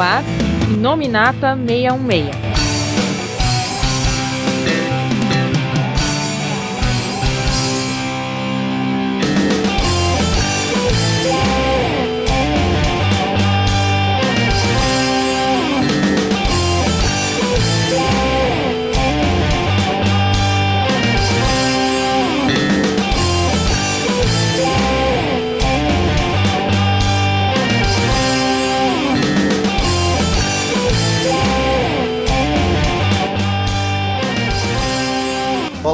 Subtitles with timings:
[0.00, 0.22] ar
[0.80, 2.47] Nominata 616.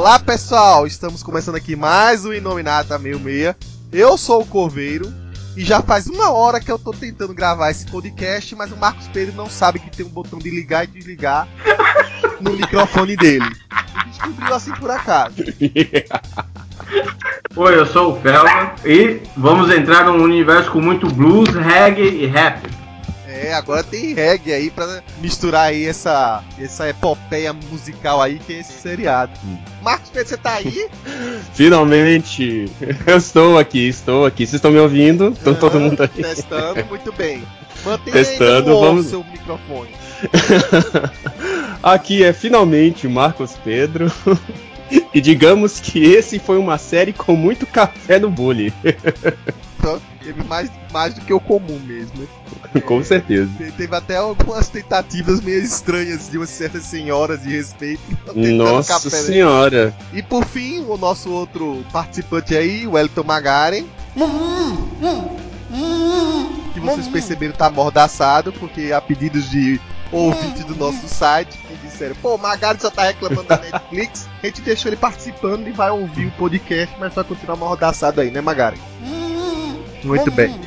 [0.05, 3.55] Olá pessoal, estamos começando aqui mais um Inominata 66.
[3.91, 5.11] Eu sou o Corveiro
[5.57, 9.07] e já faz uma hora que eu tô tentando gravar esse podcast, mas o Marcos
[9.07, 11.47] Pedro não sabe que tem um botão de ligar e desligar
[12.39, 13.45] no microfone dele.
[13.45, 15.37] Ele descobriu assim por acaso.
[17.55, 22.27] Oi, eu sou o Felga e vamos entrar num universo com muito blues, reggae e
[22.27, 22.61] rap.
[23.45, 28.59] É, agora tem reggae aí pra misturar aí essa, essa epopeia musical aí que é
[28.61, 29.31] esse seriado.
[29.83, 30.87] Marcos Pedro, você tá aí?
[31.53, 32.65] Finalmente!
[33.05, 34.47] Eu estou aqui, estou aqui.
[34.47, 35.29] Vocês estão me ouvindo?
[35.29, 36.07] Estão todo mundo aí.
[36.09, 37.43] Testando, muito bem.
[37.85, 39.91] Mantenha Testando, on vamos- seu microfone.
[41.83, 44.11] aqui é finalmente o Marcos Pedro.
[45.13, 48.71] E digamos que esse foi uma série com muito café no bullying.
[49.77, 52.13] Então, teve mais, mais do que o comum mesmo.
[52.73, 52.81] né?
[52.81, 53.47] Com certeza.
[53.55, 58.01] Te- Teve até algumas tentativas meio estranhas de umas certas senhoras de respeito.
[58.35, 59.23] Nossa café, né?
[59.23, 59.95] senhora.
[60.11, 63.85] E por fim, o nosso outro participante aí, o Elton Magaren.
[66.73, 69.79] Que vocês perceberam tá amordaçado, porque a pedidos de
[70.11, 71.57] ouvinte do nosso site
[71.95, 75.71] disseram, pô, o Magaren só tá reclamando da Netflix, a gente deixou ele participando e
[75.71, 78.77] vai ouvir o podcast, mas vai continuar amordaçado aí, né, Magaren?
[80.03, 80.59] Muito bem.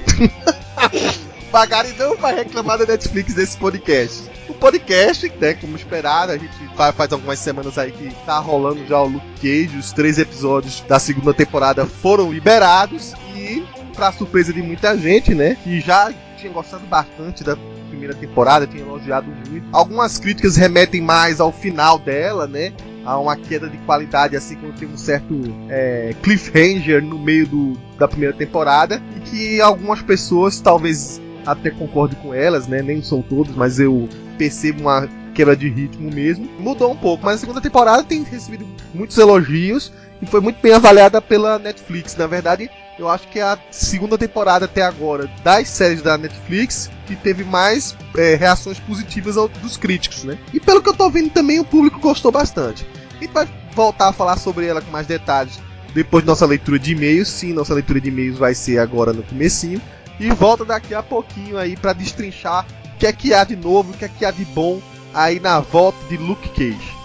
[1.52, 4.28] Magari não vai reclamar da Netflix desse podcast.
[4.48, 8.86] O podcast, né, como esperado, a gente fa- faz algumas semanas aí que tá rolando
[8.86, 13.64] já o Luke Cage, os três episódios da segunda temporada foram liberados e,
[13.94, 17.56] pra surpresa de muita gente, né, que já tinha gostado bastante da
[17.98, 19.66] primeira temporada, tinha elogiado muito.
[19.72, 22.72] Algumas críticas remetem mais ao final dela, né,
[23.04, 25.34] a uma queda de qualidade, assim como tem um certo
[25.68, 32.14] é, cliffhanger no meio do, da primeira temporada, e que algumas pessoas talvez até concorde
[32.16, 32.82] com elas, né?
[32.82, 36.48] Nem são todos, mas eu percebo uma quebra de ritmo mesmo.
[36.58, 40.72] Mudou um pouco, mas a segunda temporada tem recebido muitos elogios e foi muito bem
[40.72, 42.14] avaliada pela Netflix.
[42.16, 46.90] Na verdade, eu acho que é a segunda temporada até agora das séries da Netflix
[47.06, 50.36] que teve mais é, reações positivas ao- dos críticos, né?
[50.52, 52.86] E pelo que eu tô vendo também o público gostou bastante.
[53.20, 55.58] Gente vai voltar a falar sobre ela com mais detalhes
[55.94, 57.28] depois de nossa leitura de e-mails.
[57.28, 59.80] Sim, nossa leitura de e-mails vai ser agora no comecinho.
[60.20, 63.92] E volta daqui a pouquinho aí pra destrinchar o que é que há de novo,
[63.92, 64.80] o que é que há de bom
[65.14, 66.98] aí na volta de Luke Cage.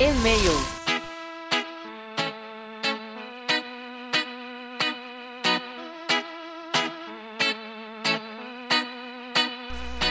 [0.00, 0.75] E-mail.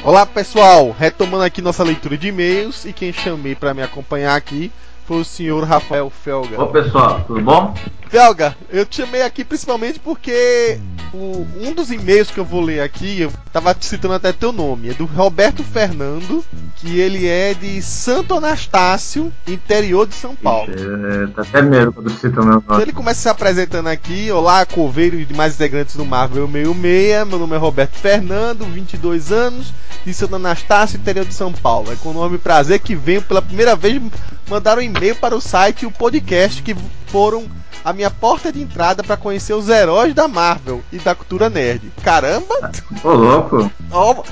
[0.06, 4.72] Olá pessoal, retomando aqui nossa leitura de e-mails e quem chamei pra me acompanhar aqui
[5.08, 6.62] foi o senhor Rafael Felga.
[6.62, 7.74] Ô pessoal, tudo bom?
[8.10, 10.80] Felga, eu te chamei aqui principalmente porque
[11.14, 14.90] o- um dos e-mails que eu vou ler aqui, eu tava citando até teu nome,
[14.90, 16.44] é do Roberto Fernando,
[16.78, 20.72] que ele é de Santo Anastácio, interior de São Paulo.
[20.72, 22.82] Ixi, é, tá até medo quando cita meu Então nome.
[22.84, 27.56] ele começa se apresentando aqui, olá Coveiro e demais integrantes do Marvel 66, meu nome
[27.56, 29.74] é Roberto Fernando, 22 anos,
[30.06, 31.92] de Santo Anastácio, interior de São Paulo.
[31.92, 34.00] É com o nome prazer que venho pela primeira vez
[34.50, 36.75] mandar um e-mail para o site e o podcast que
[37.07, 37.45] foram
[37.83, 41.91] a minha porta de entrada para conhecer os heróis da Marvel e da cultura nerd.
[42.03, 42.72] Caramba!
[43.03, 44.23] Ô louco, Ó,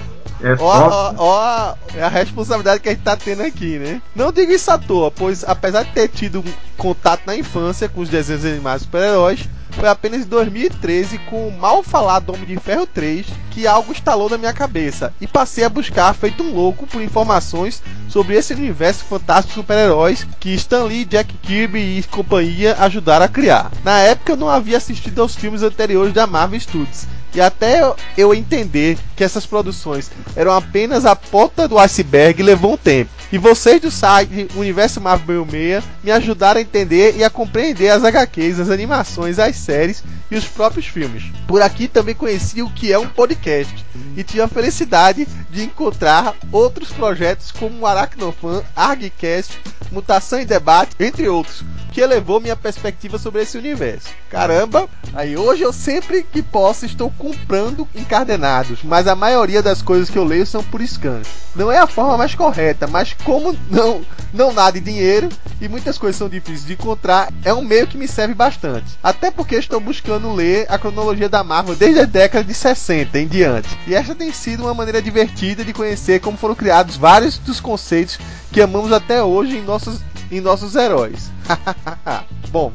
[0.41, 4.01] é Ó, ó, ó, é a responsabilidade que a gente tá tendo aqui, né?
[4.15, 8.01] Não digo isso à toa, pois apesar de ter tido um contato na infância com
[8.01, 12.85] os desenhos animados super-heróis, foi apenas em 2013, com o mal falado Homem de Ferro
[12.85, 17.01] 3, que algo instalou na minha cabeça e passei a buscar, feito um louco, por
[17.01, 23.25] informações sobre esse universo fantástico de super-heróis que Stan Lee, Jack Kirby e companhia ajudaram
[23.25, 23.71] a criar.
[23.83, 27.81] Na época eu não havia assistido aos filmes anteriores da Marvel Studios e até
[28.17, 33.11] eu entender que essas produções eram apenas a ponta do iceberg levou um tempo.
[33.31, 38.03] E vocês do site Universo Marvel 66 me ajudaram a entender e a compreender as
[38.03, 41.23] HQs, as animações, as séries e os próprios filmes.
[41.47, 43.73] Por aqui também conheci o que é um podcast
[44.15, 49.57] e tive a felicidade de encontrar outros projetos como o Aracnofan, Argcast,
[49.91, 51.63] Mutação em Debate, entre outros.
[51.91, 54.07] que elevou minha perspectiva sobre esse universo.
[54.27, 60.09] Caramba, aí hoje eu sempre que posso estou comprando encadenados, mas a maioria das coisas
[60.09, 61.25] que eu leio são por scans.
[61.55, 64.01] Não é a forma mais correta, mas como não
[64.33, 65.29] não nada de dinheiro
[65.61, 68.97] e muitas coisas são difíceis de encontrar, é um meio que me serve bastante.
[69.01, 73.27] Até porque estou buscando ler a cronologia da Marvel desde a década de 60 em
[73.27, 73.69] diante.
[73.87, 78.17] E esta tem sido uma maneira divertida de conhecer como foram criados vários dos conceitos
[78.53, 79.99] que amamos até hoje em nossos,
[80.31, 81.31] em nossos heróis.
[82.49, 82.71] Bom,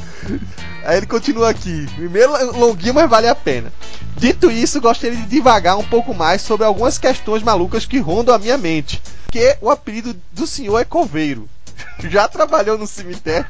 [0.82, 1.86] aí ele continua aqui.
[1.94, 3.70] Primeiro longuinho, mas vale a pena.
[4.16, 8.38] Dito isso, gostaria de divagar um pouco mais sobre algumas questões malucas que rondam a
[8.38, 9.00] minha mente.
[9.30, 11.46] Que o apelido do senhor é coveiro.
[12.10, 13.46] Já trabalhou no cemitério?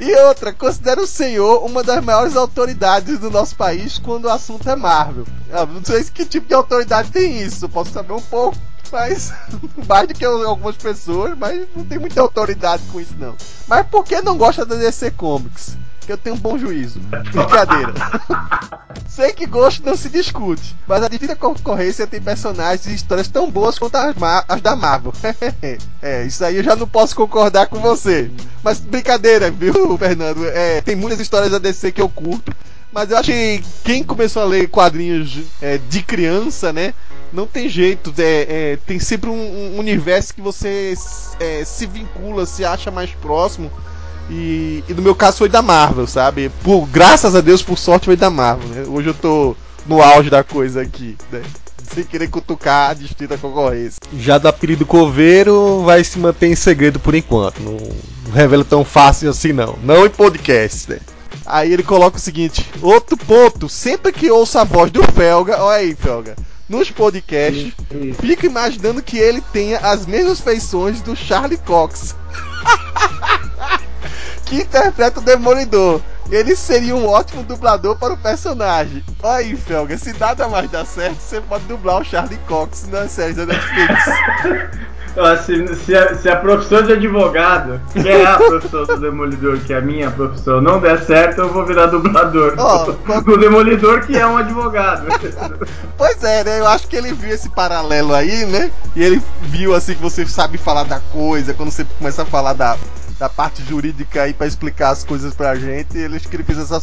[0.00, 4.68] e outra, considero o senhor uma das maiores autoridades do nosso país quando o assunto
[4.68, 5.26] é Marvel.
[5.48, 8.56] Eu não sei que tipo de autoridade tem isso, posso saber um pouco,
[8.90, 9.32] mas
[9.88, 13.36] mais do que algumas pessoas, mas não tem muita autoridade com isso não.
[13.66, 15.76] Mas por que não gosta da DC Comics?
[16.06, 17.00] Que eu tenho um bom juízo.
[17.00, 17.94] Brincadeira.
[19.08, 23.50] Sei que gosto não se discute, mas a difícil concorrência tem personagens e histórias tão
[23.50, 24.14] boas quanto as,
[24.48, 25.12] as da Marvel.
[26.00, 28.30] é, isso aí eu já não posso concordar com você.
[28.62, 30.46] Mas brincadeira, viu, Fernando?
[30.46, 32.54] É, tem muitas histórias da DC que eu curto.
[32.92, 36.92] Mas eu acho que quem começou a ler quadrinhos é, de criança, né?
[37.32, 40.92] Não tem jeito, é, é tem sempre um, um, universo que você
[41.40, 43.72] é, se vincula, se acha mais próximo.
[44.30, 46.50] E, e, no meu caso foi da Marvel, sabe?
[46.62, 48.84] Por, graças a Deus, por sorte, foi da Marvel, né?
[48.88, 51.42] Hoje eu tô no auge da coisa aqui, né?
[51.92, 53.98] Sem querer cutucar a distinta concorrência.
[54.16, 57.60] Já do apelido Coveiro vai se manter em segredo por enquanto.
[57.60, 59.78] Não, não revela tão fácil assim, não.
[59.82, 61.00] Não em podcast, né?
[61.44, 65.78] Aí ele coloca o seguinte: outro ponto, sempre que ouço a voz do Felga, olha
[65.78, 66.36] aí, Felga,
[66.68, 67.72] nos podcasts,
[68.20, 72.16] fico imaginando que ele tenha as mesmas feições do Charlie Cox.
[74.44, 76.00] que interpreta o Demolidor.
[76.30, 79.04] Ele seria um ótimo dublador para o personagem.
[79.22, 83.06] Olha aí, Felga, se nada mais dá certo, você pode dublar o Charlie Cox na
[83.08, 84.04] série da Netflix.
[85.44, 89.72] se, se, a, se, a, profissão de advogado, que é a profissão do Demolidor, que
[89.72, 92.54] é a minha profissão, não der certo, eu vou virar dublador.
[92.58, 95.06] Oh, o Demolidor, que é um advogado.
[95.98, 96.60] pois é, né?
[96.60, 98.70] Eu acho que ele viu esse paralelo aí, né?
[98.96, 102.54] E ele viu assim que você sabe falar da coisa, quando você começa a falar
[102.54, 102.76] da,
[103.18, 106.80] da parte jurídica aí para explicar as coisas pra gente, ele que ele fez essa,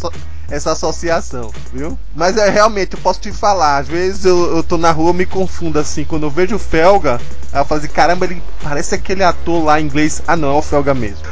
[0.50, 1.98] essa associação, viu?
[2.16, 5.14] Mas é realmente, eu posso te falar, às vezes eu, eu tô na rua, eu
[5.14, 7.20] me confundo assim, quando eu vejo o Felga,
[7.54, 10.22] eu falo assim, caramba, ele parece aquele ator lá em inglês.
[10.28, 11.24] Ah não, é o Felga mesmo.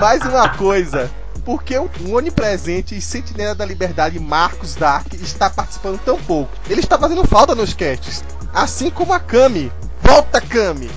[0.00, 1.10] Mais uma coisa,
[1.44, 6.50] porque o onipresente e sentinela da liberdade Marcos Dark está participando tão pouco.
[6.68, 8.24] Ele está fazendo falta nos casts.
[8.52, 9.70] Assim como a Kami.
[10.00, 10.90] Volta, Kami!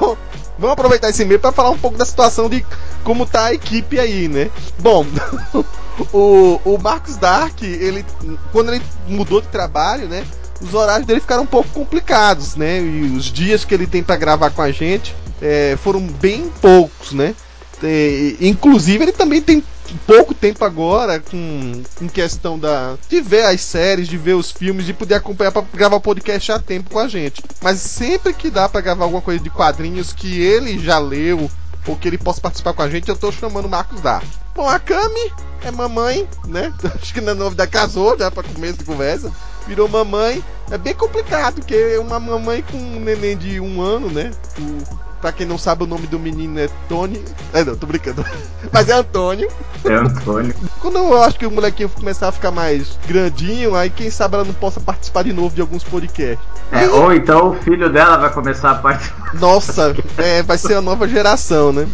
[0.00, 0.16] Bom,
[0.58, 2.64] vamos aproveitar esse meio para falar um pouco da situação de
[3.02, 4.50] como tá a equipe aí, né?
[4.78, 5.06] Bom,
[6.12, 8.04] o, o Marcos Dark, ele
[8.52, 10.24] quando ele mudou de trabalho, né?
[10.60, 12.80] Os horários dele ficaram um pouco complicados, né?
[12.80, 17.12] E os dias que ele tem para gravar com a gente é, foram bem poucos,
[17.12, 17.34] né?
[17.82, 19.62] É, inclusive ele também tem
[20.06, 24.86] pouco tempo agora com, com questão da de ver as séries, de ver os filmes,
[24.86, 27.42] de poder acompanhar para gravar podcast a tempo com a gente.
[27.62, 31.50] Mas sempre que dá para gravar alguma coisa de quadrinhos que ele já leu
[31.86, 34.26] ou que ele possa participar com a gente, eu tô chamando o Marcos Dart.
[34.54, 36.72] Bom, a Cami é mamãe, né?
[36.94, 39.32] Acho que na novidade casou já para começo de conversa.
[39.66, 40.42] Virou mamãe.
[40.70, 44.30] É bem complicado, porque uma mamãe com um neném de um ano, né?
[45.24, 47.18] Pra quem não sabe, o nome do menino é Tony.
[47.54, 48.22] É, não, tô brincando.
[48.70, 49.48] Mas é Antônio.
[49.82, 50.54] É Antônio.
[50.82, 54.44] Quando eu acho que o molequinho começar a ficar mais grandinho, aí quem sabe ela
[54.44, 56.46] não possa participar de novo de alguns podcasts.
[56.70, 59.34] É, ou então o filho dela vai começar a participar.
[59.40, 61.88] Nossa, é, vai ser a nova geração, né?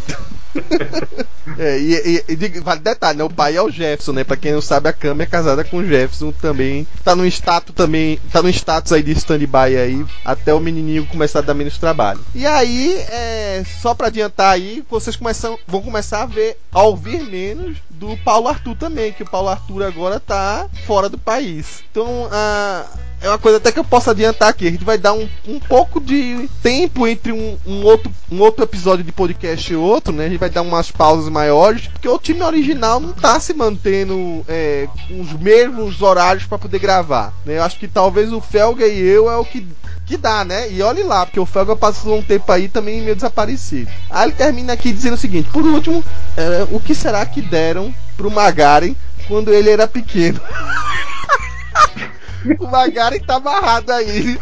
[1.59, 3.25] é, e, e, e, vale detalhe, né?
[3.25, 4.25] O pai é o Jefferson, né?
[4.25, 6.87] Pra quem não sabe, a Cami é casada com o Jefferson também.
[7.05, 8.19] Tá no status também.
[8.33, 12.21] Tá no status aí de stand-by aí, até o menininho começar a dar menos trabalho.
[12.35, 17.23] E aí, é, só pra adiantar aí, vocês começam, vão começar a ver, a ouvir
[17.23, 21.83] menos do Paulo Arthur também, que o Paulo Arthur agora tá fora do país.
[21.91, 22.87] Então, a
[23.23, 24.67] é uma coisa até que eu posso adiantar aqui.
[24.67, 28.65] A gente vai dar um, um pouco de tempo entre um, um, outro, um outro
[28.65, 30.25] episódio de podcast e outro, né?
[30.25, 34.45] A gente vai dar umas pausas maiores, porque o time original não tá se mantendo
[34.49, 37.35] é, os mesmos horários para poder gravar.
[37.45, 37.59] Né?
[37.59, 39.67] Eu acho que talvez o Felga e eu é o que
[40.07, 40.69] que dá, né?
[40.73, 43.89] E olhe lá, porque o Felga passou um tempo aí também meio desaparecido.
[44.11, 46.03] Aí ele termina aqui dizendo o seguinte: por último,
[46.37, 48.97] é, o que será que deram pro Magaren
[49.29, 50.41] quando ele era pequeno?
[52.59, 54.39] o Magaren tá amarrado aí.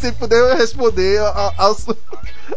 [0.00, 1.20] Se puder responder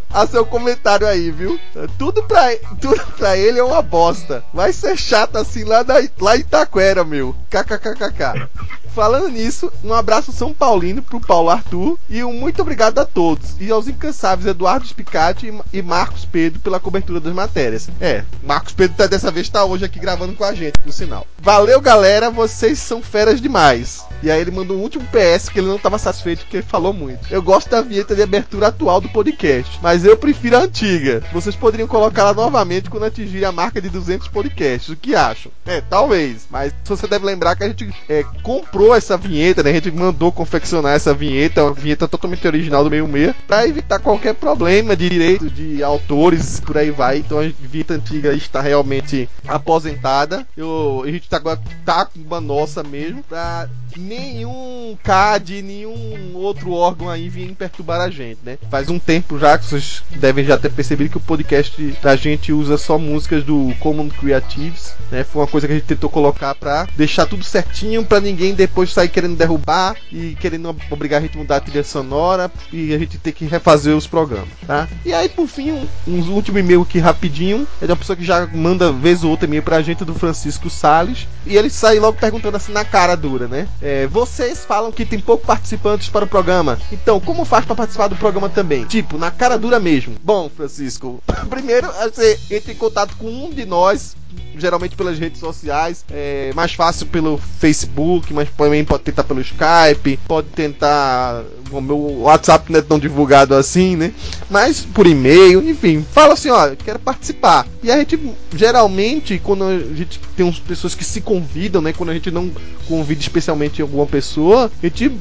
[0.10, 1.60] a seu comentário aí, viu?
[1.98, 4.44] Tudo pra, tudo pra ele é uma bosta.
[4.54, 7.36] Vai ser chato assim lá, da, lá em Itaquera, meu.
[7.50, 8.48] KKKKK.
[8.94, 13.56] Falando nisso, um abraço São Paulino pro Paulo Arthur e um muito obrigado a todos.
[13.60, 17.88] E aos incansáveis Eduardo Spicati e Marcos Pedro pela cobertura das matérias.
[18.02, 21.26] É, Marcos Pedro tá, dessa vez tá hoje aqui gravando com a gente, por sinal.
[21.38, 24.04] Valeu, galera, vocês são feras demais.
[24.22, 26.92] E aí ele mandou um último PS que ele não estava satisfeito porque ele falou
[26.92, 27.29] muito.
[27.30, 31.22] Eu gosto da vinheta de abertura atual do podcast, mas eu prefiro a antiga.
[31.32, 34.90] Vocês poderiam colocá-la novamente quando atingir a marca de 200 podcasts.
[34.90, 35.52] O que acham?
[35.64, 36.48] É, talvez.
[36.50, 39.70] Mas você deve lembrar que a gente é, comprou essa vinheta, né?
[39.70, 44.00] A gente mandou confeccionar essa vinheta, uma vinheta totalmente original do meio meia, para evitar
[44.00, 47.20] qualquer problema de direito de autores, por aí vai.
[47.20, 50.48] Então a vinheta antiga está realmente aposentada.
[50.58, 51.40] Eu, a gente tá,
[51.86, 58.10] tá com uma nossa mesmo, pra nenhum CAD, nenhum outro órgão aí vem perturbar a
[58.10, 58.58] gente, né?
[58.70, 62.54] Faz um tempo já que vocês devem já ter percebido que o podcast da gente
[62.54, 65.24] usa só músicas do Common Creatives, né?
[65.24, 68.94] Foi uma coisa que a gente tentou colocar pra deixar tudo certinho, pra ninguém depois
[68.94, 72.98] sair querendo derrubar e querendo obrigar a gente a mudar a trilha sonora e a
[73.00, 74.88] gente ter que refazer os programas, tá?
[75.06, 78.26] E aí, por fim, um, um último e-mail aqui rapidinho, é de uma pessoa que
[78.26, 82.18] já manda vez ou outra e-mail pra gente, do Francisco Sales, e ele sai logo
[82.18, 83.68] perguntando assim na cara dura, né?
[83.82, 86.78] É, vocês falam que tem pouco participantes para o programa.
[86.92, 88.84] Então, como faz para participar do programa também?
[88.84, 90.18] Tipo, na cara dura mesmo.
[90.22, 94.18] Bom, Francisco, primeiro você entra em contato com um de nós
[94.58, 100.20] geralmente pelas redes sociais, é mais fácil pelo Facebook, mas também pode tentar pelo Skype,
[100.28, 101.44] pode tentar.
[101.72, 104.12] O meu WhatsApp não é tão divulgado assim, né?
[104.50, 107.68] Mas por e-mail, enfim, fala assim: ó, quero participar.
[107.84, 108.20] E a gente,
[108.56, 111.94] geralmente, quando a gente tem umas pessoas que se convidam, né?
[111.94, 112.52] Quando a gente não
[112.88, 115.12] convida especialmente alguma pessoa, a gente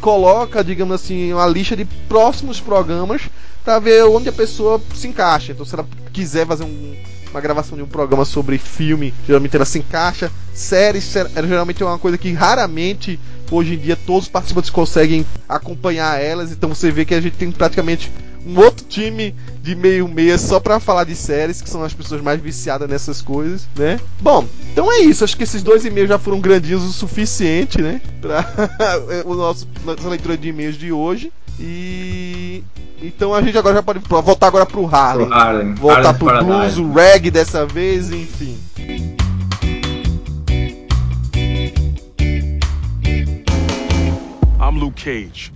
[0.00, 3.22] coloca, digamos assim, uma lista de próximos programas
[3.64, 5.52] para ver onde a pessoa se encaixa.
[5.52, 6.96] Então, se ela quiser fazer um
[7.30, 10.30] uma gravação de um programa sobre filme, geralmente ela se encaixa.
[10.54, 13.18] Séries, era geralmente é uma coisa que raramente
[13.50, 17.36] hoje em dia todos os participantes conseguem acompanhar elas, então você vê que a gente
[17.36, 18.10] tem praticamente
[18.46, 22.22] um outro time de meio meia só para falar de séries, que são as pessoas
[22.22, 24.00] mais viciadas nessas coisas, né?
[24.20, 25.22] Bom, então é isso.
[25.22, 28.00] Acho que esses dois e-mails já foram grandinhos o suficiente, né?
[28.20, 28.46] Para
[29.26, 31.32] o nosso nossa leitura de e-mails de hoje.
[31.60, 32.62] E
[33.02, 35.26] então a gente agora já pode voltar agora pro Harlem.
[35.26, 35.74] Pro Harlem.
[35.74, 38.58] Voltar Harlem pro blues, o reggae dessa vez, enfim.
[44.60, 45.52] I'm Luke Cage.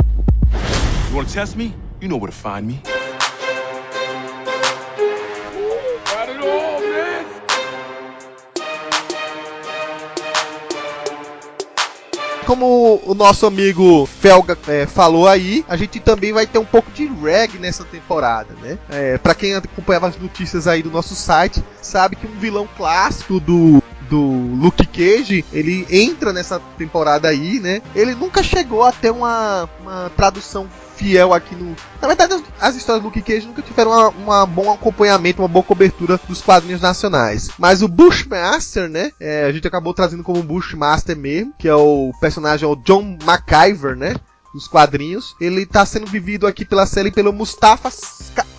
[1.10, 1.74] You wanna test me?
[2.00, 2.80] You know where to find me.
[12.42, 16.90] Como o nosso amigo Felga é, falou aí, a gente também vai ter um pouco
[16.90, 18.78] de reggae nessa temporada, né?
[18.90, 23.40] É, para quem acompanhava as notícias aí do nosso site, sabe que um vilão clássico
[23.40, 23.81] do
[24.12, 27.80] do Luke Cage, ele entra nessa temporada aí, né?
[27.94, 31.74] Ele nunca chegou a ter uma, uma tradução fiel aqui no.
[31.98, 36.20] Na verdade, as histórias do Luke Cage nunca tiveram uma bom acompanhamento, uma boa cobertura
[36.28, 37.48] dos quadrinhos nacionais.
[37.58, 39.12] Mas o Bushmaster, né?
[39.18, 43.16] É, a gente acabou trazendo como Bushmaster mesmo, que é o personagem é o John
[43.22, 44.14] McIver, né?
[44.52, 45.34] Dos quadrinhos.
[45.40, 47.90] Ele tá sendo vivido aqui pela série pelo Mustafa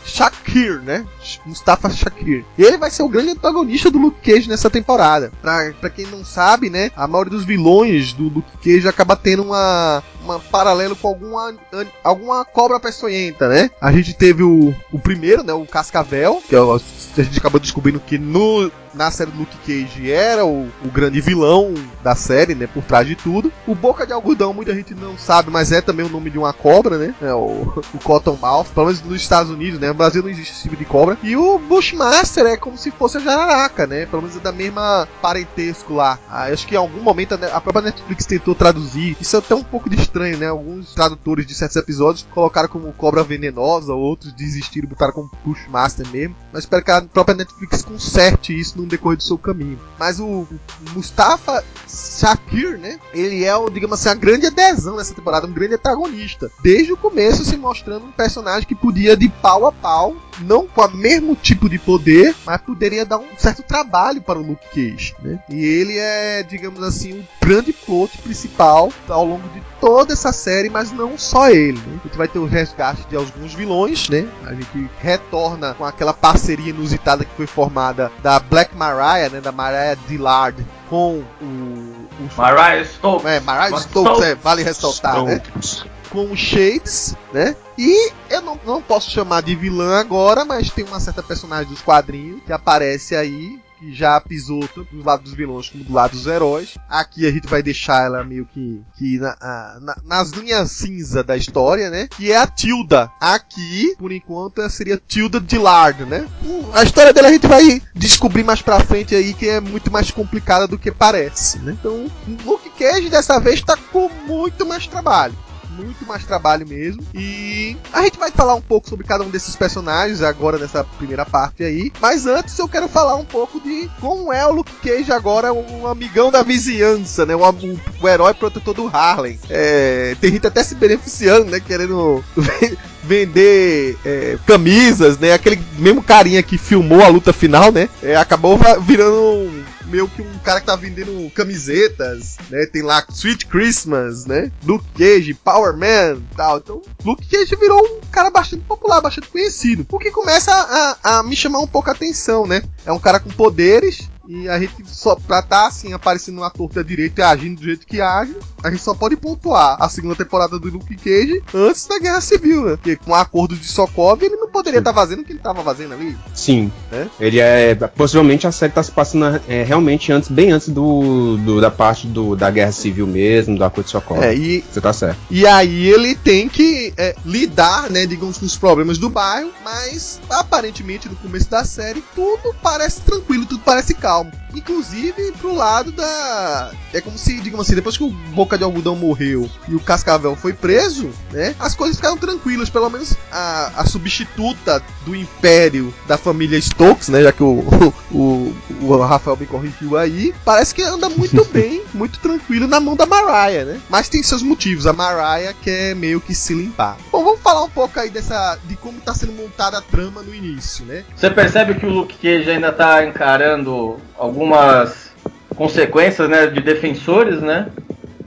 [0.06, 1.06] Shakir, né?
[1.46, 2.46] Mustafa Shakir.
[2.58, 5.32] Ele vai ser o grande antagonista do Luke Cage nessa temporada.
[5.42, 6.92] Pra, pra quem não sabe, né?
[6.96, 11.56] A maioria dos vilões do Luke Cage acaba tendo uma, uma paralelo com alguma,
[12.04, 13.70] alguma cobra peçonhenta, né?
[13.80, 15.54] A gente teve o, o primeiro, né?
[15.54, 20.12] O Cascavel, que é a gente acabou descobrindo que no na série do Luke Cage
[20.12, 21.74] era o, o, grande vilão
[22.04, 22.68] da série, né?
[22.68, 23.52] Por trás de tudo.
[23.68, 26.54] O Boca de Algodão, muita gente não sabe, mas é também o nome de uma
[26.54, 27.16] cobra, né?
[27.22, 29.88] É o, o Cottonmouth, pelo menos nos Estados Unidos, né?
[29.88, 31.18] No Brasil não existe esse tipo de cobra.
[31.24, 34.06] E o Bushmaster é como se fosse a jararaca, né?
[34.06, 36.20] Pelo menos é da mesma parentesco lá.
[36.30, 39.18] Ah, acho que em algum momento a própria Netflix tentou traduzir.
[39.20, 40.48] Isso é até um pouco de estranho, né?
[40.48, 46.36] Alguns tradutores de certos episódios colocaram como cobra venenosa, outros desistiram, botaram como Bushmaster mesmo.
[46.52, 49.80] Mas espero que a própria Netflix conserte isso no decorrer do seu caminho.
[49.98, 50.48] Mas o,
[50.94, 53.00] Mustafa Shakir, né?
[53.14, 56.52] Ele é, digamos assim, a grande adesão nessa temporada, um grande antagonista.
[56.62, 60.82] Desde o começo se mostrando um personagem que podia de pau a pau não com
[60.82, 65.16] o mesmo tipo de poder, mas poderia dar um certo trabalho para o Luke Cage,
[65.22, 65.40] né?
[65.50, 70.70] E ele é, digamos assim, o grande plot principal ao longo de toda essa série,
[70.70, 71.78] mas não só ele.
[71.80, 72.00] Né?
[72.00, 74.28] A gente vai ter o resgate de alguns vilões, né?
[74.46, 79.42] A gente retorna com aquela parceria inusitada que foi formada da Black Mariah, né?
[79.42, 83.26] Da Mariah Dillard com o, o Mariah Stokes.
[83.26, 84.24] É, Mariah Stokes, Stokes.
[84.24, 85.36] É, vale ressaltar, né?
[85.40, 85.84] Stokes.
[85.84, 85.92] né?
[86.14, 87.56] com o Shades, né?
[87.76, 91.82] E eu não, não posso chamar de vilã agora, mas tem uma certa personagem dos
[91.82, 96.12] quadrinhos que aparece aí, que já pisou tanto do lado dos vilões como do lado
[96.12, 96.78] dos heróis.
[96.90, 99.36] Aqui a gente vai deixar ela meio que, que na,
[99.82, 102.08] na, nas linhas cinza da história, né?
[102.08, 103.12] Que é a Tilda.
[103.20, 106.28] Aqui, por enquanto, seria Tilda Dillard, né?
[106.74, 110.10] A história dela a gente vai descobrir mais pra frente aí que é muito mais
[110.12, 111.76] complicada do que parece, né?
[111.78, 112.06] Então,
[112.46, 115.36] Luke Cage dessa vez tá com muito mais trabalho
[115.76, 117.04] muito mais trabalho mesmo.
[117.14, 121.26] E a gente vai falar um pouco sobre cada um desses personagens agora nessa primeira
[121.26, 121.92] parte aí.
[122.00, 125.88] Mas antes eu quero falar um pouco de como é o Luke Cage agora, um
[125.88, 127.36] amigão da vizinhança, né?
[127.36, 129.40] O, o, o herói protetor do Harlem.
[129.50, 131.60] É, tem gente até se beneficiando, né?
[131.60, 132.24] Querendo
[133.04, 135.34] vender é, camisas, né?
[135.34, 137.90] Aquele mesmo carinha que filmou a luta final, né?
[138.02, 139.63] É, acabou virando um,
[139.94, 142.66] meio que um cara que tá vendendo camisetas, né?
[142.66, 144.52] Tem lá Sweet Christmas, né?
[144.66, 146.58] Luke Cage, Power Man tal.
[146.58, 149.86] Então, Luke Cage virou um cara bastante popular, bastante conhecido.
[149.92, 152.64] O que começa a, a me chamar um pouco a atenção, né?
[152.84, 156.84] É um cara com poderes, e a gente só, pra tá assim, aparecendo na torta
[156.84, 160.58] direita e agindo do jeito que age, a gente só pode pontuar a segunda temporada
[160.58, 162.76] do Luke Cage antes da Guerra Civil, né?
[162.78, 165.64] Porque com o acordo de Sokov ele poderia estar tá fazendo o que ele estava
[165.64, 166.16] fazendo ali.
[166.34, 166.72] Sim.
[166.92, 167.10] Né?
[167.20, 167.74] Ele é.
[167.76, 172.06] Possivelmente a série tá se passando é, realmente antes, bem antes do, do, da parte
[172.08, 174.24] do, da Guerra Civil mesmo, do acordo de Sokov.
[174.24, 174.64] É, e.
[174.72, 175.18] Você tá certo.
[175.32, 180.22] E aí ele tem que é, lidar, né, digamos, com os problemas do bairro, mas
[180.30, 184.32] aparentemente no começo da série tudo parece tranquilo, tudo parece calmo.
[184.56, 186.72] Inclusive pro lado da.
[186.94, 190.36] É como se, digamos assim, depois que o Boca de Algodão morreu e o Cascavel
[190.36, 191.56] foi preso, né?
[191.60, 192.70] As coisas ficaram tranquilas.
[192.70, 197.24] Pelo menos a, a substituta do Império da família Stokes, né?
[197.24, 197.64] Já que o,
[198.12, 202.96] o, o Rafael me corrigiu aí, parece que anda muito bem, muito tranquilo na mão
[202.96, 203.82] da Mariah, né?
[203.90, 204.86] Mas tem seus motivos.
[204.88, 206.98] A Mariah quer meio que se limpar.
[207.12, 208.58] Bom, vamos falar um pouco aí dessa.
[208.66, 211.04] de como tá sendo montada a trama no início, né?
[211.16, 215.12] Você percebe que o Luke Cage ainda tá encarando algumas
[215.56, 217.68] consequências, né, de defensores, né?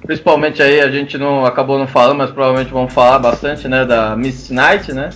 [0.04, 4.14] Principalmente aí a gente não acabou não falando, mas provavelmente vamos falar bastante, né, da
[4.14, 5.11] Miss Knight, né?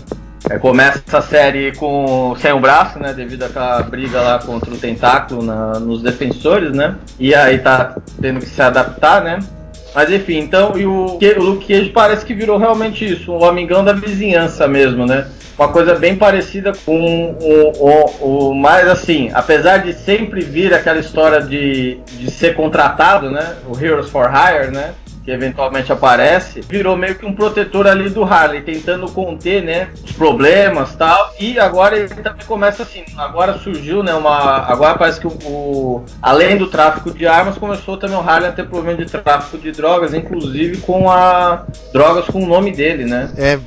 [0.48, 4.78] É, começa a série com sem o braço, né, devido àquela briga lá contra o
[4.78, 6.96] tentáculo na, nos defensores, né?
[7.18, 9.38] E aí tá tendo que se adaptar, né?
[9.94, 13.84] Mas enfim, então, e o, o Luke Cage parece que virou realmente isso, um amigão
[13.84, 15.26] da vizinhança mesmo, né?
[15.60, 20.98] uma coisa bem parecida com o, o, o, mais assim, apesar de sempre vir aquela
[20.98, 23.56] história de, de ser contratado, né?
[23.68, 24.94] O Heroes for Hire, né?
[25.30, 30.10] Que eventualmente aparece, virou meio que um protetor ali do Harley, tentando conter, né, os
[30.10, 31.32] problemas tal.
[31.38, 33.04] E agora ele também começa assim.
[33.16, 34.66] Agora surgiu, né, uma.
[34.66, 38.52] Agora parece que o, o além do tráfico de armas, começou também o Harley a
[38.52, 43.30] ter problema de tráfico de drogas, inclusive com a drogas com o nome dele, né?
[43.36, 43.60] É,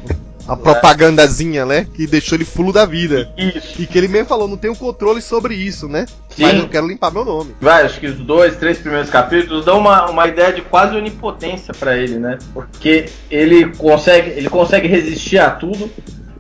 [0.48, 1.88] a propagandazinha, né?
[1.94, 3.32] Que deixou ele fulo da vida.
[3.38, 3.82] Isso.
[3.82, 6.06] E que ele mesmo falou, não tenho controle sobre isso, né?
[6.30, 6.44] Sim.
[6.44, 7.56] Mas eu quero limpar meu nome.
[7.62, 11.74] Vai, acho que os dois, três primeiros capítulos dão uma, uma ideia de quase onipotência
[11.74, 12.38] para ele, né?
[12.54, 15.90] Porque ele consegue, ele consegue resistir a tudo,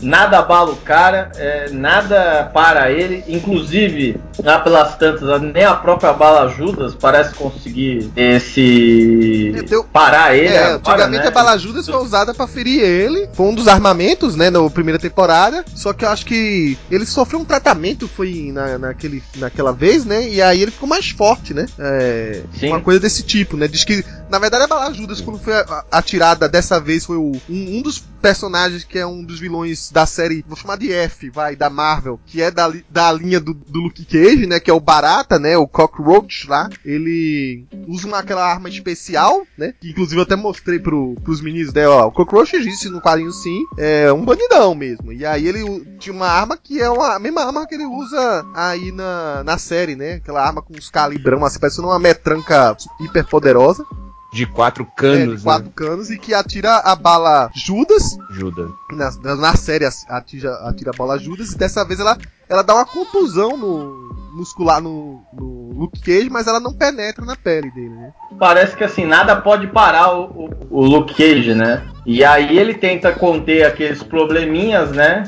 [0.03, 6.13] nada abala o cara, é, nada para ele, inclusive lá pelas tantas, nem a própria
[6.13, 9.83] bala Judas parece conseguir esse Deu...
[9.83, 10.53] parar ele.
[10.53, 11.27] É, antigamente né?
[11.27, 14.99] a bala Judas foi usada para ferir ele, foi um dos armamentos, né, na primeira
[14.99, 20.05] temporada, só que eu acho que ele sofreu um tratamento, foi na, naquele, naquela vez,
[20.05, 23.83] né, e aí ele ficou mais forte, né, é, uma coisa desse tipo, né, diz
[23.83, 25.53] que, na verdade a bala Judas quando foi
[25.91, 30.05] atirada dessa vez foi o, um, um dos personagens que é um dos vilões da
[30.07, 33.79] série, vou chamar de F, vai, da Marvel, que é da, da linha do, do
[33.79, 34.59] Luke Cage, né?
[34.59, 35.55] Que é o Barata, né?
[35.55, 36.67] O Cockroach lá.
[36.83, 39.73] Ele usa uma, aquela arma especial, né?
[39.79, 41.87] Que inclusive eu até mostrei pro, pros meninos, né?
[41.87, 45.13] Ó, o Cockroach existe no quadrinho sim, é um bandidão mesmo.
[45.13, 48.45] E aí ele tinha uma arma que é uma, a mesma arma que ele usa
[48.55, 50.13] aí na, na série, né?
[50.15, 53.85] Aquela arma com os calibrão, assim, parece uma metranca hiper poderosa
[54.33, 55.33] de quatro canos.
[55.33, 55.73] É, de quatro né?
[55.75, 58.17] canos e que atira a bala Judas.
[58.31, 58.71] Judas.
[58.91, 62.17] Na, na série atira, atira a bala Judas e dessa vez ela,
[62.53, 67.35] ela dá uma contusão no muscular no, no Luke Cage, mas ela não penetra na
[67.35, 68.13] pele dele, né?
[68.39, 71.83] Parece que assim, nada pode parar o, o, o Luke Cage, né?
[72.05, 75.23] E aí ele tenta conter aqueles probleminhas, né?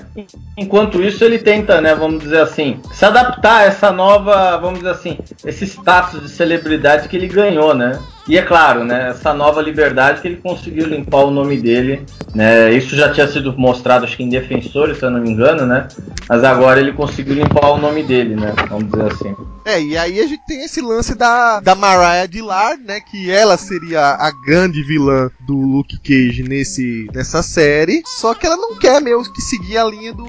[0.57, 4.91] Enquanto isso ele tenta, né, vamos dizer assim, se adaptar a essa nova, vamos dizer
[4.91, 7.97] assim, esse status de celebridade que ele ganhou, né?
[8.27, 12.73] E é claro, né, essa nova liberdade que ele conseguiu limpar o nome dele, né?
[12.73, 15.87] Isso já tinha sido mostrado, acho que em Defensores, se eu não me engano, né?
[16.27, 18.53] Mas agora ele conseguiu limpar o nome dele, né?
[18.69, 19.35] Vamos dizer assim.
[19.65, 22.99] É, e aí a gente tem esse lance da, da Mariah Dillard, né?
[22.99, 28.57] Que ela seria a grande vilã do Luke Cage nesse nessa série, só que ela
[28.57, 30.25] não quer meio que seguir a linha do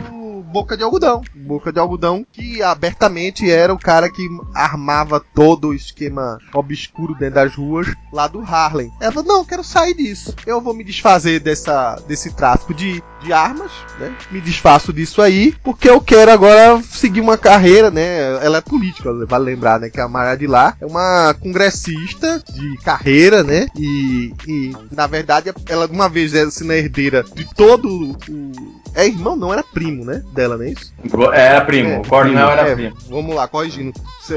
[0.57, 1.23] Boca de Algodão.
[1.35, 7.35] Boca de Algodão que abertamente era o cara que armava todo o esquema obscuro dentro
[7.35, 8.91] das ruas lá do Harlem.
[9.01, 10.35] Ela falou, não, quero sair disso.
[10.47, 14.15] Eu vou me desfazer dessa, desse tráfico de, de armas, né?
[14.31, 18.45] Me desfaço disso aí, porque eu quero agora seguir uma carreira, né?
[18.45, 19.91] Ela é política, vale lembrar, né?
[19.91, 23.67] Que a Mara de lá é uma congressista de carreira, né?
[23.77, 29.37] E, e na verdade, ela uma vez é sendo herdeira de todo o é irmão,
[29.37, 30.23] não, era primo, né?
[30.33, 30.91] Dela, não é isso?
[31.35, 32.97] Era primo, é, o Cornel era é, primo.
[33.11, 33.93] Vamos lá, corrigindo.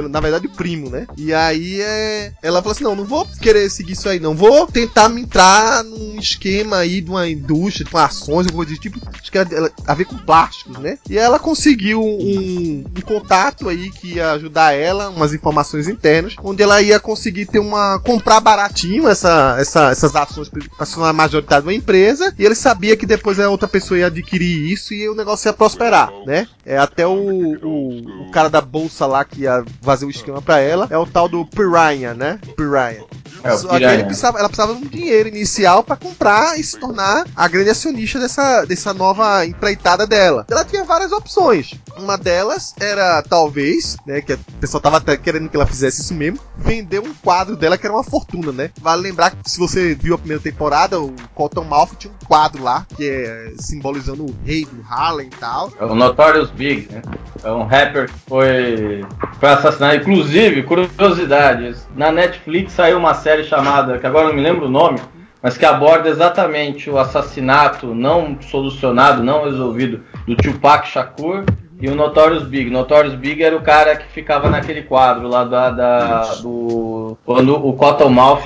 [0.09, 1.07] Na verdade, primo, né?
[1.17, 2.33] E aí é.
[2.43, 4.35] Ela falou assim: não, não vou querer seguir isso aí, não.
[4.35, 8.99] Vou tentar me entrar num esquema aí de uma indústria, com ações, alguma coisa tipo.
[9.19, 10.97] Acho que era a ver com plásticos, né?
[11.09, 16.63] E ela conseguiu um, um contato aí que ia ajudar ela, umas informações internas, onde
[16.63, 17.99] ela ia conseguir ter uma.
[17.99, 22.33] comprar baratinho essa, essa, essas ações para majoritária de uma empresa.
[22.37, 25.53] E ele sabia que depois a outra pessoa ia adquirir isso e o negócio ia
[25.53, 26.47] prosperar, né?
[26.65, 30.59] É até o, o, o cara da bolsa lá que ia fazer o esquema para
[30.59, 32.39] ela é o tal do Piranha, né?
[32.55, 33.03] Piranha.
[33.43, 36.77] É, Só que ele precisava, ela precisava de um dinheiro inicial para comprar e se
[36.77, 40.45] tornar a grande acionista dessa, dessa nova empreitada dela.
[40.49, 41.73] Ela tinha várias opções.
[41.97, 46.13] Uma delas era, talvez, né, que o pessoal tava até querendo que ela fizesse isso
[46.13, 48.71] mesmo, vender um quadro dela que era uma fortuna, né?
[48.81, 52.85] Vale lembrar que se você viu a primeira temporada, o Cottonmouth tinha um quadro lá,
[52.95, 55.71] que é simbolizando o rei do Harlem e tal.
[55.79, 57.01] É o Notorious Big, né?
[57.43, 59.05] É um rapper que foi,
[59.39, 59.95] foi assassinado.
[59.97, 64.99] Inclusive, curiosidade, na Netflix saiu uma série chamada, que agora não me lembro o nome,
[65.41, 71.45] mas que aborda exatamente o assassinato não solucionado, não resolvido do Tupac Shakur
[71.81, 72.69] e o Notorious Big.
[72.69, 77.73] Notorious Big era o cara que ficava naquele quadro lá da, da do quando o
[77.73, 78.41] Cottonmouth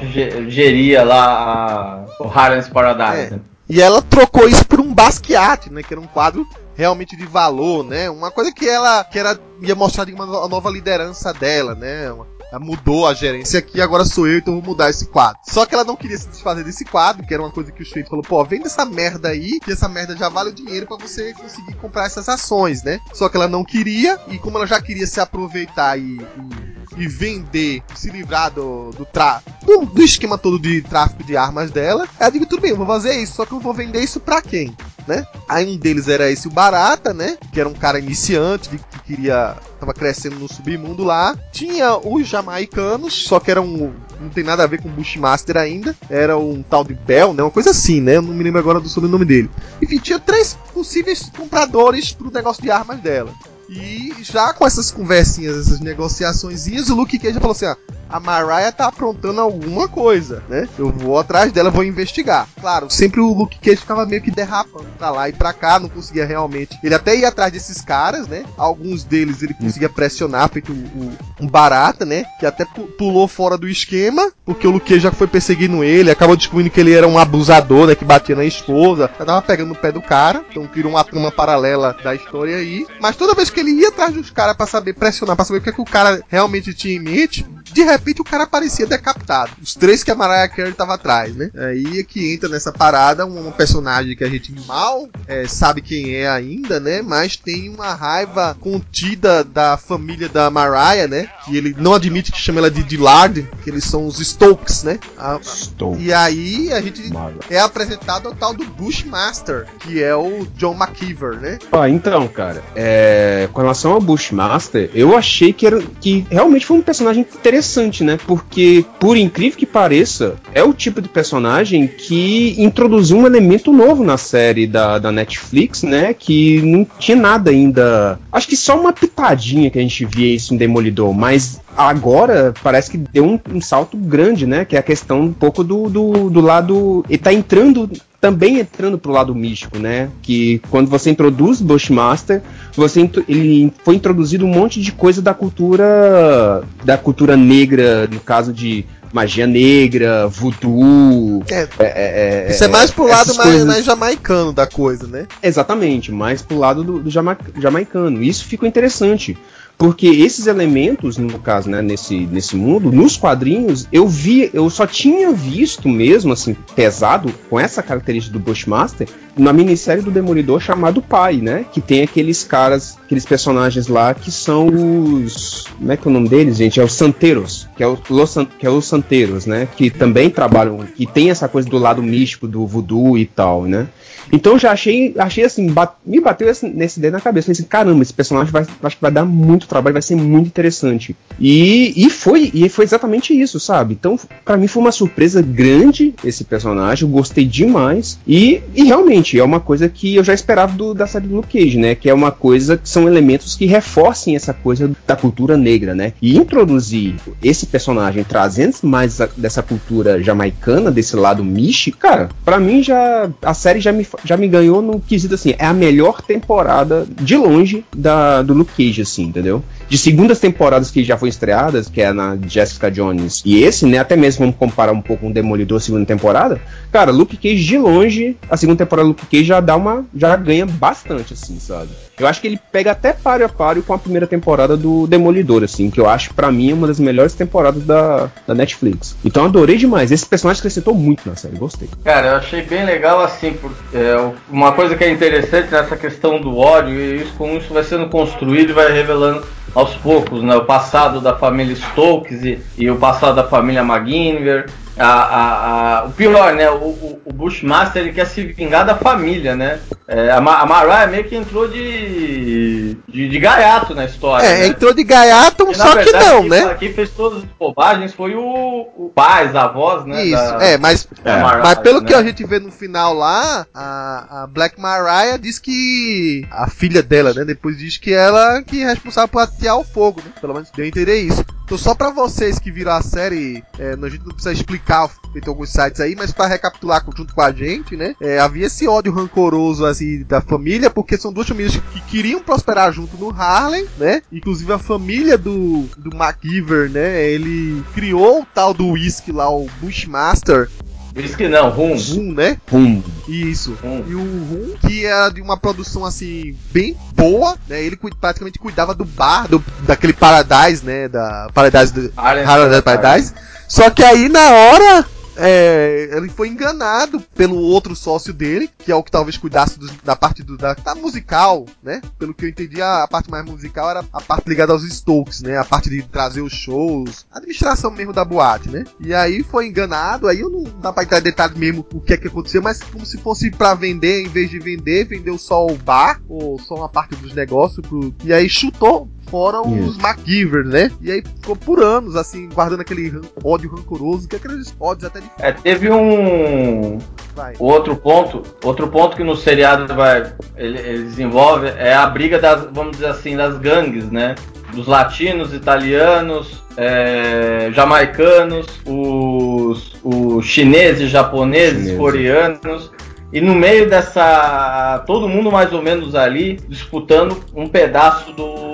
[0.48, 3.34] geria lá a, o Harlem's Paradise.
[3.36, 3.40] É.
[3.68, 5.82] E ela trocou isso por um Basquiat, né?
[5.82, 8.10] Que era um quadro realmente de valor, né?
[8.10, 12.06] Uma coisa que ela que era ia mostrar de uma nova liderança dela, né?
[12.06, 12.28] Ela
[12.60, 15.40] mudou a gerência aqui, agora sou eu, então vou mudar esse quadro.
[15.46, 17.86] Só que ela não queria se desfazer desse quadro, que era uma coisa que o
[17.86, 20.98] Shueito falou, pô, vende essa merda aí, que essa merda já vale o dinheiro para
[20.98, 23.00] você conseguir comprar essas ações, né?
[23.14, 27.08] Só que ela não queria, e como ela já queria se aproveitar e, e, e
[27.08, 32.08] vender, se livrar do, do, tra do, do esquema todo de tráfico de armas dela,
[32.20, 34.42] ela disse, tudo bem, eu vou fazer isso, só que eu vou vender isso pra
[34.42, 34.76] quem?
[35.08, 35.26] Né?
[35.50, 37.38] Aí um deles era esse o Barata, né?
[37.52, 41.36] Que era um cara iniciante, que queria tava crescendo no submundo lá.
[41.52, 43.94] Tinha os jamaicanos, só que era um.
[44.20, 45.94] Não tem nada a ver com Bushmaster ainda.
[46.10, 47.44] Era um tal de Bell, né?
[47.44, 48.16] Uma coisa assim, né?
[48.16, 49.52] Eu não me lembro agora do sobrenome dele.
[49.82, 53.34] Enfim, tinha três possíveis compradores pro negócio de armas dela.
[53.70, 57.78] E já com essas conversinhas, essas negociações, o Luke Cage falou assim: ah,
[58.10, 60.68] a Mariah tá aprontando alguma coisa, né?
[60.78, 62.48] Eu vou atrás dela, vou investigar.
[62.60, 65.90] Claro, sempre o Luke Cage ficava meio que derrapando pra lá e pra cá, não
[65.90, 66.78] conseguia realmente.
[66.84, 68.44] Ele até ia atrás desses caras, né?
[68.58, 72.26] Alguns deles ele conseguia pressionar, feito um barata, né?
[72.40, 72.66] Que até
[72.98, 76.80] pulou fora do esquema, porque o Luke Cage já foi perseguindo ele, acabou descobrindo que
[76.80, 77.96] ele era um abusador, né?
[77.96, 81.32] Que batia na esposa, já tava pegando no pé do cara, então criou uma trama
[81.32, 82.86] paralela da história aí.
[83.02, 85.62] Mas toda vez que ele ia atrás dos caras para saber pressionar, para saber o
[85.62, 89.52] que, é que o cara realmente tinha em mente, de repente o cara aparecia decapitado.
[89.62, 91.50] Os três que a Mariah Carey tava atrás, né?
[91.56, 95.82] Aí é que entra nessa parada um, um personagem que a gente mal é, sabe
[95.82, 97.02] quem é ainda, né?
[97.02, 101.30] Mas tem uma raiva contida da família da Mariah, né?
[101.46, 105.00] Que ele não admite que chama ela de Dillard, que eles são os Stokes, né?
[105.18, 106.04] A, Stokes.
[106.04, 107.12] E aí a gente
[107.50, 111.60] é apresentado ao tal do Bushmaster, que é o John McKeever, né?
[111.72, 116.78] Ah, então, cara, é, com relação ao Bushmaster, eu achei que, era, que realmente foi
[116.78, 118.18] um personagem interessante interessante, né?
[118.26, 124.04] Porque, por incrível que pareça, é o tipo de personagem que introduziu um elemento novo
[124.04, 126.14] na série da, da Netflix, né?
[126.14, 128.20] Que não tinha nada ainda.
[128.32, 132.92] Acho que só uma pitadinha que a gente via isso em Demolidor, mas agora parece
[132.92, 134.66] que deu um, um, salto grande, né?
[134.66, 137.06] Que é a questão um pouco do, do, do lado.
[137.10, 137.90] Ele tá entrando
[138.24, 140.10] também entrando pro lado místico, né?
[140.22, 142.42] Que quando você introduz Bushmaster,
[142.74, 148.54] você ele foi introduzido um monte de coisa da cultura da cultura negra, no caso
[148.54, 151.44] de magia negra, voodoo.
[151.50, 153.68] É, é, é, é isso é mais pro lado mais, coisas...
[153.68, 155.28] mais, jamaicano da coisa, né?
[155.44, 158.24] Exatamente, mais pro lado do, do jama, jamaicano.
[158.24, 159.38] Isso ficou interessante.
[159.78, 164.88] Porque esses elementos, no caso, né, nesse, nesse mundo, nos quadrinhos, eu vi, eu só
[164.88, 169.08] tinha visto mesmo, assim, pesado, com essa característica do Bushmaster,
[169.38, 171.66] na minissérie do Demolidor chamado Pai, né?
[171.72, 175.66] Que tem aqueles caras, aqueles personagens lá que são os.
[175.78, 176.80] Como é que é o nome deles, gente?
[176.80, 179.68] É os Santeiros, que é, o, Los, que é os Santeiros, né?
[179.76, 183.88] Que também trabalham, que tem essa coisa do lado místico do voodoo e tal, né?
[184.32, 187.46] Então já achei, achei assim, bat, me bateu esse, nesse ideia na cabeça.
[187.46, 190.48] Falei assim, caramba, esse personagem vai, acho que vai dar muito trabalho, vai ser muito
[190.48, 191.16] interessante.
[191.40, 193.94] E, e foi, e foi exatamente isso, sabe?
[193.94, 198.20] Então, para mim foi uma surpresa grande esse personagem, eu gostei demais.
[198.28, 201.58] E, e realmente é uma coisa que eu já esperava do, da série do Luke
[201.58, 201.96] Cage, né?
[201.96, 206.14] Que é uma coisa que são elementos que reforcem essa coisa da cultura negra, né?
[206.22, 212.60] E introduzir esse personagem trazendo mais a, dessa cultura jamaicana, desse lado místico, cara, para
[212.60, 216.22] mim já a série já me já me ganhou no quesito assim, é a melhor
[216.22, 219.64] temporada de longe da, do Luke Cage, assim, entendeu?
[219.90, 223.98] De segundas temporadas que já foram estreadas, que é na Jessica Jones e esse, né?
[223.98, 226.60] Até mesmo vamos comparar um pouco com o Demolidor segunda temporada.
[226.92, 230.06] Cara, Luke Cage de longe, a segunda temporada do Luke Cage já dá uma.
[230.14, 231.90] já ganha bastante, assim, sabe?
[232.20, 235.64] Eu acho que ele pega até páreo a páreo com a primeira temporada do Demolidor,
[235.64, 239.16] assim, que eu acho para mim uma das melhores temporadas da, da Netflix.
[239.26, 240.12] Então adorei demais.
[240.12, 241.90] Esse personagem acrescentou muito na série, gostei.
[242.04, 246.40] Cara, eu achei bem legal assim, porque é, uma coisa que é interessante nessa questão
[246.40, 249.44] do ódio, e isso como isso vai sendo construído e vai revelando
[249.76, 250.56] aos poucos, né?
[250.56, 256.06] O passado da família Stokes e, e o passado da família McGinver a, a, a,
[256.06, 256.70] o pior, né?
[256.70, 259.80] O, o, o, Bushmaster ele quer se vingar da família, né?
[260.08, 264.46] É, a, a Mariah meio que entrou de, de, de gaiato na história.
[264.46, 264.68] É, né?
[264.68, 266.76] entrou de gaiato, e, só verdade, que não, quem, né?
[266.76, 270.24] Quem fez todas as bobagens foi o, o pai, a voz, né?
[270.26, 271.42] Isso, da, é, mas, é.
[271.42, 272.08] Mariah, mas pelo né?
[272.08, 277.02] que a gente vê no final lá, a, a Black Mariah diz que a filha
[277.02, 277.44] dela, né?
[277.44, 280.32] Depois diz que ela que é responsável por atear o fogo, né?
[280.40, 281.44] Pelo menos deu a entender isso.
[281.66, 284.83] Então, só para vocês que viram a série, é, a gente não precisa explicar,
[285.32, 288.16] feito alguns sites aí, mas para recapitular junto com a gente, né?
[288.22, 292.92] É, havia esse ódio rancoroso assim da família, porque são duas famílias que queriam prosperar
[292.94, 294.22] junto no Harlem, né?
[294.32, 297.24] Inclusive a família do, do MacGyver, né?
[297.24, 300.70] Ele criou o tal do whisky lá, o Bushmaster,
[301.16, 301.96] Whisky não, rum.
[301.96, 302.58] Rum, né?
[302.72, 303.04] Rum.
[303.28, 303.78] Isso.
[303.84, 304.04] Rum.
[304.08, 307.84] E o rum, que era de uma produção assim, bem boa, né?
[307.84, 311.08] Ele praticamente cuidava do bar, do, daquele Paradise, né?
[311.08, 312.82] Da Paradise do Paradise.
[312.82, 313.34] Paradise.
[313.74, 315.04] Só que aí na hora
[315.36, 319.92] é, ele foi enganado pelo outro sócio dele, que é o que talvez cuidasse do,
[320.04, 322.00] da parte do, da, da, musical, né?
[322.20, 325.42] Pelo que eu entendi, a, a, parte mais musical era a parte ligada aos Stokes,
[325.42, 325.58] né?
[325.58, 328.84] A parte de trazer os shows, a administração mesmo da boate, né?
[329.00, 332.14] E aí foi enganado, aí eu não dá pra entrar em detalhes mesmo o que
[332.14, 335.66] é que aconteceu, mas como se fosse para vender, em vez de vender, vendeu só
[335.66, 340.66] o bar, ou só uma parte dos negócios, pro, e aí chutou fora os MacGyver,
[340.66, 340.92] né?
[341.02, 345.20] E aí ficou por anos, assim, guardando aquele ódio rancoroso, que é aqueles ódios até
[345.20, 345.30] de...
[345.40, 347.00] É, teve um...
[347.36, 347.56] Vai.
[347.58, 352.68] Outro ponto, outro ponto que no seriado vai, ele, ele desenvolve é a briga das,
[352.72, 354.36] vamos dizer assim, das gangues, né?
[354.72, 362.92] Dos latinos, italianos, é, jamaicanos, os, os chineses, japoneses, coreanos.
[363.32, 365.04] E no meio dessa.
[365.08, 368.72] Todo mundo mais ou menos ali disputando um pedaço do,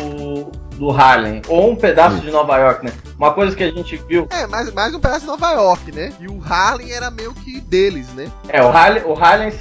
[0.79, 1.41] do Harlem.
[1.47, 2.25] Ou um pedaço Isso.
[2.25, 2.93] de Nova York, né?
[3.17, 4.27] Uma coisa que a gente viu.
[4.31, 6.13] É, mais, mais um pedaço de Nova York, né?
[6.19, 8.31] E o Harlem era meio que deles, né?
[8.47, 9.51] É, o Harlem, o Harlem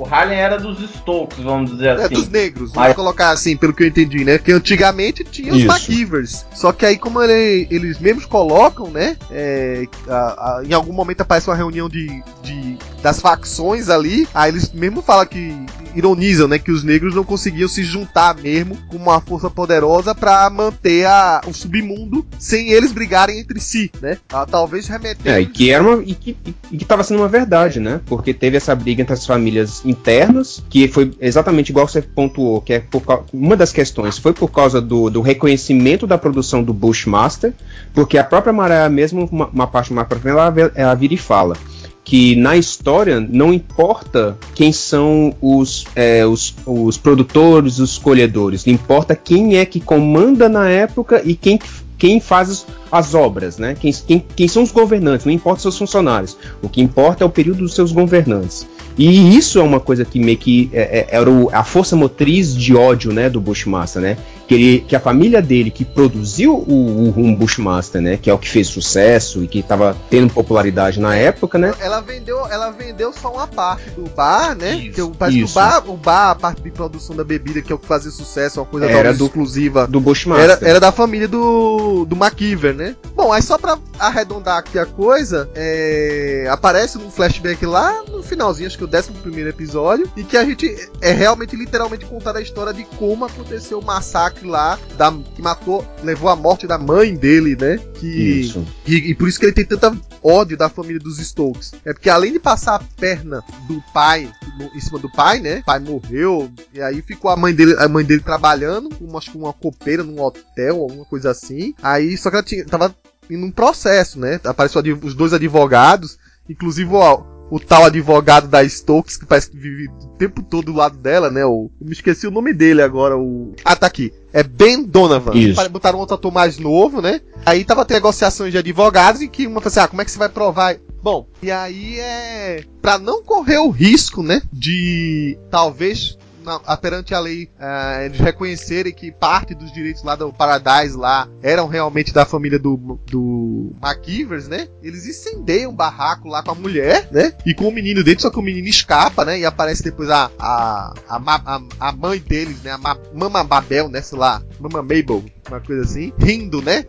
[0.00, 2.04] o Harlem era dos Stokes, vamos dizer é, assim.
[2.04, 2.96] É, dos negros, vamos Mas...
[2.96, 4.38] colocar assim, pelo que eu entendi, né?
[4.38, 6.46] Que antigamente tinha os McKeevers.
[6.54, 9.16] Só que aí, como ele, eles mesmos colocam, né?
[9.30, 10.14] É, a,
[10.58, 14.26] a, em algum momento aparece uma reunião de, de, das facções ali.
[14.34, 15.54] Aí eles mesmo falam que.
[15.92, 16.56] Ironizam, né?
[16.56, 21.40] Que os negros não conseguiam se juntar mesmo com uma força poderosa para manter a,
[21.48, 24.16] o submundo sem eles brigarem entre si, né?
[24.32, 25.28] Ah, talvez remetendo.
[25.28, 26.00] É, e que era uma.
[26.04, 26.36] E que,
[26.70, 28.00] e que tava sendo uma verdade, né?
[28.06, 32.72] Porque teve essa briga entre as famílias internas, que foi exatamente igual você pontuou, que
[32.72, 37.52] é por, uma das questões foi por causa do, do reconhecimento da produção do Bushmaster,
[37.92, 41.18] porque a própria Mariah mesmo, uma, uma parte mais pra frente, ela, ela vira e
[41.18, 41.56] fala
[42.04, 49.14] que na história não importa quem são os, é, os, os produtores, os colhedores, importa
[49.14, 51.60] quem é que comanda na época e quem,
[51.98, 53.76] quem faz as obras, né?
[53.78, 56.36] Quem, quem, quem são os governantes, não importa seus funcionários.
[56.62, 58.66] O que importa é o período dos seus governantes.
[58.98, 62.54] E isso é uma coisa que meio que é, é, era o, a força motriz
[62.54, 64.18] de ódio, né, do Bushmaster, né?
[64.46, 68.38] Que, ele, que a família dele que produziu o, o, Bushmaster, né, que é o
[68.38, 71.72] que fez sucesso e que estava tendo popularidade na época, né?
[71.80, 74.74] Ela vendeu, ela vendeu só uma parte do bar, né?
[74.74, 77.72] Isso, que parece que o bar, o bar, a parte de produção da bebida que
[77.72, 80.44] é o que fazia sucesso, uma coisa era do, exclusiva do Bushmaster.
[80.44, 82.79] Era, era da família do do McKeever, né?
[83.14, 88.66] Bom, aí só para arredondar aqui a coisa, é, aparece um flashback lá no finalzinho,
[88.66, 92.40] acho que o 11 primeiro episódio, e que a gente é realmente, literalmente, contar a
[92.40, 97.14] história de como aconteceu o massacre lá, da, que matou, levou à morte da mãe
[97.14, 97.78] dele, né?
[98.00, 98.66] Que, isso.
[98.86, 101.72] E, e por isso que ele tem tanta ódio da família dos Stokes.
[101.84, 105.58] É porque além de passar a perna do pai no, em cima do pai, né?
[105.58, 109.30] O pai morreu, e aí ficou a mãe dele, a mãe dele trabalhando, uma, acho
[109.30, 111.74] que uma copeira num hotel, alguma coisa assim.
[111.82, 112.94] Aí só que ela tinha, tava
[113.28, 114.40] em um processo, né?
[114.44, 119.88] Apareceu os dois advogados, inclusive o, o tal advogado da Stokes, que parece que vive
[119.88, 121.44] o tempo todo do lado dela, né?
[121.44, 123.52] O, eu me esqueci o nome dele agora, o.
[123.64, 124.12] Ah, tá aqui.
[124.32, 125.34] É Ben Donovan.
[125.34, 125.68] Isso.
[125.68, 127.20] Botaram outro ator mais novo, né?
[127.44, 130.10] Aí tava tendo negociações de advogados e que uma falou assim: ah, como é que
[130.10, 130.76] você vai provar?
[131.02, 132.62] Bom, e aí é.
[132.80, 134.42] Pra não correr o risco, né?
[134.52, 140.32] De talvez na, perante a lei, uh, eles reconhecerem que parte dos direitos lá do
[140.32, 144.68] Paradise lá eram realmente da família do, do McKeevers, né?
[144.82, 147.32] Eles incendeiam um barraco lá com a mulher, né?
[147.44, 149.38] E com o menino dentro, só que o menino escapa, né?
[149.38, 152.72] E aparece depois a, a, a, a, a mãe deles, né?
[152.72, 154.00] A Mama Babel, né?
[154.00, 156.84] Sei lá, Mama Mabel, uma coisa assim, rindo, né?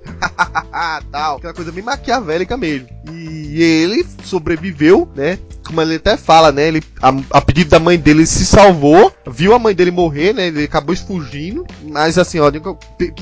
[1.12, 2.88] Tal, aquela coisa bem maquiavélica mesmo.
[3.12, 5.38] E ele sobreviveu, né?
[5.66, 6.68] Como ele até fala, né?
[6.68, 10.48] Ele, a, a pedido da mãe dele, se salvou, viu a mãe dele morrer, né?
[10.48, 11.66] Ele acabou fugindo.
[11.84, 12.78] Mas assim, ó, eu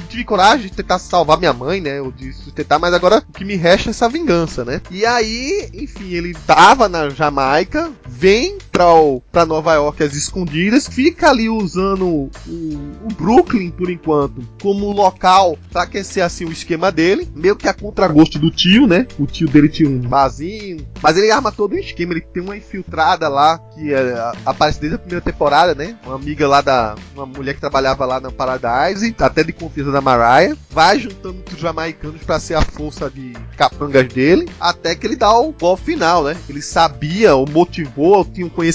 [0.07, 2.01] tive coragem de tentar salvar minha mãe, né?
[2.01, 4.81] Ou de sustentar, mas agora o que me resta é essa vingança, né?
[4.89, 10.87] E aí, enfim, ele tava na Jamaica, vem pra, o, pra Nova York às escondidas,
[10.87, 16.89] fica ali usando o, o Brooklyn por enquanto como local para aquecer assim o esquema
[16.89, 19.05] dele, meio que a contragosto do tio, né?
[19.19, 22.55] O tio dele tinha um barzinho, mas ele arma todo o esquema, ele tem uma
[22.55, 25.97] infiltrada lá que é, aparece desde a primeira temporada, né?
[26.05, 26.95] Uma amiga lá da.
[27.13, 31.59] Uma mulher que trabalhava lá na Paradise, até de confiança da Mariah, vai juntando os
[31.59, 36.23] jamaicanos para ser a força de capangas dele, até que ele dá o gol final,
[36.23, 36.37] né?
[36.47, 38.68] Ele sabia, ou motivou, tinha um conhecimento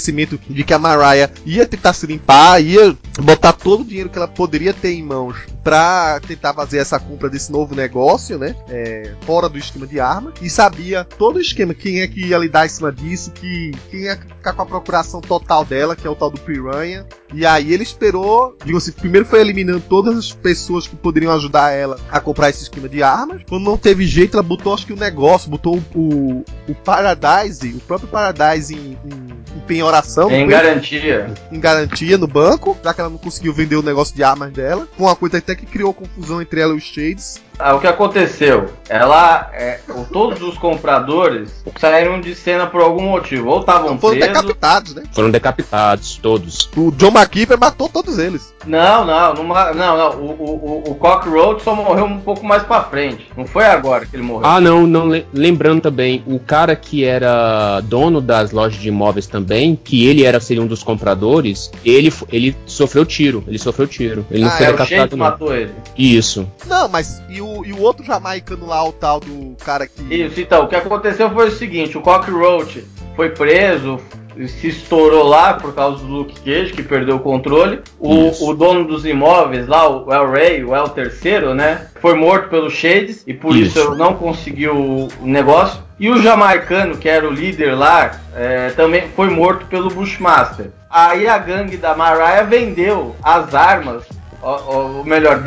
[0.49, 4.27] de que a Mariah ia tentar se limpar, ia botar todo o dinheiro que ela
[4.27, 8.55] poderia ter em mãos para tentar fazer essa compra desse novo negócio, né?
[8.69, 10.31] É, fora do esquema de arma.
[10.39, 14.01] E sabia todo o esquema, quem é que ia lidar em cima disso, que quem
[14.01, 17.07] ia ficar com a procuração total dela, que é o tal do Piranha.
[17.33, 21.71] E aí ele esperou, digo assim, primeiro foi eliminando todas as pessoas que poderiam ajudar
[21.71, 23.41] ela a comprar esse esquema de armas.
[23.49, 27.79] Quando não teve jeito, ela botou acho que o negócio, botou o, o Paradise, o
[27.79, 30.29] próprio Paradise em, em penhoração.
[30.31, 31.33] Em garantia.
[31.51, 34.87] Em garantia no banco, já que ela não conseguiu vender o negócio de armas dela.
[34.97, 37.41] Com uma coisa até que criou confusão entre ela e os Shades.
[37.59, 38.69] Ah, o que aconteceu?
[38.87, 39.79] Ela, é,
[40.11, 43.49] todos os compradores saíram de cena por algum motivo.
[43.49, 44.01] Ou estavam presos.
[44.01, 45.03] Foram decapitados, né?
[45.11, 46.69] Foram decapitados, todos.
[46.75, 48.53] O John McKeeper matou todos eles.
[48.65, 49.97] Não, não, não, não.
[49.97, 50.19] não.
[50.19, 53.27] O, o, o Cockroach só morreu um pouco mais pra frente.
[53.35, 54.45] Não foi agora que ele morreu.
[54.47, 55.09] Ah, não, não.
[55.33, 60.39] Lembrando também, o cara que era dono das lojas de imóveis também, que ele era
[60.39, 63.43] seria um dos compradores, ele, ele sofreu tiro.
[63.47, 64.25] Ele sofreu tiro.
[64.29, 65.15] Ele não ah, foi é, decapitado.
[65.15, 65.25] O não.
[65.25, 65.71] matou ele.
[65.97, 66.47] Isso.
[66.67, 70.01] Não, mas e o, e o outro jamaicano lá, o tal do cara que.
[70.13, 73.99] Isso, então, o que aconteceu foi o seguinte: o Cockroach foi preso,
[74.47, 77.79] se estourou lá por causa do Luke Cage, que perdeu o controle.
[77.99, 81.87] O, o dono dos imóveis lá, o El Rey, o El Terceiro, né?
[82.01, 85.81] Foi morto pelos Shades e por isso, isso não conseguiu o negócio.
[85.97, 90.69] E o jamaicano, que era o líder lá, é, também foi morto pelo Bushmaster.
[90.89, 94.05] Aí a gangue da Mariah vendeu as armas
[94.41, 95.43] ou, melhor,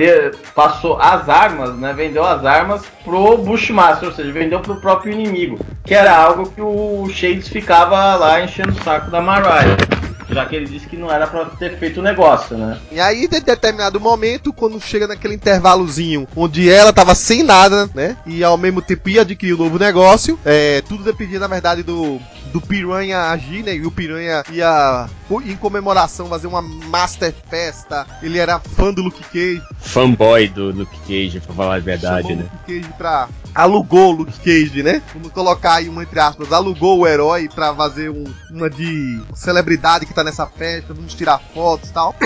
[0.55, 1.93] passou as armas, né?
[1.93, 5.59] Vendeu as armas pro Bushmaster, ou seja, vendeu pro próprio inimigo.
[5.85, 9.77] Que era algo que o Shades ficava lá enchendo o saco da Mariah.
[10.31, 12.79] Já que ele disse que não era para ter feito o negócio, né?
[12.93, 18.15] E aí, de determinado momento, quando chega naquele intervalozinho onde ela tava sem nada, né?
[18.27, 22.21] E ao mesmo tempo ia adquirir um novo negócio, é, tudo dependia, na verdade, do,
[22.53, 23.75] do Piranha agir, né?
[23.77, 25.09] E o Piranha ia,
[25.45, 28.07] em comemoração, fazer uma Master Festa.
[28.23, 29.63] Ele era fã do Luke Cage.
[29.81, 32.49] Fanboy do Luke Cage, pra falar a verdade, Chamou né?
[32.51, 33.29] o Luke Cage pra.
[33.55, 35.03] Alugou o Luke Cage, né?
[35.15, 36.53] Vamos colocar aí uma entre aspas.
[36.53, 40.95] Alugou o herói pra fazer um- uma de celebridade que tá nessa festa.
[40.95, 42.15] Vamos tirar fotos e tal.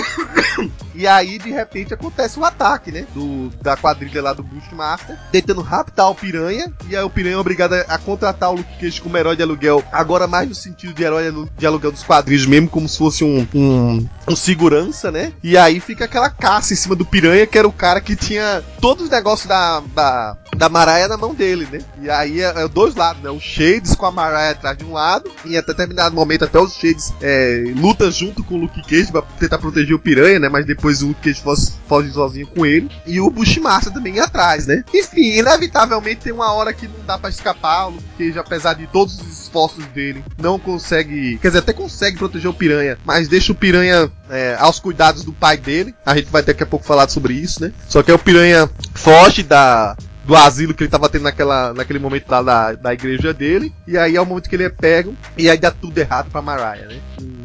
[0.95, 3.07] E aí, de repente, acontece um ataque, né?
[3.15, 6.71] Do, da quadrilha lá do Bushmaster, tentando raptar o Piranha.
[6.87, 9.83] E aí o Piranha é obrigado a contratar o Luke Cage como herói de aluguel.
[9.91, 14.07] Agora mais no sentido de herói aluguel dos quadrinhos mesmo, como se fosse um, um,
[14.27, 15.33] um segurança, né?
[15.43, 18.63] E aí fica aquela caça em cima do Piranha, que era o cara que tinha
[18.79, 21.79] todos os negócios da, da, da Maraia na mão dele, né?
[22.01, 23.29] E aí é, é dois lados, né?
[23.29, 26.73] O Shades com a Maraia atrás de um lado, e até determinado momento até os
[26.73, 30.49] Shades é, luta junto com o Luke Cage pra tentar proteger o Piranha, né?
[30.49, 31.41] Mas depois o Luke Cage
[31.87, 32.89] foge, sozinho com ele.
[33.05, 34.83] E o Bushmaster também atrás, né?
[34.93, 37.87] Enfim, inevitavelmente tem uma hora que não dá pra escapar.
[37.87, 41.37] O Luke Cage, apesar de todos os esforços dele, não consegue.
[41.37, 45.31] Quer dizer, até consegue proteger o Piranha, mas deixa o Piranha é, aos cuidados do
[45.31, 45.93] pai dele.
[46.05, 47.71] A gente vai daqui a pouco falar sobre isso, né?
[47.87, 49.95] Só que aí o Piranha foge da,
[50.25, 53.71] do asilo que ele tava tendo naquela, naquele momento lá da, da igreja dele.
[53.87, 55.15] E aí é o momento que ele é pego.
[55.37, 56.99] E aí dá tudo errado pra Mariah, né?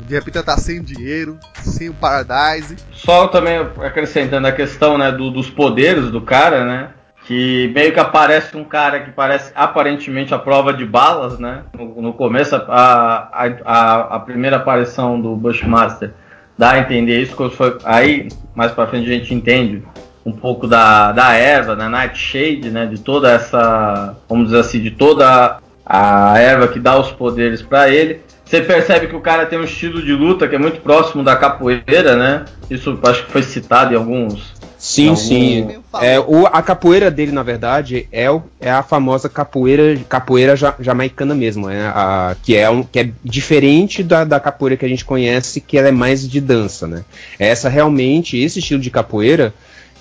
[0.08, 2.76] De repente ela tá sem dinheiro, sem o Paradise.
[2.94, 6.88] Só também acrescentando a questão né, do- dos poderes do cara, né?
[7.28, 11.60] Que meio que aparece um cara que parece aparentemente a prova de balas, né?
[11.76, 12.62] No, no começo, a,
[13.30, 16.12] a, a, a primeira aparição do Bushmaster
[16.56, 17.36] dá a entender isso.
[17.36, 19.82] quando foi- aí, mais pra frente, a gente entende
[20.24, 22.86] um pouco da, da erva, da Nightshade, né?
[22.86, 27.90] De toda essa, vamos dizer assim, de toda a erva que dá os poderes pra
[27.90, 28.22] ele.
[28.42, 31.36] Você percebe que o cara tem um estilo de luta que é muito próximo da
[31.36, 32.46] capoeira, né?
[32.70, 34.56] Isso acho que foi citado em alguns.
[34.78, 35.78] Sim, Algum- sim.
[36.00, 40.74] É, o, a capoeira dele, na verdade, é, o- é a famosa capoeira, capoeira ja-
[40.80, 44.88] jamaicana mesmo, é a, que, é um, que é diferente da, da capoeira que a
[44.88, 47.04] gente conhece, que ela é mais de dança, né?
[47.38, 49.52] Essa realmente, esse estilo de capoeira,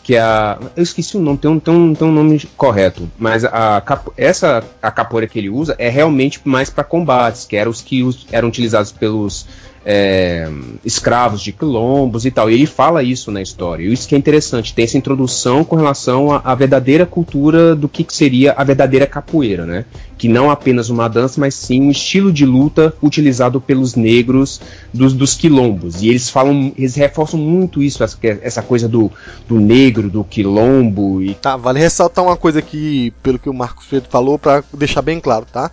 [0.03, 0.57] que é a.
[0.75, 3.83] Eu esqueci o nome, tem um, tem um, tem um nome correto, mas a,
[4.15, 8.03] essa a capoeira que ele usa é realmente mais para combates, que eram os que
[8.03, 9.45] us- eram utilizados pelos
[9.89, 10.51] é,
[10.83, 12.51] escravos de quilombos e tal.
[12.51, 13.85] E ele fala isso na história.
[13.85, 18.03] E isso que é interessante, tem essa introdução com relação à, verdadeira cultura do que,
[18.03, 19.85] que seria a verdadeira capoeira, né?
[20.17, 24.59] Que não apenas uma dança, mas sim um estilo de luta utilizado pelos negros
[24.93, 26.01] dos, dos quilombos.
[26.01, 29.09] E eles falam, eles reforçam muito isso, essa, essa coisa do,
[29.47, 33.85] do negro, do quilombo e Tá, vale ressaltar uma coisa aqui, pelo que o Marcos
[33.85, 35.71] Freire falou, pra deixar bem claro, tá?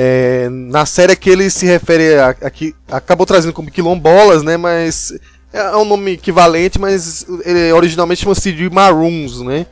[0.00, 4.56] É, na série que ele se refere a, a que acabou trazendo como quilombolas, né?
[4.56, 5.12] Mas
[5.52, 9.66] é um nome equivalente, mas ele originalmente chama-se de Maroons, né?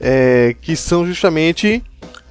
[0.00, 1.80] É, que são justamente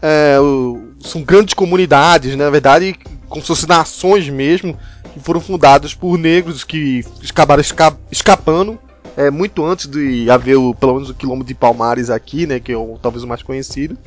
[0.02, 2.44] é, o- são grandes comunidades, né?
[2.44, 2.96] na verdade,
[3.30, 4.78] como se fossem nações mesmo,
[5.14, 8.78] que foram fundadas por negros que acabaram esca- escapando
[9.18, 12.72] é, muito antes de haver o, pelo menos o quilombo de Palmares aqui, né, que
[12.72, 13.98] é o, talvez o mais conhecido,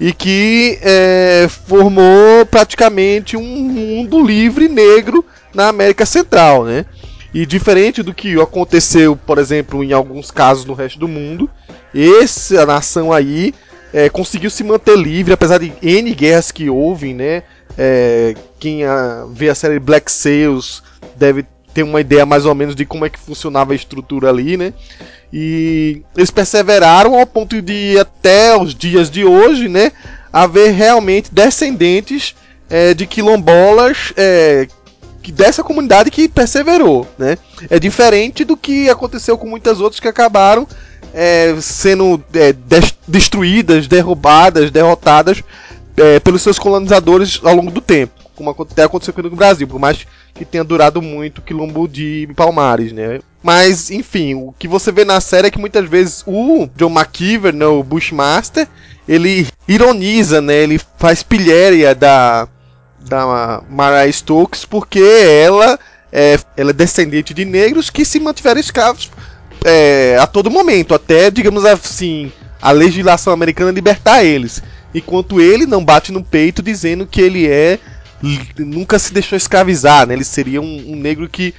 [0.00, 5.22] e que é, formou praticamente um mundo livre negro
[5.54, 6.86] na América Central, né?
[7.34, 11.50] E diferente do que aconteceu, por exemplo, em alguns casos no resto do mundo,
[11.94, 13.52] essa nação aí
[13.92, 17.42] é, conseguiu se manter livre, apesar de N guerras que houve, né?
[17.76, 20.82] É, quem ah, vê a série Black Sails
[21.16, 21.44] deve
[21.78, 24.72] ter uma ideia mais ou menos de como é que funcionava a estrutura ali, né?
[25.32, 29.92] E eles perseveraram ao ponto de até os dias de hoje, né?
[30.32, 32.34] Haver realmente descendentes
[32.68, 34.66] é, de quilombolas é,
[35.32, 37.38] dessa comunidade que perseverou, né?
[37.70, 40.66] É diferente do que aconteceu com muitas outras que acabaram
[41.14, 45.44] é, sendo é, des- destruídas, derrubadas, derrotadas
[45.96, 49.78] é, pelos seus colonizadores ao longo do tempo, como até aconteceu aqui no Brasil, por
[49.78, 50.04] mais
[50.38, 53.20] que tenha durado muito o quilombo de Palmares, né?
[53.42, 57.54] Mas, enfim, o que você vê na série é que muitas vezes o John McKeever,
[57.54, 58.66] né, o Bushmaster,
[59.08, 60.54] ele ironiza, né?
[60.54, 62.48] Ele faz pilhéria da
[63.00, 65.78] da Mariah Stokes porque ela
[66.12, 69.10] é, ela é descendente de negros que se mantiveram escravos
[69.64, 74.62] é, a todo momento, até, digamos assim, a legislação americana libertar eles.
[74.94, 77.78] Enquanto ele não bate no peito dizendo que ele é.
[78.58, 80.14] Nunca se deixou escravizar, né?
[80.14, 81.54] Ele seria um, um negro que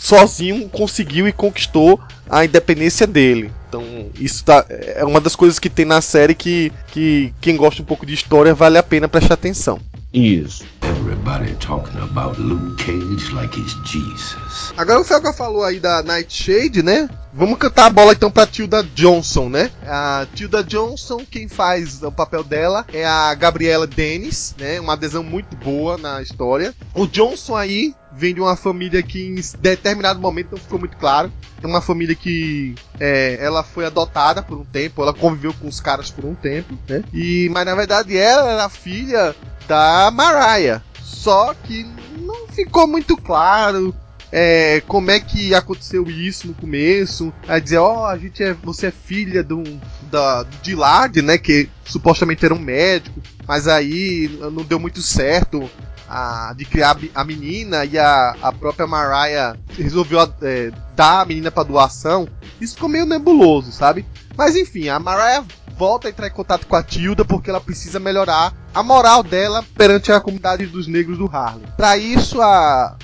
[0.00, 3.52] sozinho conseguiu e conquistou a independência dele.
[3.68, 3.84] Então,
[4.18, 7.84] isso tá, é uma das coisas que tem na série que, que quem gosta um
[7.84, 9.78] pouco de história vale a pena prestar atenção.
[10.12, 10.64] Isso.
[11.00, 14.72] everybody talking about Luke Cage like he's Jesus.
[14.76, 17.08] Agora o Felga falou aí da Nightshade, né?
[17.32, 19.70] Vamos cantar a bola então pra Tilda Johnson, né?
[19.86, 24.80] A Tilda Johnson, quem faz o papel dela é a Gabriela Dennis, né?
[24.80, 26.74] Uma adesão muito boa na história.
[26.94, 31.32] O Johnson aí vem de uma família que em determinado momento não ficou muito claro.
[31.62, 35.80] É uma família que é, ela foi adotada por um tempo, ela conviveu com os
[35.80, 37.02] caras por um tempo, né?
[37.14, 39.34] E, mas na verdade ela era filha
[39.66, 40.82] da Mariah.
[41.02, 41.86] Só que
[42.18, 43.94] não ficou muito claro
[44.30, 47.32] é, como é que aconteceu isso no começo.
[47.48, 49.62] A dizer, ó, oh, a gente é, você é filha do,
[50.10, 51.38] da, do Dillard, né?
[51.38, 55.68] Que supostamente era um médico, mas aí não deu muito certo
[56.10, 61.52] a, de criar a menina e a, a própria Mariah resolveu é, dar a menina
[61.52, 62.28] para doação.
[62.60, 64.04] Isso ficou meio nebuloso, sabe?
[64.36, 65.44] Mas enfim, a Mariah
[65.78, 69.64] volta a entrar em contato com a Tilda porque ela precisa melhorar a moral dela
[69.76, 71.64] perante a comunidade dos negros do Harlem.
[71.76, 72.96] Para isso, a,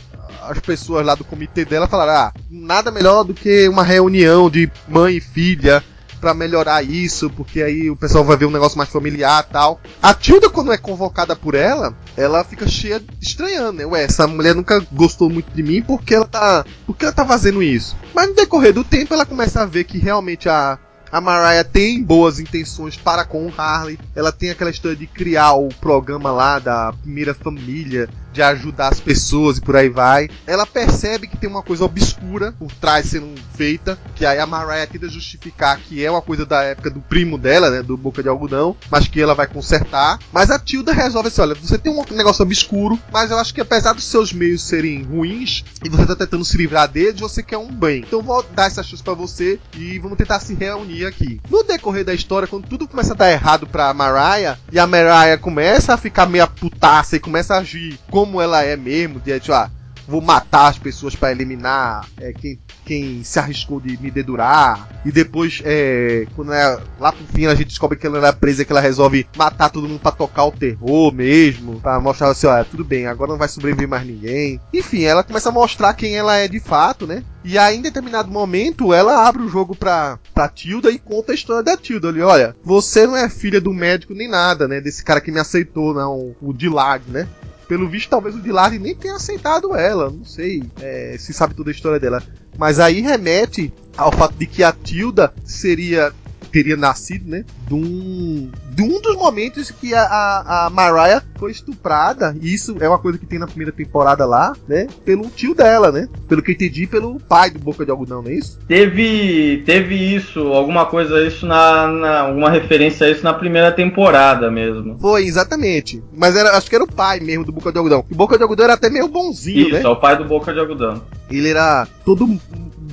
[0.43, 4.71] as pessoas lá do comitê dela falaram: ah, nada melhor do que uma reunião de
[4.89, 5.83] mãe e filha
[6.27, 9.81] para melhorar isso, porque aí o pessoal vai ver um negócio mais familiar tal.
[10.03, 13.87] A Tilda, quando é convocada por ela, ela fica cheia estranhando, né?
[13.87, 16.65] Ué, essa mulher nunca gostou muito de mim porque ela tá.
[16.85, 17.97] Porque ela tá fazendo isso.
[18.13, 20.77] Mas no decorrer do tempo ela começa a ver que realmente a,
[21.13, 23.97] a Mariah tem boas intenções para com o Harley.
[24.13, 29.01] Ela tem aquela história de criar o programa lá da primeira família, de ajudar as
[29.01, 30.29] pessoas e por aí vai.
[30.47, 34.87] Ela percebe que tem uma coisa obscura por trás sendo feita, que aí a Mariah
[34.87, 38.29] tenta justificar que é uma coisa da época do primo dela, né, do Boca de
[38.29, 40.19] Algodão, mas que ela vai consertar.
[40.31, 43.61] Mas a Tilda resolve assim, olha, você tem um negócio obscuro, mas eu acho que
[43.61, 47.57] apesar dos seus meios serem ruins e você tá tentando se livrar deles, você quer
[47.57, 48.01] um bem.
[48.07, 51.41] Então vou dar essa chance para você e vamos tentar se reunir aqui.
[51.49, 55.39] No decorrer da história, quando tudo começa a dar errado pra Mariah e a Mariah
[55.39, 59.39] começa a ficar meio putaça e começa a agir como como ela é mesmo, de
[59.39, 59.71] tipo, ah,
[60.09, 64.89] vou matar as pessoas para eliminar é, quem, quem se arriscou de me dedurar.
[65.05, 68.65] E depois, é, quando é, lá pro fim a gente descobre que ela era presa,
[68.65, 72.65] que ela resolve matar todo mundo para tocar o terror mesmo, para mostrar assim, olha,
[72.65, 74.61] tudo bem, agora não vai sobreviver mais ninguém.
[74.75, 77.23] Enfim, ela começa a mostrar quem ela é de fato, né?
[77.45, 81.35] E aí, em determinado momento, ela abre o jogo pra, pra Tilda e conta a
[81.35, 82.09] história da Tilda.
[82.09, 84.81] Ali, olha, você não é filha do médico nem nada, né?
[84.81, 87.29] Desse cara que me aceitou, não, o Dillard, né?
[87.69, 90.11] Pelo visto, talvez o Dillard nem tenha aceitado ela.
[90.11, 92.23] Não sei é, se sabe toda a história dela.
[92.57, 96.13] Mas aí remete ao fato de que a Tilda seria
[96.57, 97.45] teria nascido, né?
[97.69, 102.35] De um, de um dos momentos que a, a, a Mariah foi estuprada.
[102.41, 104.87] E isso é uma coisa que tem na primeira temporada lá, né?
[105.05, 106.09] Pelo tio dela, né?
[106.27, 108.59] Pelo que eu entendi, pelo pai do Boca de Algodão, não é isso?
[108.67, 112.21] Teve, teve isso, alguma coisa, isso na, na.
[112.21, 114.99] Alguma referência a isso na primeira temporada mesmo.
[114.99, 116.03] Foi, exatamente.
[116.11, 118.03] Mas era, acho que era o pai mesmo do Boca de Algodão.
[118.11, 119.79] O Boca de Algodão era até meio bonzinho, isso, né?
[119.81, 121.03] Isso, é o pai do Boca de Algodão.
[121.31, 122.27] Ele era todo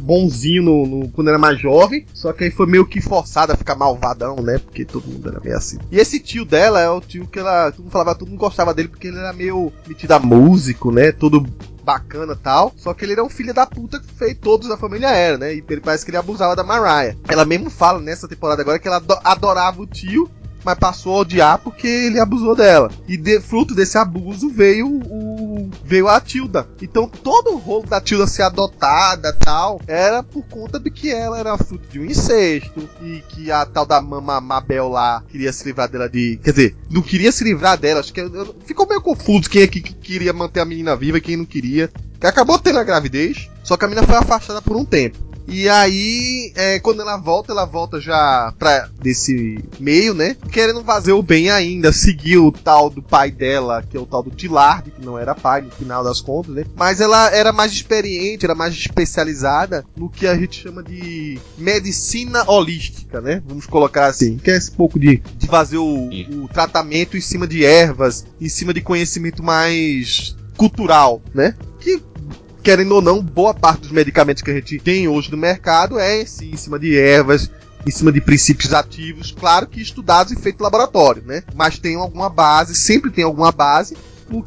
[0.04, 3.58] bonzinho no, no, quando era mais jovem, só que aí foi meio que forçado a
[3.58, 4.58] ficar malvadão, né?
[4.58, 5.78] Porque todo mundo era meio assim.
[5.91, 7.72] E esse tio dela é o tio que ela.
[7.72, 11.12] Todo mundo falava, todo mundo gostava dele porque ele era meio metido a músico, né?
[11.12, 11.45] Todo
[11.84, 12.74] bacana tal.
[12.76, 15.56] Só que ele era um filho da puta que fez todos a família era, né?
[15.56, 17.16] E ele parece que ele abusava da Mariah.
[17.28, 20.30] Ela mesmo fala nessa temporada agora que ela adorava o tio
[20.64, 22.89] mas passou a odiar porque ele abusou dela.
[23.08, 25.32] E de fruto desse abuso veio o
[25.84, 26.67] veio a Tilda.
[26.81, 31.38] Então todo o rolo da Tilda ser adotada tal era por conta de que ela
[31.38, 35.65] era fruto de um incesto e que a tal da mama Mabel lá queria se
[35.65, 37.99] livrar dela de, quer dizer, não queria se livrar dela.
[37.99, 41.21] Acho que eu, ficou meio confuso quem é que queria manter a menina viva e
[41.21, 41.91] quem não queria.
[42.19, 45.32] Que acabou tendo a gravidez, só que a menina foi afastada por um tempo.
[45.48, 50.36] E aí, é, quando ela volta, ela volta já pra desse meio, né?
[50.52, 54.24] Querendo fazer o bem ainda, seguir o tal do pai dela, que é o tal
[54.24, 56.64] do Tillard, que não era pai no final das contas, né?
[56.76, 62.50] Mas ela era mais experiente, era mais especializada no que a gente chama de medicina
[62.50, 63.41] holística, né?
[63.46, 66.10] Vamos colocar assim, que é esse pouco de, de fazer o,
[66.44, 71.56] o tratamento em cima de ervas, em cima de conhecimento mais cultural, né?
[71.80, 72.02] Que
[72.64, 76.26] querendo ou não, boa parte dos medicamentos que a gente tem hoje no mercado é
[76.26, 77.51] sim, em cima de ervas,
[77.86, 81.43] em cima de princípios ativos, claro que estudados e feitos em laboratório, né?
[81.53, 83.97] Mas tem alguma base, sempre tem alguma base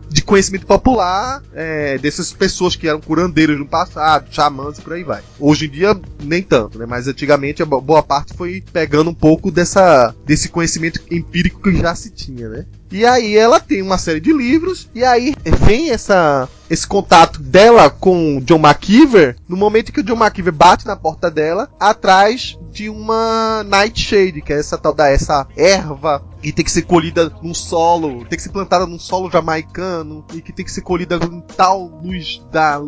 [0.08, 5.04] de conhecimento popular é, dessas pessoas que eram curandeiros no passado, xamãs e por aí
[5.04, 5.22] vai.
[5.38, 6.86] Hoje em dia, nem tanto, né?
[6.86, 11.94] Mas antigamente a boa parte foi pegando um pouco dessa, desse conhecimento empírico que já
[11.94, 12.66] se tinha, né?
[12.90, 17.88] E aí ela tem uma série de livros, e aí vem essa esse contato dela
[17.88, 22.88] com John McKeever no momento que o John McKeever bate na porta dela atrás de
[22.88, 27.54] uma Nightshade, que é essa tal da essa erva que tem que ser colhida num
[27.54, 31.40] solo, tem que ser plantada num solo jamaicano e que tem que ser colhida com
[31.40, 32.80] tal luz da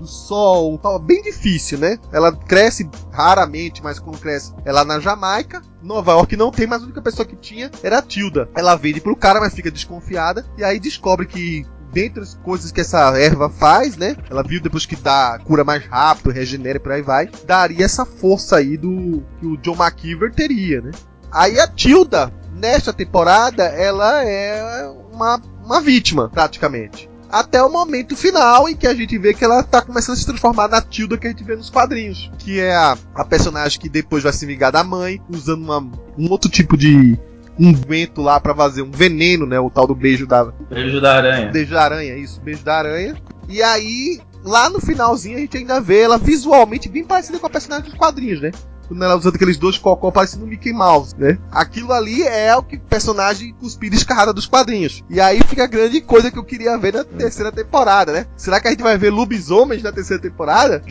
[0.00, 1.98] do sol, tal, bem difícil, né?
[2.10, 5.62] Ela cresce raramente, mas quando cresce, ela na Jamaica.
[5.82, 8.48] Nova York não tem, mas a única pessoa que tinha era a Tilda.
[8.54, 12.80] Ela vende pro cara, mas fica desconfiada e aí descobre que dentre as coisas que
[12.80, 14.16] essa erva faz, né?
[14.30, 18.04] Ela viu depois que dá cura mais rápido, regenera e por aí vai, daria essa
[18.04, 20.90] força aí do que o John McKeever teria, né?
[21.32, 28.68] Aí a Tilda, nesta temporada, ela é uma, uma vítima, praticamente até o momento final
[28.68, 31.26] em que a gente vê que ela tá começando a se transformar na Tilda que
[31.26, 34.72] a gente vê nos quadrinhos, que é a, a personagem que depois vai se vingar
[34.72, 35.78] da mãe, usando uma,
[36.18, 37.18] um outro tipo de
[37.58, 41.16] um vento lá para fazer um veneno, né, o tal do beijo da beijo da
[41.16, 41.50] aranha.
[41.50, 43.16] Beijo da aranha, isso, beijo da aranha.
[43.48, 47.50] E aí lá no finalzinho a gente ainda vê ela visualmente bem parecida com a
[47.50, 48.50] personagem dos quadrinhos, né?
[48.90, 51.38] Quando ela usando aqueles dois cocó parecendo Mickey Mouse, né?
[51.52, 55.04] Aquilo ali é o que personagem cuspida escarrada dos quadrinhos.
[55.08, 58.26] E aí fica a grande coisa que eu queria ver na terceira temporada, né?
[58.36, 60.82] Será que a gente vai ver lobisomens na terceira temporada?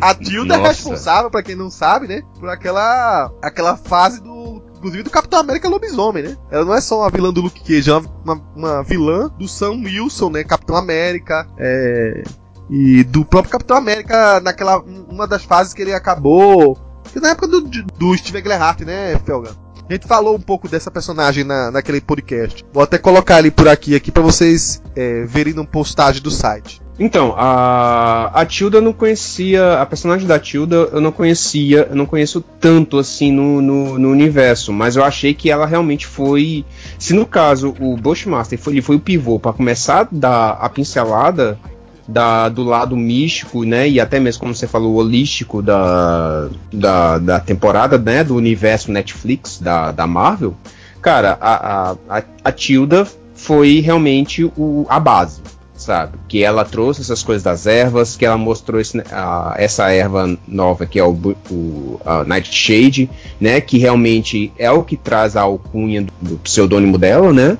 [0.00, 2.22] a Tilda é responsável, para quem não sabe, né?
[2.38, 6.36] Por aquela aquela fase do inclusive do Capitão América Lobisomem, né?
[6.48, 9.82] Ela não é só uma vilã do Luke Cage, é uma, uma vilã do Sam
[9.84, 10.44] Wilson, né?
[10.44, 12.22] Capitão América, é...
[12.70, 16.78] E do próprio Capitão América naquela uma das fases que ele acabou
[17.20, 19.50] na época do, do Steve Glehart, né, Felga?
[19.88, 22.64] A gente falou um pouco dessa personagem na, naquele podcast.
[22.72, 26.80] Vou até colocar ele por aqui, aqui para vocês é, verem no postagem do site.
[26.98, 32.06] Então, a, a Tilda não conhecia, a personagem da Tilda eu não conhecia, eu não
[32.06, 36.64] conheço tanto assim no, no, no universo, mas eu achei que ela realmente foi.
[36.98, 40.68] Se no caso o Bushmaster foi, ele foi o pivô para começar a dar a
[40.68, 41.58] pincelada
[42.06, 47.40] da, do lado místico, né, e até mesmo como você falou, holístico da, da, da
[47.40, 50.54] temporada, né, do universo Netflix da, da Marvel,
[51.00, 55.40] cara, a, a, a Tilda foi realmente o, a base,
[55.74, 56.16] sabe?
[56.28, 60.86] Que ela trouxe essas coisas das ervas, que ela mostrou esse, a, essa erva nova
[60.86, 63.60] que é o, o Nightshade, né?
[63.60, 67.58] Que realmente é o que traz a alcunha do, do pseudônimo dela, né?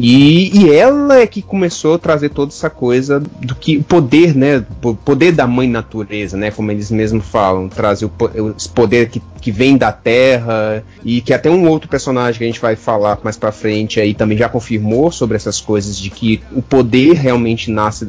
[0.00, 4.34] E, e, ela é que começou a trazer toda essa coisa do que o poder,
[4.34, 4.64] né?
[4.82, 6.52] O poder da mãe natureza, né?
[6.52, 8.12] Como eles mesmos falam, trazer o,
[8.56, 12.46] esse poder que, que vem da terra e que até um outro personagem que a
[12.46, 16.40] gente vai falar mais para frente aí também já confirmou sobre essas coisas de que
[16.52, 18.08] o poder realmente nasce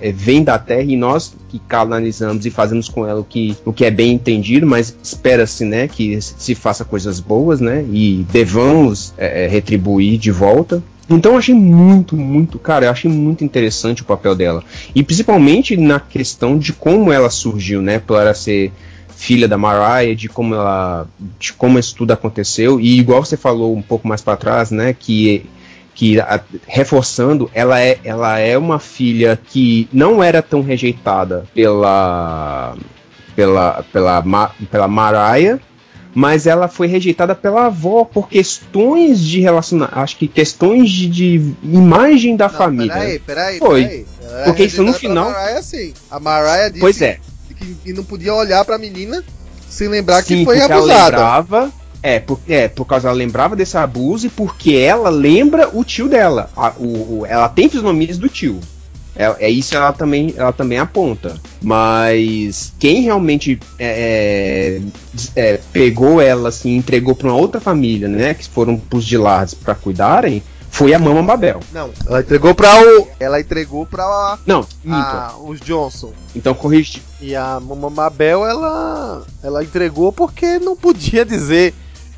[0.00, 3.72] é, vem da terra e nós que canalizamos e fazemos com ela o que, o
[3.72, 7.84] que é bem entendido, mas espera-se, né, que se faça coisas boas, né?
[7.92, 10.82] E devamos é, é retribuir de volta.
[11.08, 14.64] Então eu achei muito, muito, cara, eu achei muito interessante o papel dela.
[14.94, 17.98] E principalmente na questão de como ela surgiu, né?
[17.98, 18.72] Por ela ser
[19.16, 21.06] filha da Mariah, de como ela,
[21.38, 22.80] de como isso tudo aconteceu.
[22.80, 24.94] E igual você falou um pouco mais para trás, né?
[24.98, 25.46] Que
[25.94, 32.76] que a, reforçando, ela é, ela é uma filha que não era tão rejeitada pela
[33.34, 34.22] pela pela,
[34.70, 35.58] pela Mariah,
[36.16, 41.54] mas ela foi rejeitada pela avó por questões de relacionamento, acho que questões de, de
[41.62, 42.94] imagem da não, família.
[42.94, 43.84] Peraí, peraí, foi.
[43.84, 44.06] Peraí.
[44.46, 45.30] Porque isso no final.
[45.30, 45.92] Mariah, sim.
[46.10, 47.18] A Mariah disse pois é.
[47.84, 49.22] que não podia olhar pra menina
[49.68, 51.18] sem lembrar sim, que foi abusada.
[51.18, 55.68] Ela lembrava, é, por, é, por causa ela lembrava desse abuso e porque ela lembra
[55.70, 56.48] o tio dela.
[56.56, 58.58] A, o, o, ela tem fisionomias do tio.
[59.16, 61.36] É, é, isso ela também, ela também aponta.
[61.62, 64.80] Mas quem realmente é,
[65.34, 68.34] é, é pegou ela assim, entregou para uma outra família, né?
[68.34, 71.60] Que foram pros Gilards para cuidarem, foi a Mama Babel.
[71.72, 76.12] Não, ela entregou para o, ela entregou para não, a, os Johnson.
[76.34, 77.02] Então corrige.
[77.20, 81.72] E a Mama Babel ela, ela entregou porque não podia dizer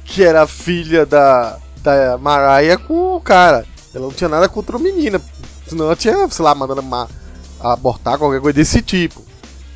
[0.04, 3.64] que era filha da da Mariah com o cara.
[3.94, 5.20] Ela não tinha nada contra o menino.
[5.68, 6.82] Senão ela tinha, sei lá, mandando
[7.60, 9.22] abortar qualquer coisa desse tipo.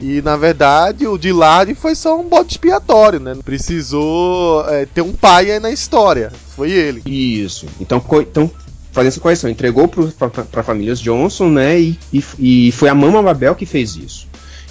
[0.01, 3.36] E na verdade o Dillard foi só um bode expiatório, né?
[3.45, 6.32] Precisou é, ter um pai aí na história.
[6.57, 7.03] Foi ele.
[7.07, 7.66] Isso.
[7.80, 8.51] Então, então
[8.90, 11.80] fazendo essa correção, entregou para a família Johnson, né?
[11.80, 14.26] E, e, e, foi a Mama Babel que fez isso.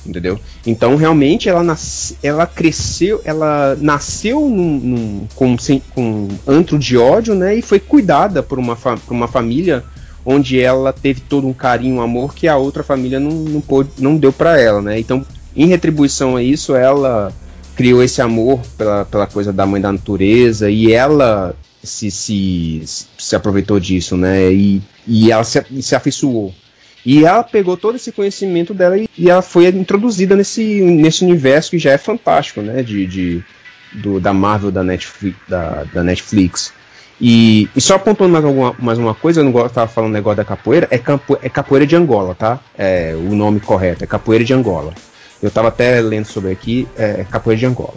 [0.05, 0.39] Entendeu?
[0.65, 6.97] Então realmente ela, nas, ela cresceu, ela nasceu num, num, com, sem, com antro de
[6.97, 7.55] ódio, né?
[7.55, 9.83] E foi cuidada por uma, por uma família
[10.25, 13.89] onde ela teve todo um carinho, um amor que a outra família não, não, pôde,
[13.97, 14.99] não deu para ela, né?
[14.99, 17.33] Então, em retribuição a isso, ela
[17.75, 23.35] criou esse amor pela, pela coisa da mãe da natureza e ela se, se, se
[23.35, 24.51] aproveitou disso, né?
[24.51, 26.53] E, e ela se, se afeiçoou.
[27.03, 31.71] E ela pegou todo esse conhecimento dela e, e, ela foi introduzida nesse, nesse universo
[31.71, 32.83] que já é fantástico, né?
[32.83, 33.43] De, de
[33.93, 35.37] do, da Marvel da Netflix.
[35.47, 36.73] Da, da Netflix.
[37.21, 40.43] E, e, só apontando mais, alguma, mais uma coisa, eu não estava falando negócio da
[40.43, 42.59] capoeira, é, campo, é capoeira de Angola, tá?
[42.75, 44.91] É o nome correto, é capoeira de Angola.
[45.39, 47.93] Eu estava até lendo sobre aqui, é capoeira de Angola.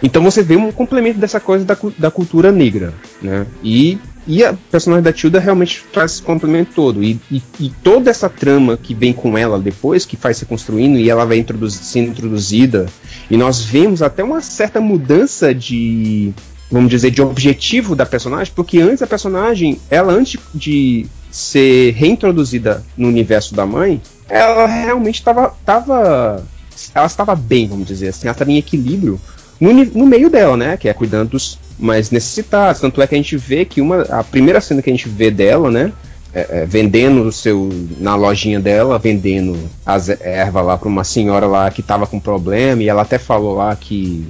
[0.00, 3.46] Então você vê um complemento dessa coisa da, da cultura negra, né?
[3.62, 7.02] E, e a personagem da Tilda realmente traz esse complemento todo.
[7.02, 10.98] E, e, e, toda essa trama que vem com ela depois, que vai se construindo
[10.98, 12.86] e ela vai sendo introduzida,
[13.30, 16.32] e nós vemos até uma certa mudança de,
[16.72, 22.82] vamos dizer, de objetivo da personagem, porque antes a personagem, ela antes de ser reintroduzida
[22.96, 25.54] no universo da mãe, ela realmente estava
[26.94, 29.20] ela estava bem, vamos dizer assim, ela estava em equilíbrio
[29.60, 30.76] no, no meio dela, né?
[30.76, 32.80] Que é cuidando dos mais necessitados.
[32.80, 35.30] Tanto é que a gente vê que uma, a primeira cena que a gente vê
[35.30, 35.92] dela, né?
[36.34, 37.68] É, é, vendendo o seu
[38.00, 42.82] na lojinha dela, vendendo as ervas lá para uma senhora lá que tava com problema
[42.82, 44.26] e ela até falou lá que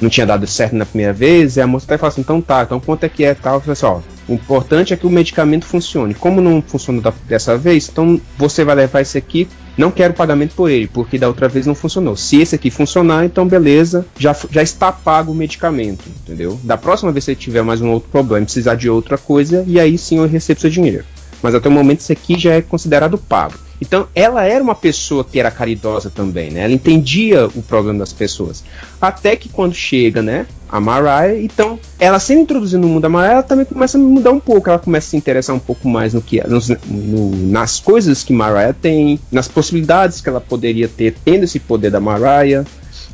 [0.00, 2.62] não tinha dado certo na primeira vez, e a moça até falou assim, então tá,
[2.62, 3.60] então quanto é que é tal?
[3.60, 6.14] Falei assim, o importante é que o medicamento funcione.
[6.14, 10.70] Como não funciona dessa vez, então você vai levar esse aqui não quero pagamento por
[10.70, 12.16] ele, porque da outra vez não funcionou.
[12.16, 16.58] Se esse aqui funcionar, então beleza, já, já está pago o medicamento, entendeu?
[16.62, 19.80] Da próxima vez que você tiver mais um outro problema, precisar de outra coisa, e
[19.80, 21.04] aí sim eu recebo seu dinheiro.
[21.44, 23.52] Mas até o momento esse aqui já é considerado pago.
[23.78, 26.64] Então, ela era uma pessoa que era caridosa também, né?
[26.64, 28.64] Ela entendia o problema das pessoas.
[28.98, 33.34] Até que quando chega, né, a Mariah, então, ela sendo introduzida no mundo da Mariah,
[33.34, 34.70] ela também começa a mudar um pouco.
[34.70, 36.40] Ela começa a se interessar um pouco mais no que
[36.86, 41.90] no, nas coisas que Mariah tem, nas possibilidades que ela poderia ter tendo esse poder
[41.90, 42.64] da Mariah.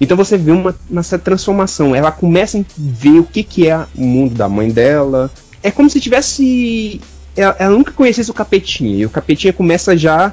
[0.01, 1.97] Então você vê uma, uma transformação.
[1.97, 5.28] Ela começa a ver o que, que é o mundo da mãe dela.
[5.64, 7.01] É como se tivesse.
[7.37, 8.97] Ela, ela nunca conhecesse o Capetinha.
[8.97, 10.33] E o Capetinha começa já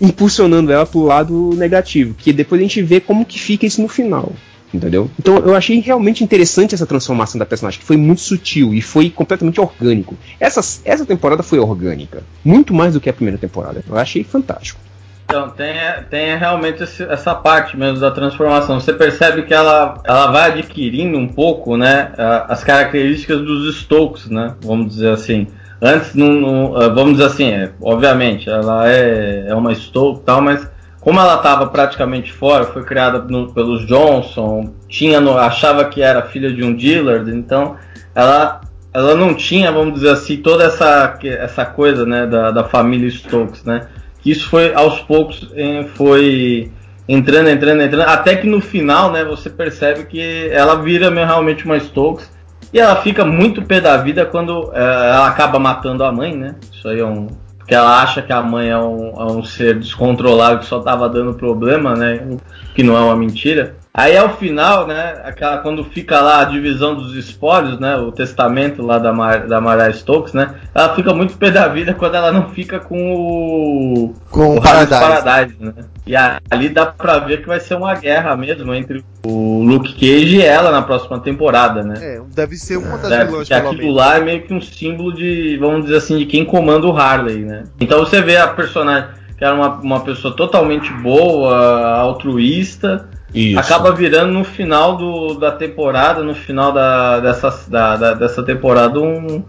[0.00, 3.88] impulsionando ela pro lado negativo, que depois a gente vê como que fica isso no
[3.88, 4.32] final.
[4.74, 5.08] Entendeu?
[5.18, 9.08] Então eu achei realmente interessante essa transformação da personagem, que foi muito sutil e foi
[9.08, 10.16] completamente orgânico.
[10.38, 13.82] Essa, essa temporada foi orgânica, muito mais do que a primeira temporada.
[13.88, 14.80] Eu achei fantástico.
[15.24, 15.74] Então, tem,
[16.08, 18.78] tem realmente esse, essa parte mesmo da transformação.
[18.78, 22.12] Você percebe que ela, ela vai adquirindo um pouco, né,
[22.48, 25.48] as características dos Stokes, né, vamos dizer assim.
[25.80, 30.66] Antes, ah, vamos dizer assim, é, obviamente, ela é, é uma Stoke tal, mas
[31.00, 36.22] como ela estava praticamente fora, foi criada no, pelos Johnson, tinha no, achava que era
[36.22, 37.76] filha de um dealer, então
[38.14, 38.60] ela,
[38.92, 43.62] ela não tinha, vamos dizer assim, toda essa, essa coisa né, da, da família Stokes,
[43.62, 43.86] né?
[44.24, 45.48] Isso foi aos poucos
[45.94, 46.72] foi
[47.08, 51.78] entrando, entrando, entrando, até que no final, né, você percebe que ela vira realmente uma
[51.78, 52.28] Stokes
[52.76, 56.56] e ela fica muito pé da vida quando é, ela acaba matando a mãe, né?
[56.70, 57.26] Isso aí é um.
[57.56, 61.08] Porque ela acha que a mãe é um, é um ser descontrolado que só tava
[61.08, 62.20] dando problema, né?
[62.74, 63.76] Que não é uma mentira.
[63.96, 68.82] Aí ao final, né, aquela, quando fica lá a divisão dos espólios, né, o testamento
[68.82, 72.30] lá da, Mar, da Mariah Stokes, né, ela fica muito pé da vida quando ela
[72.30, 74.14] não fica com o...
[74.30, 75.00] Com o, Paradise.
[75.00, 75.72] Paradise né?
[76.06, 80.36] E ali dá pra ver que vai ser uma guerra mesmo entre o Luke Cage
[80.36, 81.94] e ela na próxima temporada, né.
[81.98, 85.10] É, deve ser uma das é, vilãs, pelo aquilo lá é meio que um símbolo
[85.14, 87.64] de, vamos dizer assim, de quem comanda o Harley, né.
[87.80, 93.58] Então você vê a personagem que era uma, uma pessoa totalmente boa, altruísta, isso.
[93.58, 99.00] acaba virando no final do, da temporada, no final da, dessa, da, da, dessa temporada,
[99.00, 99.44] um,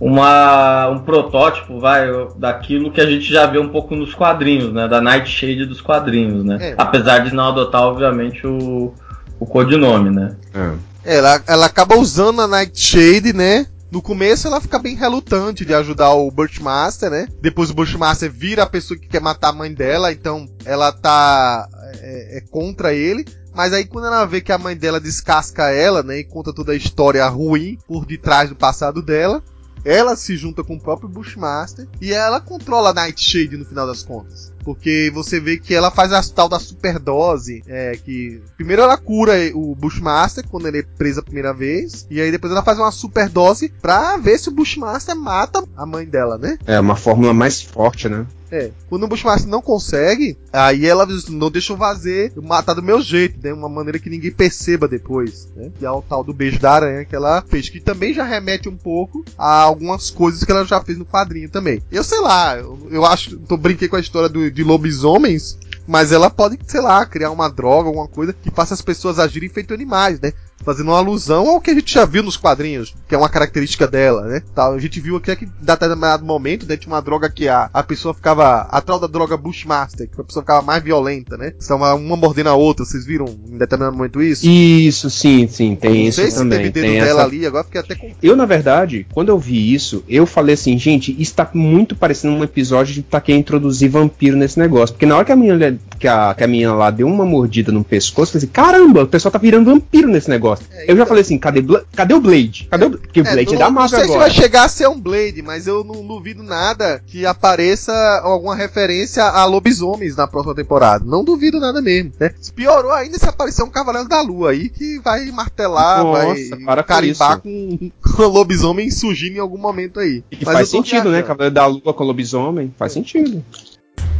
[0.00, 4.86] uma, um protótipo vai, daquilo que a gente já vê um pouco nos quadrinhos, né?
[4.88, 6.58] Da Nightshade dos quadrinhos, né?
[6.60, 6.74] É.
[6.76, 8.92] Apesar de não adotar, obviamente, o,
[9.38, 10.36] o codinome, né?
[10.54, 11.16] É.
[11.16, 13.66] Ela, ela acaba usando a Nightshade, né?
[13.90, 17.28] No começo ela fica bem relutante de ajudar o Bushmaster, né?
[17.40, 21.68] Depois o Bushmaster vira a pessoa que quer matar a mãe dela, então ela tá
[22.00, 23.24] é, é contra ele.
[23.54, 26.72] Mas aí quando ela vê que a mãe dela descasca ela, né, e conta toda
[26.72, 29.42] a história ruim por detrás do passado dela,
[29.84, 34.02] ela se junta com o próprio Bushmaster e ela controla a Nightshade no final das
[34.02, 34.52] contas.
[34.64, 37.62] Porque você vê que ela faz a tal da superdose.
[37.66, 42.06] É, que primeiro ela cura o Bushmaster quando ele é preso a primeira vez.
[42.10, 46.06] E aí depois ela faz uma superdose pra ver se o Bushmaster mata a mãe
[46.06, 46.56] dela, né?
[46.66, 48.26] É uma fórmula mais forte, né?
[48.54, 48.70] É.
[48.88, 53.02] Quando o Bushmaster não consegue, aí ela diz, não deixa eu fazer, matar do meu
[53.02, 53.52] jeito, né?
[53.52, 55.72] Uma maneira que ninguém perceba depois, né?
[55.76, 58.68] Que é o tal do beijo da aranha que ela fez, que também já remete
[58.68, 61.82] um pouco a algumas coisas que ela já fez no quadrinho também.
[61.90, 66.12] Eu sei lá, eu, eu acho, tô brinquei com a história do, de lobisomens, mas
[66.12, 69.74] ela pode, sei lá, criar uma droga, alguma coisa que faça as pessoas agirem feito
[69.74, 70.32] animais, né?
[70.62, 73.86] Fazendo uma alusão ao que a gente já viu nos quadrinhos, que é uma característica
[73.86, 74.42] dela, né?
[74.54, 77.68] Tá, a gente viu aqui que, em determinado momento, dentro de uma droga que a,
[77.72, 78.62] a pessoa ficava.
[78.70, 81.52] A tal da droga Bushmaster, que a pessoa ficava mais violenta, né?
[81.58, 84.46] Estava uma mordendo a outra, vocês viram em determinado momento isso?
[84.46, 86.58] Isso, sim, sim, tem Não isso sei também.
[86.58, 87.28] Se teve dedo tem dela essa...
[87.28, 88.12] ali, agora fiquei até com.
[88.22, 92.34] Eu, na verdade, quando eu vi isso, eu falei assim, gente, isso tá muito parecendo
[92.34, 94.94] um episódio de tá querendo introduzir vampiro nesse negócio.
[94.94, 97.70] Porque na hora que a menina, que a, que a menina lá deu uma mordida
[97.70, 100.43] no pescoço, eu falei assim, caramba, o pessoal tá virando vampiro nesse negócio.
[100.52, 100.96] É, eu então...
[100.96, 101.62] já falei assim, cadê,
[101.94, 102.68] cadê o Blade?
[102.70, 102.90] Cadê o...
[102.90, 103.80] Porque o é, Blade é, da Marvel agora.
[103.80, 104.30] Não sei agora.
[104.30, 107.92] se vai chegar a ser um Blade, mas eu não duvido nada que apareça
[108.22, 111.04] alguma referência a lobisomens na próxima temporada.
[111.04, 112.34] Não duvido nada mesmo, né?
[112.54, 117.40] Piorou ainda se aparecer um Cavaleiro da Lua aí que vai martelar, Nossa, vai carimbar
[117.40, 120.22] com, com lobisomem surgindo em algum momento aí.
[120.30, 121.22] E mas faz sentido, né?
[121.22, 123.44] Cavaleiro da Lua com lobisomem, faz sentido.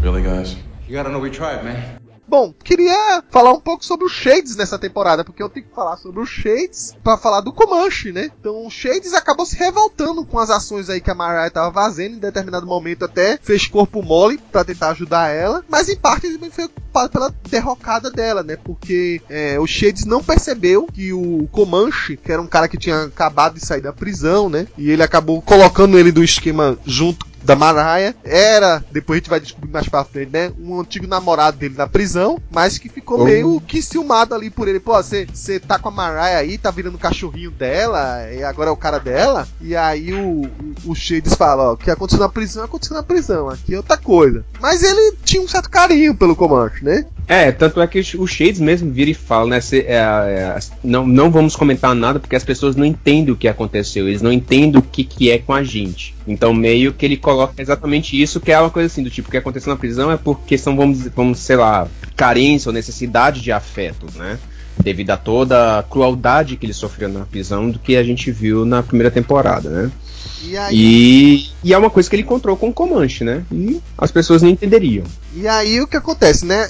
[0.02, 0.56] Really, guys?
[0.88, 2.03] You gotta know we tried, man.
[2.26, 5.96] Bom, queria falar um pouco sobre o Shades nessa temporada, porque eu tenho que falar
[5.98, 8.30] sobre o Shades para falar do Comanche, né?
[8.40, 12.16] Então o Shades acabou se revoltando com as ações aí que a Mariah estava fazendo,
[12.16, 16.50] em determinado momento até fez corpo mole para tentar ajudar ela, mas em parte também
[16.50, 18.56] foi culpado pela derrocada dela, né?
[18.56, 23.04] Porque é, o Shades não percebeu que o Comanche, que era um cara que tinha
[23.04, 24.66] acabado de sair da prisão, né?
[24.78, 29.40] E ele acabou colocando ele do esquema junto da Mariah era, depois a gente vai
[29.40, 30.52] descobrir mais pra frente, né?
[30.58, 33.24] Um antigo namorado dele na prisão, mas que ficou oh.
[33.24, 34.80] meio que ciumado ali por ele.
[34.80, 38.72] Pô, você tá com a Mariah aí, tá virando o cachorrinho dela, e agora é
[38.72, 39.46] o cara dela.
[39.60, 40.42] E aí o,
[40.86, 43.76] o, o Shades fala: ó, o que aconteceu na prisão aconteceu na prisão, aqui é
[43.76, 44.44] outra coisa.
[44.60, 47.04] Mas ele tinha um certo carinho pelo Comanche, né?
[47.26, 49.60] É, tanto é que o Shades mesmo vira e fala, né?
[49.60, 53.48] Se, é, é, não, não vamos comentar nada porque as pessoas não entendem o que
[53.48, 56.14] aconteceu, eles não entendem o que, que é com a gente.
[56.26, 59.30] Então, meio que ele coloca exatamente isso, que é uma coisa assim, do tipo, o
[59.30, 63.52] que aconteceu na prisão é por questão, vamos, vamos sei lá, carência ou necessidade de
[63.52, 64.38] afeto, né?
[64.82, 68.64] Devido a toda a crueldade que ele sofreu na prisão do que a gente viu
[68.64, 69.92] na primeira temporada, né?
[70.42, 73.44] E, e, e, é uma coisa que ele encontrou com o Comanche, né?
[73.52, 75.04] E as pessoas não entenderiam.
[75.34, 76.68] E aí o que acontece, né?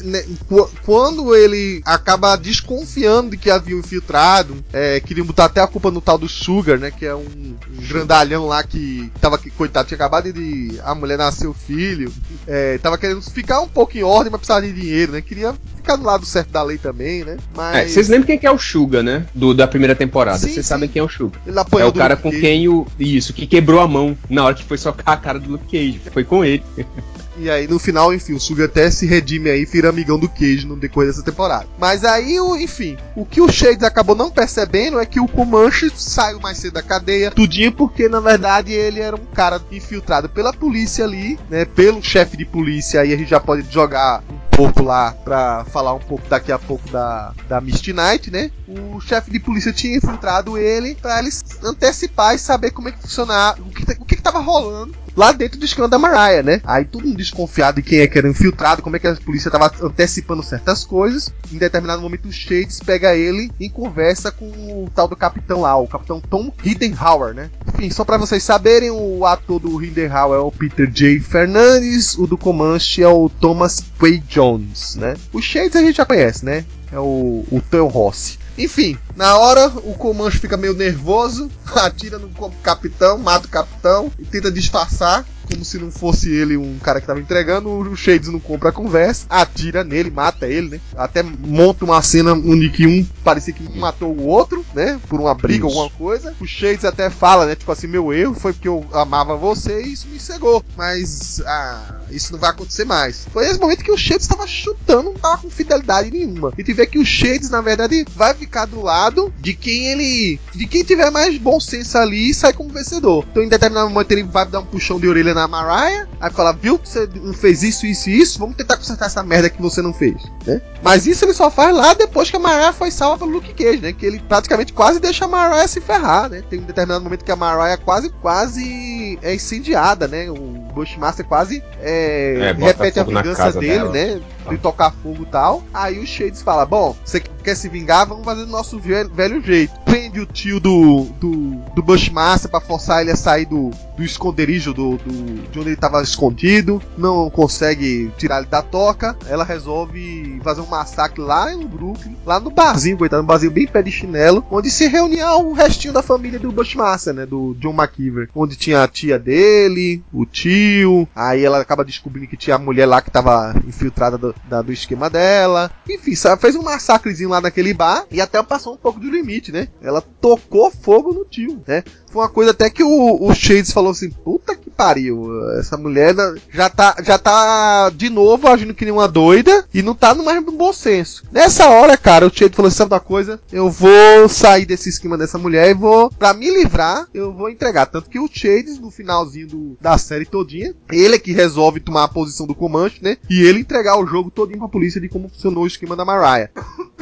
[0.84, 6.00] Quando ele acaba desconfiando de que havia infiltrado, é, queriam botar até a culpa no
[6.00, 6.90] tal do Sugar, né?
[6.90, 10.80] Que é um, um grandalhão lá que tava, coitado, tinha acabado de.
[10.82, 12.12] A mulher nasceu filho.
[12.46, 15.20] É, tava querendo ficar um pouco em ordem, mas precisava de dinheiro, né?
[15.20, 17.36] Queria ficar do lado certo da lei também, né?
[17.54, 17.76] Mas...
[17.76, 19.26] É, vocês lembram quem é o Sugar, né?
[19.34, 20.38] Do, da primeira temporada.
[20.38, 21.40] Vocês sabem quem é o Sugar.
[21.46, 22.86] é o cara com quem o.
[22.98, 26.00] Isso, que quebrou a mão na hora que foi socar a cara do Luke Cage.
[26.10, 26.62] Foi com ele.
[27.36, 30.66] E aí, no final, enfim, o Suga até se redime aí vira amigão do Cage
[30.66, 31.66] no decorrer dessa temporada.
[31.78, 36.40] Mas aí, enfim, o que o Shades acabou não percebendo é que o Comanche saiu
[36.40, 41.04] mais cedo da cadeia, tudinho porque, na verdade, ele era um cara infiltrado pela polícia
[41.04, 45.12] ali, né, pelo chefe de polícia, aí a gente já pode jogar um pouco lá
[45.12, 48.50] pra falar um pouco daqui a pouco da, da Misty Knight, né?
[48.68, 53.02] O chefe de polícia tinha infiltrado ele para eles antecipar e saber como é que
[53.02, 56.60] funcionava, o que, o que, que tava rolando lá dentro do escândalo da Mariah, né?
[56.64, 59.50] Aí todo mundo desconfiado de quem é que era infiltrado, como é que a polícia
[59.50, 61.32] tava antecipando certas coisas.
[61.52, 65.76] Em determinado momento, o Shades pega ele e conversa com o tal do capitão lá,
[65.76, 67.50] o capitão Tom Hiddenhauer, né?
[67.74, 71.20] Enfim, só para vocês saberem, o ator do Hiddenhauer é o Peter J.
[71.20, 75.14] Fernandes, o do Comanche é o Thomas Quay Jones, né?
[75.32, 76.64] O Shades a gente já conhece, né?
[76.92, 78.38] É o, o Theo Rossi.
[78.56, 82.30] Enfim, na hora o Comanche fica meio nervoso, atira no
[82.62, 87.06] capitão, mata o capitão e tenta disfarçar como se não fosse ele um cara que
[87.06, 90.80] tava entregando, o Shades não compra a conversa, atira nele, mata ele, né?
[90.96, 94.98] Até monta uma cena onde que um parecia que um matou o outro, né?
[95.08, 96.34] Por uma briga, alguma coisa.
[96.40, 97.54] O Shades até fala, né?
[97.54, 100.64] Tipo assim, meu erro foi porque eu amava você e isso me cegou.
[100.76, 103.26] Mas, ah, isso não vai acontecer mais.
[103.32, 106.52] Foi esse momento que o Shades estava chutando, não tava com fidelidade nenhuma.
[106.56, 110.40] E tu vê que o Shades, na verdade, vai ficar do lado de quem ele.
[110.54, 113.24] de quem tiver mais bom senso ali e sai como vencedor.
[113.30, 116.52] Então, em determinado momento, ele vai dar um puxão de orelha na Mariah, aí fala,
[116.52, 119.60] viu que você não fez isso, isso e isso, vamos tentar consertar essa merda que
[119.60, 120.14] você não fez,
[120.46, 120.60] né?
[120.82, 123.80] Mas isso ele só faz lá depois que a Mariah foi salva pelo Luke Cage,
[123.80, 123.92] né?
[123.92, 126.42] Que ele praticamente quase deixa a Mariah se ferrar, né?
[126.48, 130.30] Tem um determinado momento que a Mariah quase, quase é incendiada, né?
[130.30, 130.34] O
[130.74, 133.92] Bushmaster quase é, é, repete a vingança dele, dela.
[133.92, 134.20] né?
[134.48, 135.62] De tocar fogo e tal.
[135.72, 138.06] Aí o Shades fala, bom, você quer se vingar?
[138.06, 139.78] Vamos fazer do nosso velho, velho jeito.
[139.84, 144.72] Prende o tio do, do, do Bushmaster pra forçar ele a sair do, do esconderijo
[144.72, 149.16] do, do de onde ele estava escondido, não consegue tirar ele da toca.
[149.26, 153.66] Ela resolve fazer um massacre lá no Brooklyn, lá no barzinho, coitado, um barzinho bem
[153.66, 157.26] pé de chinelo, onde se reunia o restinho da família do Bushmaster, né?
[157.26, 161.08] Do John McKeever, onde tinha a tia dele, o tio.
[161.14, 164.72] Aí ela acaba descobrindo que tinha a mulher lá que estava infiltrada do, da, do
[164.72, 165.70] esquema dela.
[165.88, 169.52] Enfim, sabe, fez um massacrezinho lá naquele bar e até passou um pouco do limite,
[169.52, 169.68] né?
[169.80, 171.82] Ela tocou fogo no tio, né?
[172.10, 176.14] Foi uma coisa até que o, o Shades falou assim: puta que pariu, essa mulher
[176.52, 180.24] já tá, já tá de novo agindo que nem uma doida e não tá no
[180.24, 181.24] mais bom senso.
[181.32, 183.40] Nessa hora, cara, o Shades falou assim: sabe uma coisa?
[183.52, 187.86] Eu vou sair desse esquema dessa mulher e vou, pra me livrar, eu vou entregar.
[187.86, 192.04] Tanto que o Shades, no finalzinho do, da série todinha, ele é que resolve tomar
[192.04, 193.16] a posição do Comanche, né?
[193.28, 196.50] E ele entregar o jogo todinho pra polícia de como funcionou o esquema da Mariah.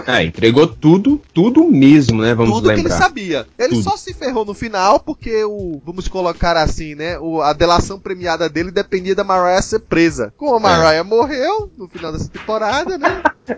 [0.07, 2.35] É, entregou tudo, tudo mesmo, né?
[2.35, 2.83] Vamos tudo lembrar.
[2.83, 3.47] que ele sabia.
[3.59, 3.83] Ele tudo.
[3.83, 7.19] só se ferrou no final porque o, vamos colocar assim, né?
[7.19, 10.33] O, a delação premiada dele dependia da Mariah ser presa.
[10.37, 10.63] Como a é.
[10.63, 11.03] Mariah é.
[11.03, 13.23] morreu no final dessa temporada, né?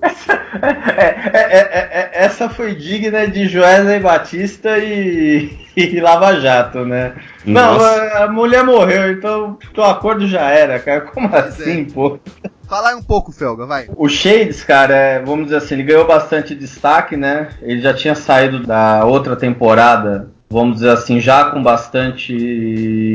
[0.62, 1.60] É, é,
[1.92, 7.14] é, essa foi digna de Joesley Batista e, e Lava Jato, né?
[7.44, 7.96] Nossa.
[8.14, 11.02] Não, a mulher morreu, então o acordo já era, cara.
[11.02, 12.18] Como assim, pô?
[12.68, 13.88] Fala aí um pouco, Felga, vai.
[13.96, 17.50] O Shades, cara, é, vamos dizer assim, ele ganhou bastante destaque, né?
[17.62, 22.32] Ele já tinha saído da outra temporada vamos dizer assim, já com bastante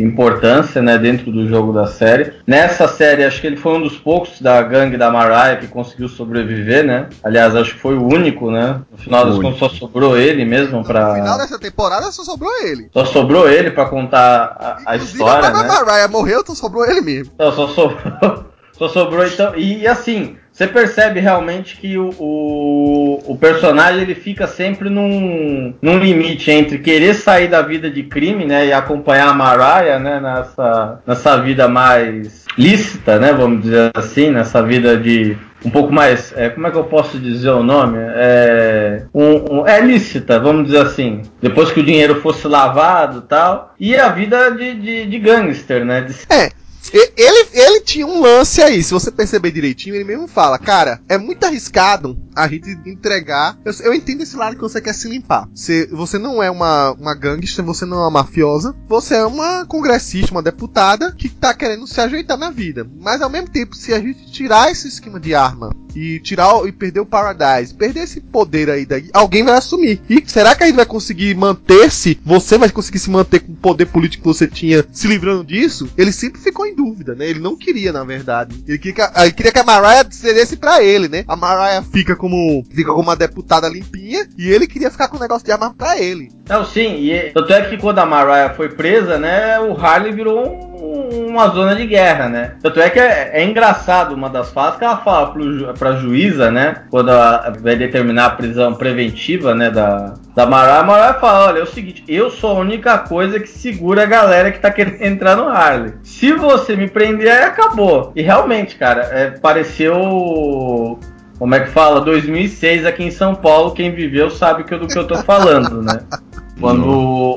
[0.03, 2.33] importância, né, dentro do jogo da série.
[2.45, 6.09] Nessa série, acho que ele foi um dos poucos da gangue da Mariah que conseguiu
[6.09, 7.07] sobreviver, né?
[7.23, 8.81] Aliás, acho que foi o único, né?
[8.91, 11.09] No final das contas, só sobrou ele mesmo para.
[11.09, 12.89] No final dessa temporada, só sobrou ele.
[12.91, 15.59] Só sobrou ele para contar a, a história, a né?
[15.59, 17.31] A Mariah morreu, então sobrou ele mesmo.
[17.33, 18.45] Então, só sobrou.
[18.79, 19.57] Só sobrou então.
[19.57, 25.99] E assim, você percebe realmente que o, o, o, personagem ele fica sempre num, num
[25.99, 31.01] limite entre querer sair da vida de crime, né, e acompanhar a Mariah, né, nessa,
[31.05, 36.47] nessa vida mais lícita, né, vamos dizer assim, nessa vida de um pouco mais, é,
[36.47, 37.97] como é que eu posso dizer o nome?
[37.99, 41.23] É, um, um, é lícita, vamos dizer assim.
[41.41, 43.75] Depois que o dinheiro fosse lavado tal.
[43.77, 45.99] E a vida de, de, de gangster, né?
[45.99, 46.13] De...
[46.33, 46.49] É,
[46.93, 51.17] ele, ele tinha um lance aí, se você perceber direitinho, ele mesmo fala, cara, é
[51.17, 53.57] muito arriscado a gente entregar.
[53.65, 55.47] Eu, eu entendo esse lado que você quer se limpar.
[55.53, 59.65] Você, você não é uma, uma gangster, você não é uma mafiosa, você é uma
[59.65, 62.87] congressista, uma deputada que tá querendo se ajeitar na vida.
[62.99, 66.71] Mas ao mesmo tempo, se a gente tirar esse esquema de arma e tirar e
[66.71, 70.01] perder o Paradise, perder esse poder aí daí, alguém vai assumir.
[70.09, 72.19] E será que a gente vai conseguir manter-se?
[72.23, 75.89] Você vai conseguir se manter com o poder político que você tinha se livrando disso?
[75.97, 77.29] Ele sempre ficou em dúvida, né?
[77.29, 78.63] Ele não queria, na verdade.
[78.65, 81.25] Ele queria que a, ele queria que a Mariah cedesse pra ele, né?
[81.27, 85.19] A Mariah fica como fica como uma deputada limpinha e ele queria ficar com o
[85.19, 86.31] negócio de arma pra ele.
[86.47, 90.47] Não, sim, e tanto é que quando a Mariah foi presa, né, o Harley virou
[90.47, 92.53] um, uma zona de guerra, né?
[92.61, 96.49] Tanto é que é, é engraçado uma das falas que ela fala pro, pra juíza,
[96.49, 101.47] né, quando ela vai determinar a prisão preventiva, né, da, da Mariah, a Mariah fala,
[101.47, 104.71] olha, é o seguinte, eu sou a única coisa que segura a galera que tá
[104.71, 105.93] querendo entrar no Harley.
[106.03, 108.11] Se você me prender, aí acabou.
[108.15, 110.99] E realmente, cara, é, pareceu
[111.37, 112.01] como é que fala?
[112.01, 116.01] 2006 aqui em São Paulo, quem viveu sabe do que eu tô falando, né?
[116.59, 116.89] quando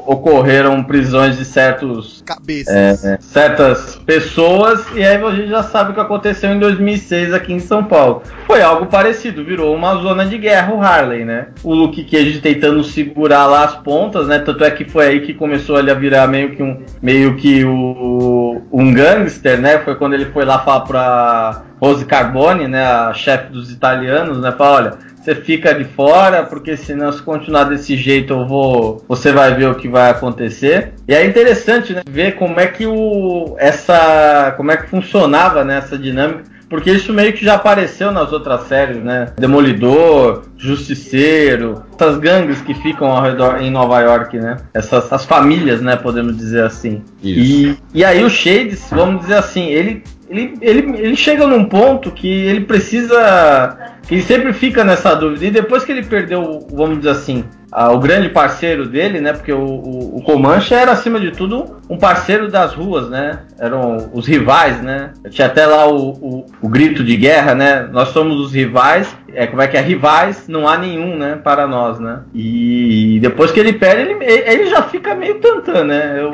[0.07, 2.23] ocorreram prisões de certos
[2.69, 7.53] é, certas pessoas e aí a gente já sabe o que aconteceu em 2006 aqui
[7.53, 8.23] em São Paulo.
[8.47, 11.49] Foi algo parecido, virou uma zona de guerra o Harley, né?
[11.63, 14.39] O Luke Cage tentando segurar lá as pontas, né?
[14.39, 17.65] Tanto é que foi aí que começou ele a virar meio que um meio que
[17.65, 19.79] o, um gangster, né?
[19.79, 24.53] Foi quando ele foi lá falar pra Rose Carbone, né, a chefe dos italianos, né,
[24.53, 29.33] fala, olha, você fica de fora, porque senão se continuar desse jeito eu vou, você
[29.33, 30.95] vai ver o que vai acontecer.
[31.07, 35.97] E é interessante, né, ver como é que o essa, como é que funcionava nessa
[35.97, 39.27] né, dinâmica porque isso meio que já apareceu nas outras séries, né?
[39.37, 44.57] Demolidor, Justiceiro, essas gangues que ficam ao redor em Nova York, né?
[44.73, 45.97] Essas, essas famílias, né?
[45.97, 47.03] Podemos dizer assim.
[47.23, 47.79] Isso.
[47.93, 50.03] E, e aí o Shades, vamos dizer assim, ele,
[50.33, 53.77] ele, ele, ele chega num ponto que ele precisa.
[54.03, 55.45] que ele sempre fica nessa dúvida.
[55.45, 59.35] E depois que ele perdeu, vamos dizer assim, o grande parceiro dele, né?
[59.35, 63.41] Porque o, o, o, Comanche era, acima de tudo, um parceiro das ruas, né?
[63.59, 65.13] Eram os rivais, né?
[65.29, 67.89] Tinha até lá o, o, o grito de guerra, né?
[67.93, 69.15] Nós somos os rivais.
[69.35, 69.81] É, como é que é?
[69.81, 71.39] Rivais, não há nenhum, né?
[71.43, 72.21] Para nós, né?
[72.35, 76.17] E depois que ele perde, ele, ele já fica meio tantã, né?
[76.19, 76.33] Eu,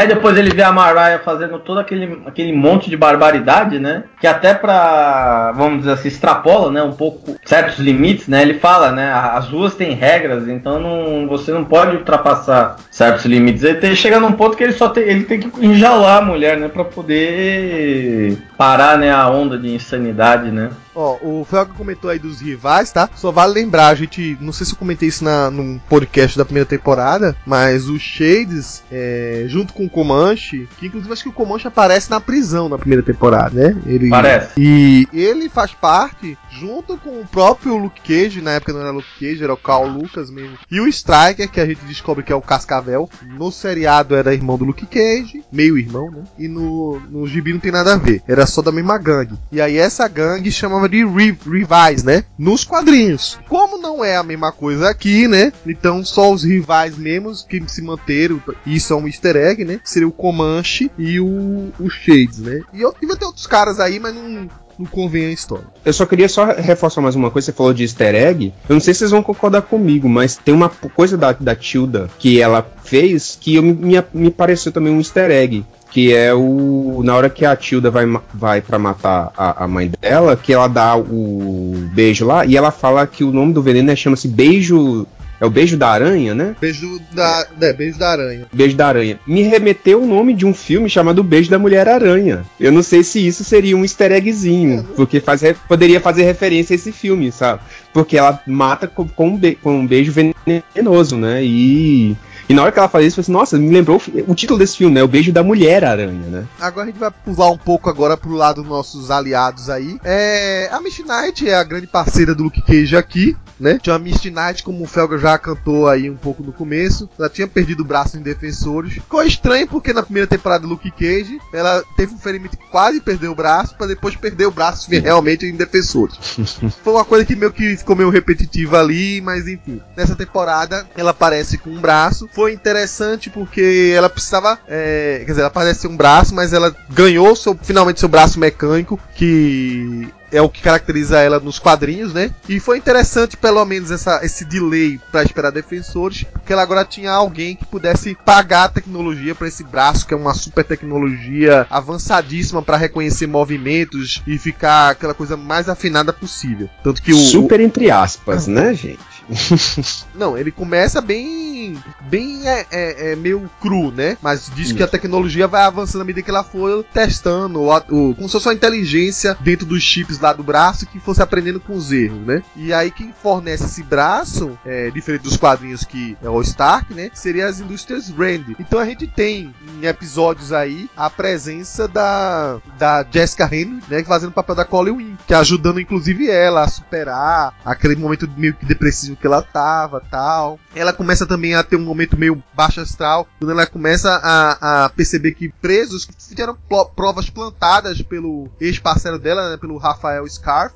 [0.00, 4.04] Aí depois ele vê a Mariah fazendo todo aquele, aquele monte de barbaridade, né?
[4.18, 6.82] Que até pra, vamos dizer assim, extrapola, né?
[6.82, 8.40] Um pouco certos limites, né?
[8.40, 9.12] Ele fala, né?
[9.12, 13.62] As ruas têm regras, então não, você não pode ultrapassar certos limites.
[13.62, 16.56] Ele tem, chega num ponto que ele só tem, ele tem que enjalar a mulher,
[16.56, 16.68] né?
[16.68, 19.12] Pra poder parar, né?
[19.12, 20.70] A onda de insanidade, né?
[20.94, 23.08] Ó, o Felga comentou aí dos rivais, tá?
[23.14, 24.36] Só vale lembrar, a gente.
[24.40, 28.82] Não sei se eu comentei isso na, num podcast da primeira temporada, mas o Shades,
[28.90, 32.78] é, junto com o Comanche, que inclusive acho que o Comanche aparece na prisão na
[32.78, 33.76] primeira temporada, né?
[33.86, 34.52] Ele, Parece.
[34.56, 39.08] E ele faz parte, junto com o próprio Luke Cage, na época não era Luke
[39.18, 42.36] Cage, era o Carl Lucas mesmo, e o Striker, que a gente descobre que é
[42.36, 43.08] o Cascavel.
[43.22, 46.22] No seriado era irmão do Luke Cage, meio irmão, né?
[46.38, 49.38] E no, no gibi não tem nada a ver, era só da mesma gangue.
[49.52, 52.24] E aí essa gangue chamava de Re rivais, né?
[52.38, 53.38] Nos quadrinhos.
[53.48, 55.52] Como não é a mesma coisa aqui, né?
[55.66, 59.80] Então só os rivais mesmos que se manteram, e é um easter egg, né?
[59.84, 62.62] Seria o Comanche e o, o Shades, né?
[62.72, 65.66] E eu tive até outros caras aí, mas não, não convém a história.
[65.84, 68.52] Eu só queria só reforçar mais uma coisa, você falou de easter egg.
[68.68, 72.08] Eu não sei se vocês vão concordar comigo, mas tem uma coisa da, da Tilda
[72.18, 75.64] que ela fez que eu, me, me pareceu também um easter egg.
[75.90, 77.02] Que é o.
[77.04, 80.68] Na hora que a Tilda vai, vai para matar a, a, mãe dela, que ela
[80.68, 85.06] dá o beijo lá, e ela fala que o nome do veneno é, chama-se beijo
[85.40, 86.54] é o Beijo da Aranha, né?
[86.60, 87.46] Beijo da.
[87.62, 88.46] É, Beijo da Aranha.
[88.52, 89.18] Beijo da Aranha.
[89.26, 92.44] Me remeteu o nome de um filme chamado Beijo da Mulher Aranha.
[92.60, 96.76] Eu não sei se isso seria um easter eggzinho, porque faz, poderia fazer referência a
[96.76, 97.62] esse filme, sabe?
[97.90, 101.42] Porque ela mata com, com, um, be, com um beijo venenoso, né?
[101.42, 102.14] E.
[102.50, 104.34] E na hora que ela faz isso, eu falei assim, nossa, me lembrou o, o
[104.34, 105.04] título desse filme, né?
[105.04, 106.48] O Beijo da Mulher Aranha, né?
[106.60, 110.00] Agora a gente vai pular um pouco agora pro lado dos nossos aliados aí.
[110.02, 113.78] É, a Misty Knight é a grande parceira do Luke Cage aqui, né?
[113.80, 117.08] Tinha a Misty Knight, como o Felga já cantou aí um pouco no começo.
[117.16, 118.94] Ela tinha perdido o braço em Defensores.
[118.94, 123.00] Ficou estranho porque na primeira temporada do Luke Cage, ela teve um ferimento que quase
[123.00, 126.16] perdeu o braço, para depois perder o braço realmente em Defensores.
[126.82, 129.80] Foi uma coisa que meio que ficou meio repetitiva ali, mas enfim.
[129.96, 134.58] Nessa temporada, ela aparece com um braço foi interessante porque ela precisava.
[134.66, 138.98] É, quer dizer, ela parece um braço, mas ela ganhou seu, finalmente seu braço mecânico,
[139.14, 142.30] que é o que caracteriza ela nos quadrinhos, né?
[142.48, 147.12] E foi interessante, pelo menos, essa, esse delay para esperar defensores, porque ela agora tinha
[147.12, 152.62] alguém que pudesse pagar a tecnologia para esse braço, que é uma super tecnologia avançadíssima
[152.62, 156.70] para reconhecer movimentos e ficar aquela coisa mais afinada possível.
[156.82, 157.16] Tanto que o.
[157.16, 159.09] Super entre aspas, né, gente?
[160.14, 161.78] Não, ele começa bem.
[162.02, 164.16] bem é, é, é meio cru, né?
[164.20, 168.14] Mas diz que a tecnologia vai avançando à medida que ela for testando, o, o,
[168.14, 171.74] como se fosse uma inteligência dentro dos chips lá do braço que fosse aprendendo com
[171.74, 172.42] os erros, né?
[172.56, 177.10] E aí quem fornece esse braço, é, diferente dos quadrinhos que é o Stark, né?
[177.14, 178.54] Seria as indústrias Rand.
[178.58, 184.02] Então a gente tem em episódios aí a presença da, da Jessica Henry, né?
[184.04, 188.66] Fazendo o papel da Wing, que ajudando inclusive ela a superar aquele momento meio que
[188.66, 190.58] depressivo que ela tava tal.
[190.74, 194.88] Ela começa também a ter um momento meio baixo astral, quando ela começa a, a
[194.88, 196.56] perceber que presos que fizeram
[196.96, 200.74] provas plantadas pelo ex-parceiro dela, né, pelo Rafael Scarf,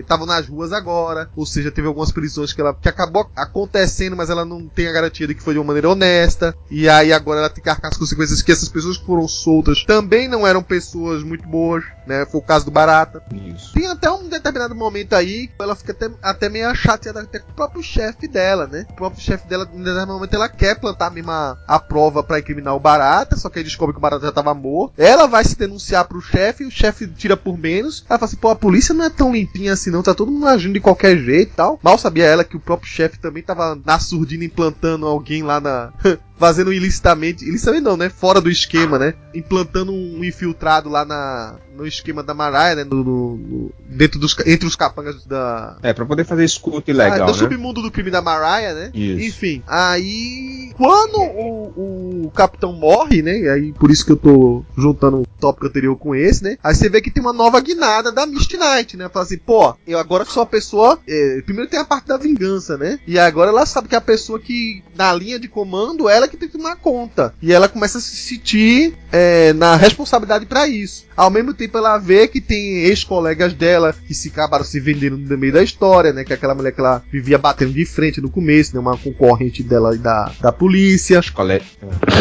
[0.00, 1.28] estavam é, nas ruas agora.
[1.36, 4.92] Ou seja, teve algumas prisões que, ela, que acabou acontecendo, mas ela não tem a
[4.92, 6.54] garantia de que foi de uma maneira honesta.
[6.70, 9.84] E aí agora ela tem que arcar as consequências que essas pessoas que foram soltas
[9.84, 12.26] também não eram pessoas muito boas, né?
[12.26, 13.22] Foi o caso do Barata.
[13.32, 13.72] Isso.
[13.72, 17.54] Tem até um determinado momento aí, ela fica até, até meio chateada até com o
[17.54, 18.86] próprio chefe dela, né?
[18.90, 19.68] O próprio chefe dela,
[20.06, 23.92] momento, ela quer plantar a, a prova para incriminar o Barata, só que aí descobre
[23.92, 24.94] que o Barata já tava morto.
[24.96, 28.04] Ela vai se denunciar pro chefe, o chefe tira por menos.
[28.08, 30.46] Ela fala assim, pô, a polícia não é tão limpinha assim não, tá todo mundo
[30.46, 31.78] agindo de qualquer jeito e tal.
[31.82, 35.92] Mal sabia ela que o próprio chefe também tava na surdina implantando alguém lá na...
[36.36, 38.08] fazendo ilicitamente, ilicitamente não, né?
[38.08, 39.14] Fora do esquema, né?
[39.34, 42.84] Implantando um infiltrado lá na, no esquema da Mariah, né?
[42.84, 45.76] No, no, no, dentro dos, entre os capangas da.
[45.82, 47.22] É, pra poder fazer escuta ilegal.
[47.22, 47.38] Ah, do né?
[47.38, 48.90] submundo do crime da Mariah, né?
[48.94, 49.28] Isso.
[49.28, 50.72] Enfim, aí.
[50.76, 53.38] Quando o, o capitão morre, né?
[53.38, 56.56] E aí por isso que eu tô juntando o tópico anterior com esse, né?
[56.62, 59.08] Aí você vê que tem uma nova guinada da Misty Knight, né?
[59.08, 60.98] Fala assim, pô, eu agora sou a pessoa.
[61.06, 62.98] É, primeiro tem a parte da vingança, né?
[63.06, 66.48] E agora ela sabe que a pessoa que na linha de comando, ela que tem
[66.48, 67.34] que tomar conta.
[67.40, 71.06] E ela começa a se sentir é, na responsabilidade para isso.
[71.16, 75.38] Ao mesmo tempo, ela vê que tem ex-colegas dela que se acabaram se vendendo no
[75.38, 76.24] meio da história, né?
[76.24, 78.80] Que é aquela mulher que ela vivia batendo de frente no começo, né?
[78.80, 81.18] Uma concorrente dela e da, da polícia.
[81.18, 81.62] Escole...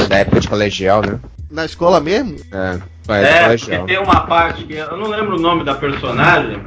[0.08, 1.20] Da época de colegial, né?
[1.50, 2.36] Na escola mesmo?
[2.52, 2.80] É,
[3.10, 6.60] é, porque tem uma parte que eu não lembro o nome da personagem,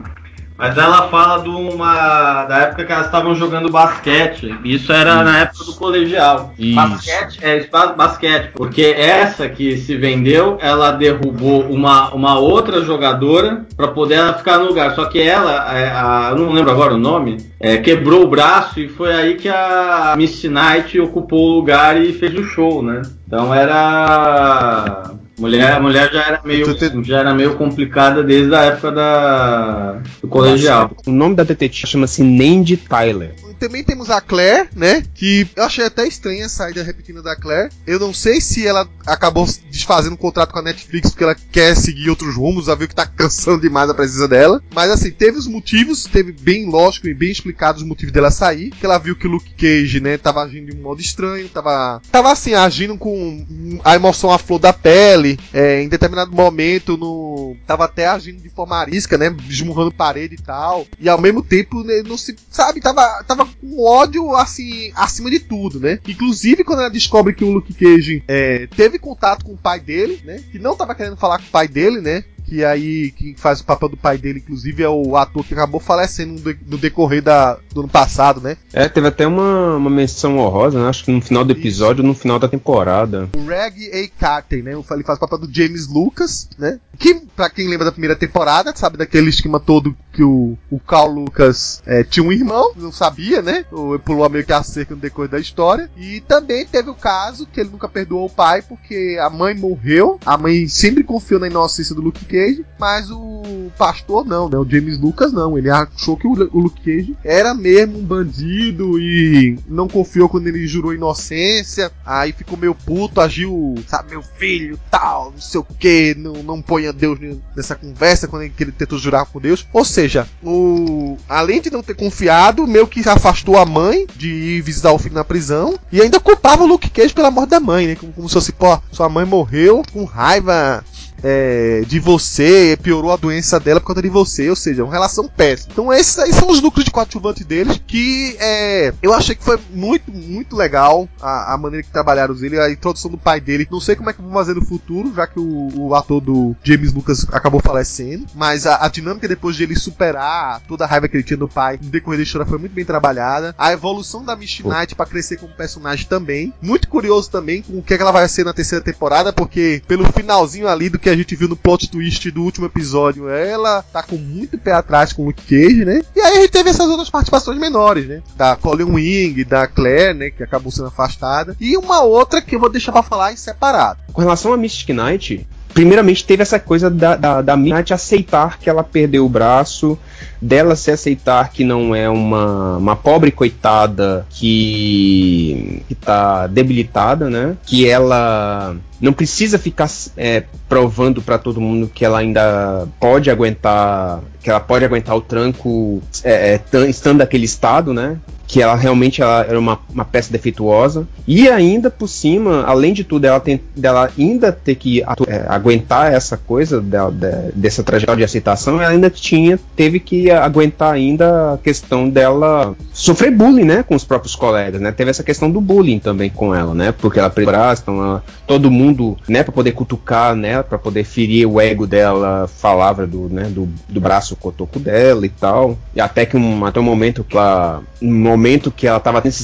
[0.58, 2.44] mas ela fala de uma.
[2.44, 4.54] da época que elas estavam jogando basquete.
[4.64, 5.24] Isso era Isso.
[5.24, 6.54] na época do colegial.
[6.58, 6.74] Isso.
[6.74, 8.52] Basquete é espaço basquete.
[8.54, 14.58] Porque essa que se vendeu, ela derrubou uma, uma outra jogadora para poder ela ficar
[14.58, 14.94] no lugar.
[14.94, 18.80] Só que ela, é, a, eu não lembro agora o nome, é, quebrou o braço
[18.80, 23.02] e foi aí que a Miss Knight ocupou o lugar e fez o show, né?
[23.26, 28.92] Então era Mulher, a mulher já era meio, já era meio complicada desde a época
[28.92, 30.90] da, do colegial.
[31.06, 35.02] O nome da detetive chama-se Nandy Tyler também temos a Claire, né?
[35.14, 37.72] Que eu achei até estranha a saída repetindo da Claire.
[37.86, 41.74] Eu não sei se ela acabou desfazendo um contrato com a Netflix porque ela quer
[41.76, 44.62] seguir outros rumos, já viu que tá cansando demais a presença dela.
[44.74, 48.70] Mas assim, teve os motivos, teve bem lógico e bem explicado os motivos dela sair.
[48.70, 52.00] Que ela viu que o Luke Cage, né, tava agindo de um modo estranho, tava,
[52.10, 55.25] tava assim, agindo com a emoção à flor da pele.
[55.52, 60.42] É, em determinado momento, no, tava até agindo de forma arisca, né, esmurrando parede e
[60.42, 60.86] tal.
[61.00, 65.40] E ao mesmo tempo, né, não se, sabe, tava, tava com ódio assim acima de
[65.40, 65.98] tudo, né?
[66.06, 70.20] Inclusive quando ela descobre que o Luke Cage é, teve contato com o pai dele,
[70.24, 70.42] né?
[70.50, 72.24] Que não tava querendo falar com o pai dele, né?
[72.46, 75.80] Que aí quem faz o papel do pai dele, inclusive, é o ator que acabou
[75.80, 78.56] falecendo no, de, no decorrer da, do ano passado, né?
[78.72, 80.88] É, teve até uma, uma menção honrosa, né?
[80.88, 83.28] Acho que no final do episódio ou no final da temporada.
[83.36, 84.20] O Reg A.
[84.20, 84.72] Carter, né?
[84.72, 86.78] Ele faz o papel do James Lucas, né?
[86.98, 91.12] Que, pra quem lembra da primeira temporada, sabe daquele esquema todo que o, o Carl
[91.12, 93.66] Lucas é, tinha um irmão, não sabia, né?
[93.70, 95.90] Ou pulou meio que a cerca no decorrer da história.
[95.96, 100.18] E também teve o caso que ele nunca perdoou o pai porque a mãe morreu.
[100.24, 104.58] A mãe sempre confiou na inocência do Luke Cage, mas o pastor não, né?
[104.58, 105.56] O James Lucas não.
[105.56, 110.66] Ele achou que o, Luke Cage era mesmo um bandido e não confiou quando ele
[110.66, 111.90] jurou inocência.
[112.04, 116.60] Aí ficou meio puto, agiu, sabe, meu filho, tal, não sei o que, não, não
[116.60, 117.18] põe a Deus
[117.56, 119.66] nessa conversa quando ele, ele tentou jurar com Deus.
[119.72, 124.60] Ou seja, o além de não ter confiado, meio que afastou a mãe de ir
[124.60, 127.86] visitar o filho na prisão e ainda culpava o Luke Cage pela morte da mãe,
[127.86, 127.94] né?
[127.94, 130.84] Como, como se fosse, pô, sua mãe morreu com raiva
[131.28, 135.26] é, de você, piorou a doença dela por conta de você, ou seja, uma relação
[135.26, 135.72] péssima.
[135.72, 139.58] Então esses aí são os lucros de coadjuvante deles, que é, eu achei que foi
[139.72, 143.66] muito, muito legal a, a, maneira que trabalharam ele, a introdução do pai dele.
[143.68, 146.54] Não sei como é que vão fazer no futuro, já que o, o ator do
[146.62, 151.08] James Lucas acabou falecendo, mas a, a, dinâmica depois de ele superar toda a raiva
[151.08, 153.52] que ele tinha do pai no decorrer da história foi muito bem trabalhada.
[153.58, 156.54] A evolução da Misty Knight para crescer como personagem também.
[156.62, 159.82] Muito curioso também com o que, é que ela vai ser na terceira temporada, porque
[159.88, 163.82] pelo finalzinho ali do que a gente viu no plot twist do último episódio, ela
[163.82, 166.02] tá com muito pé atrás com o Cage, né?
[166.14, 168.22] E aí a gente teve essas outras participações menores, né?
[168.36, 170.30] Da Colin Wing, da Claire, né?
[170.30, 171.56] Que acabou sendo afastada.
[171.60, 174.00] E uma outra que eu vou deixar para falar em separado.
[174.12, 178.70] Com relação a Mystic Knight, primeiramente teve essa coisa da, da, da Midnight aceitar que
[178.70, 179.98] ela perdeu o braço,
[180.40, 187.58] dela se aceitar que não é uma, uma pobre coitada que, que tá debilitada, né?
[187.66, 194.20] Que ela não precisa ficar é, provando para todo mundo que ela ainda pode aguentar,
[194.42, 198.16] que ela pode aguentar o tranco é, é, estando naquele estado, né?
[198.46, 203.02] que ela realmente ela era uma, uma peça defeituosa e ainda por cima, além de
[203.02, 208.18] tudo, ela tem dela ainda ter que é, aguentar essa coisa dela, de, dessa trajetória
[208.18, 213.82] de aceitação, ela ainda tinha teve que aguentar ainda a questão dela sofrer bullying, né,
[213.82, 214.92] com os próprios colegas, né?
[214.92, 216.92] Teve essa questão do bullying também com ela, né?
[216.92, 221.46] Porque ela perdeu então ela, todo mundo, né, para poder cutucar, né, para poder ferir
[221.46, 225.78] o ego dela, falava do, né, do, do braço cotoco dela e tal.
[225.94, 229.34] E até que um, até um momento que ela um momento que ela estava tendo,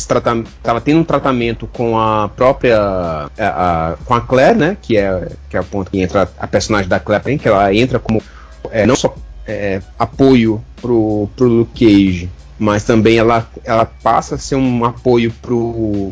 [0.63, 2.79] tava tendo um tratamento com a própria.
[2.79, 4.77] A, a, com a Claire, né?
[4.81, 7.99] Que é, que é o ponto que entra a personagem da Claire, que ela entra
[7.99, 8.23] como
[8.71, 9.15] é, não só
[9.47, 15.33] é, apoio pro, pro Luke Cage, mas também ela, ela passa a ser um apoio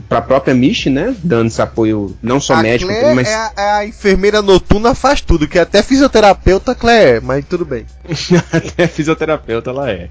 [0.09, 1.15] para a própria Mish, né?
[1.23, 3.29] Dando esse apoio não só a médico, Claire mas.
[3.29, 7.65] É a, é a, enfermeira noturna, faz tudo, que até fisioterapeuta Claire, é, mas tudo
[7.65, 7.87] bem.
[8.53, 10.09] até fisioterapeuta ela é,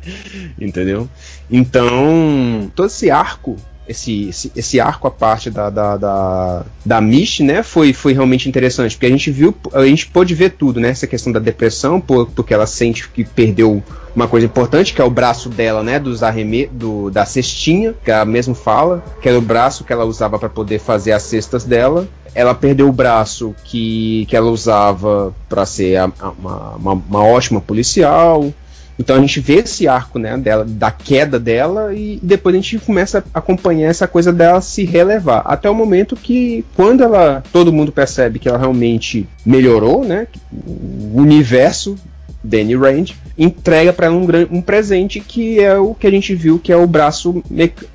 [0.57, 1.09] entendeu?
[1.51, 3.57] Então, todo esse arco
[3.89, 8.47] esse, esse, esse, arco à parte da, da, da, da Mish, né, foi, foi realmente
[8.47, 11.99] interessante, porque a gente viu, a gente pôde ver tudo, né, essa questão da depressão,
[11.99, 13.83] porque ela sente que perdeu
[14.15, 18.11] uma coisa importante, que é o braço dela, né, dos arreme do, da cestinha, que
[18.11, 21.63] ela mesmo fala, que era o braço que ela usava para poder fazer as cestas
[21.63, 22.07] dela.
[22.35, 27.59] Ela perdeu o braço que, que ela usava para ser a, a, uma, uma ótima
[27.59, 28.53] policial.
[28.99, 32.77] Então a gente vê esse arco né, dela, da queda dela e depois a gente
[32.79, 35.41] começa a acompanhar essa coisa dela se relevar.
[35.45, 37.41] Até o momento que, quando ela.
[37.53, 40.27] todo mundo percebe que ela realmente melhorou, né?
[40.51, 41.95] O universo
[42.43, 44.27] Danny Rand entrega para ela um,
[44.57, 47.43] um, presente que é o que a gente viu que é o braço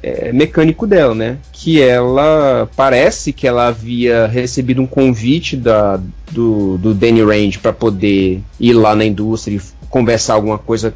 [0.02, 1.36] é, mecânico dela, né?
[1.52, 6.00] Que ela parece que ela havia recebido um convite da,
[6.30, 9.60] do, do Danny Rand para poder ir lá na indústria
[9.94, 10.92] conversar alguma coisa,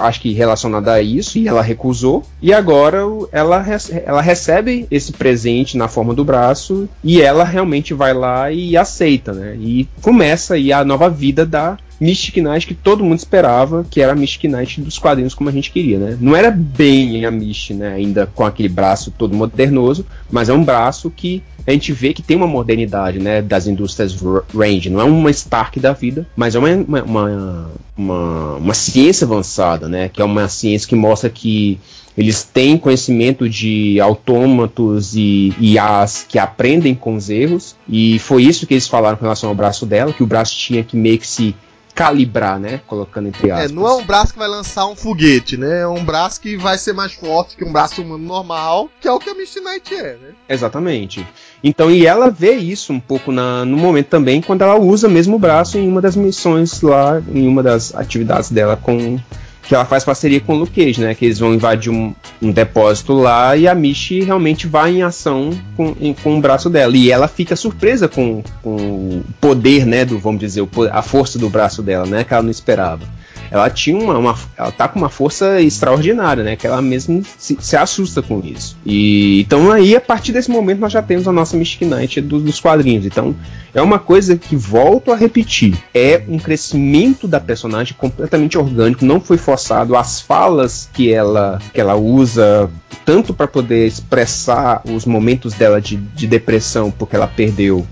[0.00, 2.24] acho que relacionada a isso, e ela recusou.
[2.40, 3.62] E agora ela,
[4.06, 9.34] ela recebe esse presente na forma do braço e ela realmente vai lá e aceita,
[9.34, 9.54] né?
[9.60, 14.12] E começa aí a nova vida da Mystic Knight que todo mundo esperava, que era
[14.12, 16.18] a Mystic Knight dos quadrinhos como a gente queria, né?
[16.20, 17.94] Não era bem a Mystic, né?
[17.94, 22.22] Ainda com aquele braço todo modernoso, mas é um braço que a gente vê que
[22.22, 23.42] tem uma modernidade, né?
[23.42, 24.16] Das indústrias
[24.54, 24.88] Range.
[24.88, 30.08] Não é uma Stark da vida, mas é uma, uma, uma, uma ciência avançada, né?
[30.08, 31.78] Que é uma ciência que mostra que
[32.16, 38.66] eles têm conhecimento de autômatos e IAs que aprendem com os erros, e foi isso
[38.66, 41.26] que eles falaram com relação ao braço dela, que o braço tinha que meio que
[41.28, 41.54] se
[41.98, 42.80] calibrar, né?
[42.86, 43.72] Colocando entre aspas.
[43.72, 45.80] É, não é um braço que vai lançar um foguete, né?
[45.80, 49.10] É um braço que vai ser mais forte que um braço humano normal, que é
[49.10, 50.28] o que a Misty Knight é, né?
[50.48, 51.26] Exatamente.
[51.62, 55.34] Então, e ela vê isso um pouco na, no momento também, quando ela usa mesmo
[55.34, 59.18] o braço em uma das missões lá, em uma das atividades dela com
[59.62, 61.14] que ela faz parceria com o Luke Cage, né?
[61.14, 65.50] Que eles vão invadir um, um depósito lá e a Michi realmente vai em ação
[65.76, 66.96] com, em, com o braço dela.
[66.96, 70.04] E ela fica surpresa com, com o poder, né?
[70.04, 72.24] Do, vamos dizer, a força do braço dela, né?
[72.24, 73.06] Que ela não esperava
[73.50, 76.56] ela tinha uma, uma, ela tá com uma força extraordinária, né?
[76.56, 78.76] Que ela mesmo se, se, assusta com isso.
[78.84, 82.38] E então aí a partir desse momento nós já temos a nossa Mystic Knight do,
[82.38, 83.06] dos quadrinhos.
[83.06, 83.34] Então
[83.74, 89.20] é uma coisa que volto a repetir, é um crescimento da personagem completamente orgânico, não
[89.20, 89.96] foi forçado.
[89.96, 92.70] As falas que ela que ela usa
[93.04, 97.86] tanto para poder expressar os momentos dela de, de depressão porque ela perdeu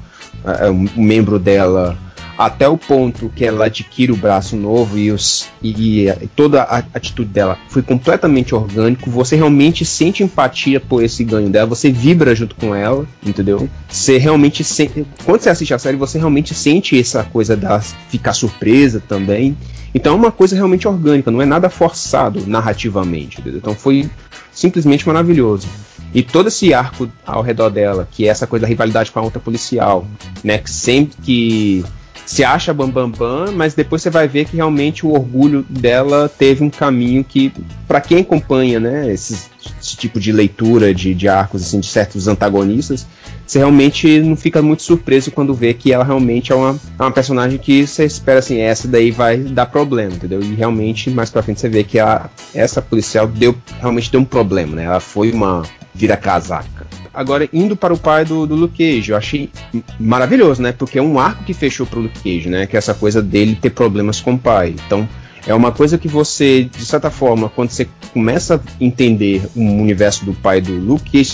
[0.96, 1.96] um membro dela
[2.36, 6.78] até o ponto que ela adquire o braço novo e, os, e, e, toda a
[6.94, 9.10] atitude dela foi completamente orgânico.
[9.10, 13.68] Você realmente sente empatia por esse ganho dela, você vibra junto com ela, entendeu?
[13.88, 18.34] Você realmente sente, quando você assiste a série, você realmente sente essa coisa da ficar
[18.34, 19.56] surpresa também.
[19.94, 23.58] Então é uma coisa realmente orgânica, não é nada forçado narrativamente, entendeu?
[23.58, 24.10] Então foi
[24.52, 25.66] simplesmente maravilhoso.
[26.14, 29.22] E todo esse arco ao redor dela, que é essa coisa da rivalidade com a
[29.22, 30.06] outra policial,
[30.42, 30.58] né?
[30.58, 31.84] Que sempre que
[32.26, 36.28] se acha bambambam, bam, bam, mas depois você vai ver que realmente o orgulho dela
[36.28, 37.52] teve um caminho que,
[37.86, 39.48] para quem acompanha, né, esse,
[39.96, 43.06] tipo de leitura de, de arcos assim, de certos antagonistas,
[43.46, 47.12] você realmente não fica muito surpreso quando vê que ela realmente é uma, é uma
[47.12, 50.42] personagem que você espera assim, essa daí vai dar problema, entendeu?
[50.42, 54.24] E realmente mais pra frente você vê que a, essa policial deu realmente deu um
[54.24, 54.84] problema, né?
[54.84, 55.62] Ela foi uma
[55.97, 56.86] vira casaca.
[57.12, 59.51] Agora, indo para o pai do, do Luke Cage, eu achei
[59.98, 60.73] maravilhoso, né?
[60.73, 62.66] Porque é um arco que fechou pro Luke Cage, né?
[62.66, 64.74] Que é essa coisa dele ter problemas com o pai.
[64.86, 65.09] Então,
[65.47, 70.24] é uma coisa que você, de certa forma, quando você começa a entender o universo
[70.24, 71.24] do pai do Luke,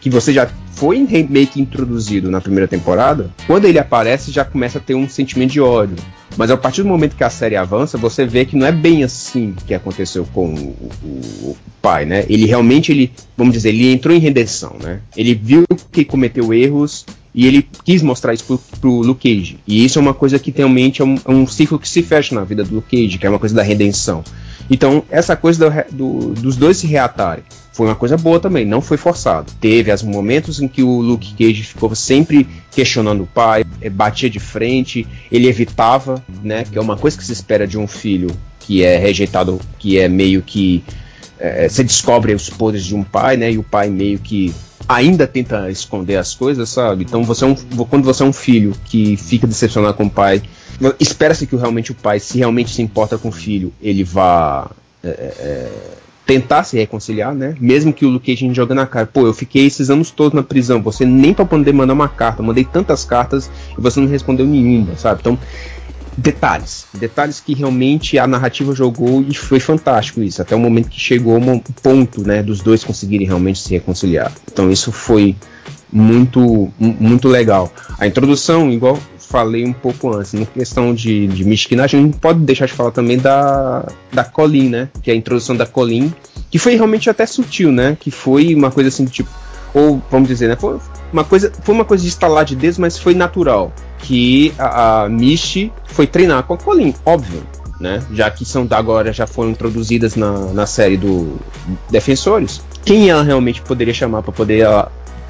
[0.00, 0.98] que você já foi
[1.30, 5.52] meio que introduzido na primeira temporada, quando ele aparece já começa a ter um sentimento
[5.52, 5.96] de ódio.
[6.36, 9.04] Mas a partir do momento que a série avança, você vê que não é bem
[9.04, 12.24] assim que aconteceu com o, o, o pai, né?
[12.28, 15.00] Ele realmente, ele, vamos dizer, ele entrou em redenção, né?
[15.16, 19.58] Ele viu que cometeu erros e ele quis mostrar isso pro, pro Luke Cage.
[19.66, 22.34] E isso é uma coisa que realmente é um, é um, ciclo que se fecha
[22.34, 24.22] na vida do Luke Cage, que é uma coisa da redenção.
[24.70, 28.80] Então, essa coisa do, do, dos dois se reatarem foi uma coisa boa também, não
[28.80, 29.52] foi forçado.
[29.60, 34.30] Teve os momentos em que o Luke Cage ficou sempre questionando o pai, eh, batia
[34.30, 36.64] de frente, ele evitava, né?
[36.64, 38.30] Que é uma coisa que se espera de um filho
[38.60, 40.84] que é rejeitado, que é meio que
[41.38, 43.50] é, você descobre os poderes de um pai, né?
[43.50, 44.54] E o pai meio que
[44.88, 47.04] ainda tenta esconder as coisas, sabe?
[47.04, 47.54] Então você é um,
[47.86, 50.42] quando você é um filho que fica decepcionado com o pai,
[51.00, 54.70] espera-se que realmente o pai, se realmente se importa com o filho, ele vá
[55.02, 55.70] é, é,
[56.26, 57.54] tentar se reconciliar, né?
[57.60, 60.42] Mesmo que o Luke Cage joga na cara, pô, eu fiquei esses anos todos na
[60.42, 64.08] prisão, você nem para poder mandar uma carta, eu mandei tantas cartas e você não
[64.08, 65.20] respondeu nenhuma, sabe?
[65.20, 65.38] Então,
[66.16, 71.00] detalhes, detalhes que realmente a narrativa jogou e foi fantástico isso, até o momento que
[71.00, 74.32] chegou um ponto, né, dos dois conseguirem realmente se reconciliar.
[74.50, 75.36] Então, isso foi
[75.92, 77.72] muito muito legal.
[77.98, 78.98] A introdução, igual
[79.34, 82.92] falei um pouco antes, na questão de, de Mystic a gente pode deixar de falar
[82.92, 84.88] também da, da Colin, né?
[85.02, 86.12] Que é a introdução da Colin,
[86.50, 87.96] que foi realmente até sutil, né?
[87.98, 89.28] Que foi uma coisa assim, tipo,
[89.74, 90.56] ou vamos dizer, né?
[90.56, 90.78] Foi
[91.14, 93.72] uma coisa, foi uma coisa de estalar de dedos, mas foi natural.
[93.98, 95.08] Que a, a
[95.86, 97.42] foi treinar com a Colin, óbvio.
[97.80, 98.02] Né?
[98.12, 101.36] Já que são agora já foram introduzidas na, na série do
[101.90, 102.60] Defensores.
[102.84, 104.66] Quem ela realmente poderia chamar para poder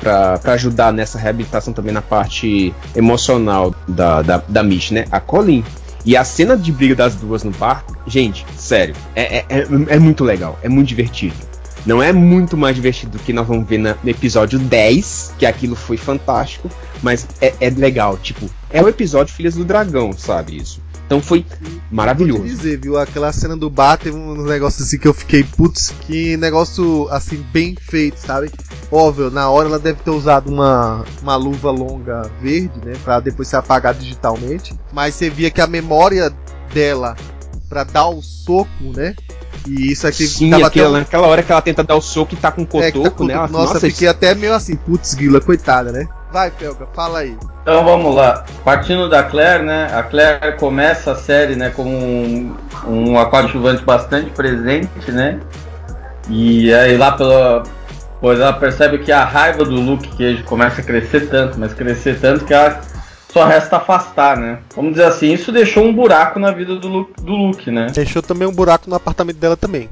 [0.01, 5.07] para ajudar nessa reabilitação também na parte emocional da, da, da Mish, né?
[5.11, 5.65] A Colin.
[6.05, 9.99] E a cena de briga das duas no bar, gente, sério, é, é, é, é
[9.99, 11.35] muito legal, é muito divertido.
[11.87, 15.77] Não é muito mais divertido do que nós vamos ver no episódio 10, que aquilo
[15.77, 16.71] foi fantástico,
[17.03, 20.83] mas é, é legal, tipo, é o episódio Filhas do Dragão, sabe isso?
[21.07, 21.45] Então foi
[21.91, 22.41] maravilhoso.
[22.41, 22.99] Vou dizer, viu?
[22.99, 27.45] Aquela cena do bar teve uns negócios assim que eu fiquei, putz, que negócio assim,
[27.53, 28.51] bem feito, sabe?
[28.91, 32.95] Óbvio, na hora ela deve ter usado uma, uma luva longa verde, né?
[33.05, 34.75] Pra depois ser apagada digitalmente.
[34.93, 36.33] Mas você via que a memória
[36.73, 37.15] dela
[37.69, 39.15] para dar o soco, né?
[39.67, 40.99] E isso aqui Sim, tava aquela, até...
[40.99, 43.11] naquela hora que ela tenta dar o soco e tá com o cotoco, é, tá
[43.11, 43.25] com...
[43.25, 43.35] né?
[43.35, 44.17] Ela, nossa, nossa, fiquei isso...
[44.17, 46.07] até meio assim, putz, Guila, coitada, né?
[46.31, 47.37] Vai, Felga, fala aí.
[47.63, 48.45] Então vamos lá.
[48.65, 49.89] Partindo da Claire, né?
[49.95, 52.55] A Claire começa a série, né, como um,
[52.87, 55.41] um coadjuvante bastante presente, né?
[56.29, 57.63] E aí lá pela.
[58.21, 62.19] Pois ela percebe que a raiva do Luke Cage começa a crescer tanto, mas crescer
[62.19, 62.81] tanto que ela
[63.35, 64.59] só resta afastar, né?
[64.77, 67.89] Vamos dizer assim, isso deixou um buraco na vida do Luke, do Luke né?
[67.93, 69.91] Deixou também um buraco no apartamento dela também.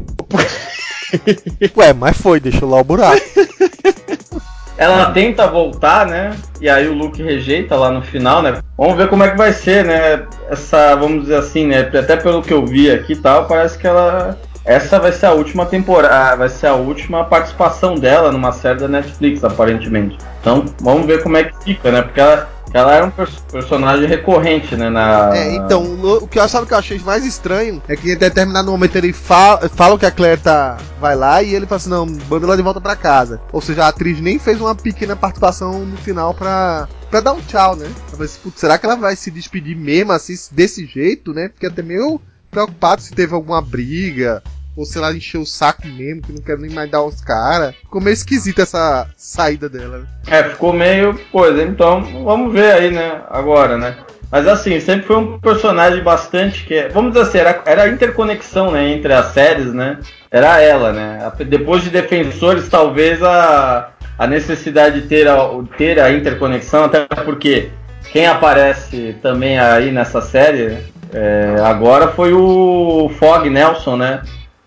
[1.76, 3.20] Ué, mas foi, deixou lá o buraco.
[4.78, 6.34] Ela tenta voltar, né?
[6.60, 8.58] E aí o Luke rejeita lá no final, né?
[8.76, 10.24] Vamos ver como é que vai ser, né?
[10.48, 11.80] Essa, vamos dizer assim, né?
[11.80, 14.38] Até pelo que eu vi aqui e tal, parece que ela.
[14.64, 18.88] Essa vai ser a última temporada, vai ser a última participação dela numa série da
[18.88, 20.16] Netflix, aparentemente.
[20.40, 22.02] Então, vamos ver como é que fica, né?
[22.02, 23.12] Porque ela, ela era um
[23.50, 24.88] personagem recorrente, né?
[24.88, 25.36] Na...
[25.36, 25.82] É, então,
[26.20, 29.12] o que eu sabe que eu achei mais estranho é que em determinado momento ele
[29.12, 32.56] fala, fala que a Claire tá, vai lá e ele fala assim: não, manda ela
[32.56, 33.40] de volta pra casa.
[33.52, 37.40] Ou seja, a atriz nem fez uma pequena participação no final pra, pra dar um
[37.40, 37.90] tchau, né?
[38.18, 41.50] Mas, putz, será que ela vai se despedir mesmo assim, desse jeito, né?
[41.52, 42.20] Fiquei até meio
[42.50, 44.42] preocupado se teve alguma briga
[44.76, 47.74] ou se ela encheu o saco mesmo, que não quero nem mais dar os caras.
[47.76, 49.98] Ficou meio esquisita essa saída dela.
[49.98, 50.06] Né?
[50.26, 51.62] É, ficou meio coisa.
[51.62, 53.22] Então, vamos ver aí, né?
[53.28, 53.96] Agora, né?
[54.30, 56.88] Mas assim, sempre foi um personagem bastante que.
[56.88, 59.98] Vamos dizer assim, era, era a interconexão né, entre as séries, né?
[60.30, 61.30] Era ela, né?
[61.46, 65.36] Depois de Defensores, talvez a, a necessidade de ter a,
[65.76, 67.68] ter a interconexão, até porque
[68.10, 70.78] quem aparece também aí nessa série
[71.12, 74.22] é, agora foi o Fog Nelson, né?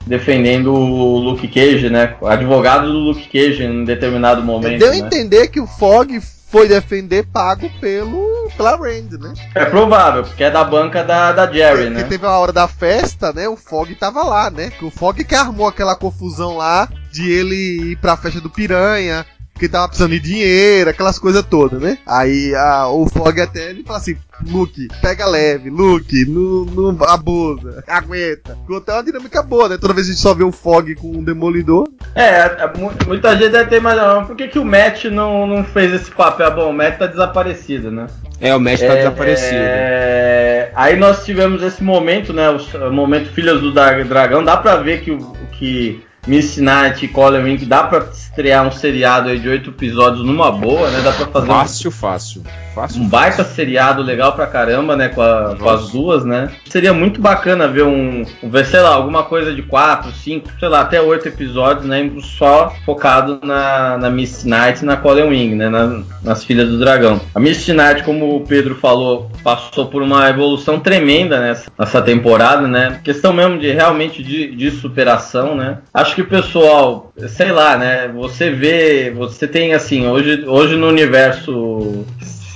[0.05, 2.15] Defendendo o Luke Cage, né?
[2.23, 4.79] Advogado do Luke Cage em determinado momento.
[4.79, 4.99] Deu a né?
[4.99, 9.33] entender que o Fog foi defender pago pelo pela Rand, né?
[9.53, 12.03] É provável, porque é da banca da, da Jerry, é, né?
[12.03, 13.49] Que teve a hora da festa, né?
[13.49, 14.71] O Fog tava lá, né?
[14.81, 19.25] O Fog que armou aquela confusão lá de ele ir pra festa do Piranha,
[19.57, 21.97] que tava precisando de dinheiro, aquelas coisas todas, né?
[22.05, 24.17] Aí a, o Fog até ele fala assim:
[24.47, 28.55] Luke, pega leve, Luke, não, não abusa, aguenta.
[28.55, 29.77] Ficou até uma dinâmica boa, né?
[29.77, 31.87] Toda vez a gente só vê o Fog com um demolidor.
[32.13, 32.73] É, é
[33.07, 34.27] muita gente deve ter mais.
[34.27, 36.53] Por que, que o Matt não, não fez esse papel?
[36.53, 38.07] Bom, o Matt tá desaparecido, né?
[38.41, 39.55] É, o Matt tá é, desaparecido.
[39.55, 40.71] É...
[40.75, 42.49] Aí nós tivemos esse momento, né?
[42.49, 42.57] O,
[42.87, 44.43] o momento Filhas do Dragão.
[44.43, 48.71] Dá pra ver que o que Miss Night e Colin Wing dá pra estrear um
[48.71, 51.01] seriado aí de oito episódios numa boa, né?
[51.01, 51.47] Dá pra fazer.
[51.47, 52.43] Fácil, um, fácil.
[52.73, 55.09] fácil um baita seriado legal pra caramba, né?
[55.09, 56.49] Com, a, com, as duas, né?
[56.65, 58.25] Seria muito bacana ver um.
[58.43, 62.11] Ver, sei lá, alguma coisa de quatro, cinco, sei lá, até oito episódios, né?
[62.37, 65.69] Só focado na, na Miss Night e na Colin Wing, né?
[65.69, 67.21] Na, nas Filhas do Dragão.
[67.33, 72.67] A Miss Night, como o Pedro falou, passou por uma evolução tremenda nessa, nessa temporada,
[72.67, 72.99] né?
[73.03, 75.79] Questão mesmo de realmente de, de superação, né?
[75.93, 78.07] Acho que o pessoal, sei lá, né?
[78.07, 82.05] Você vê, você tem assim, hoje, hoje no universo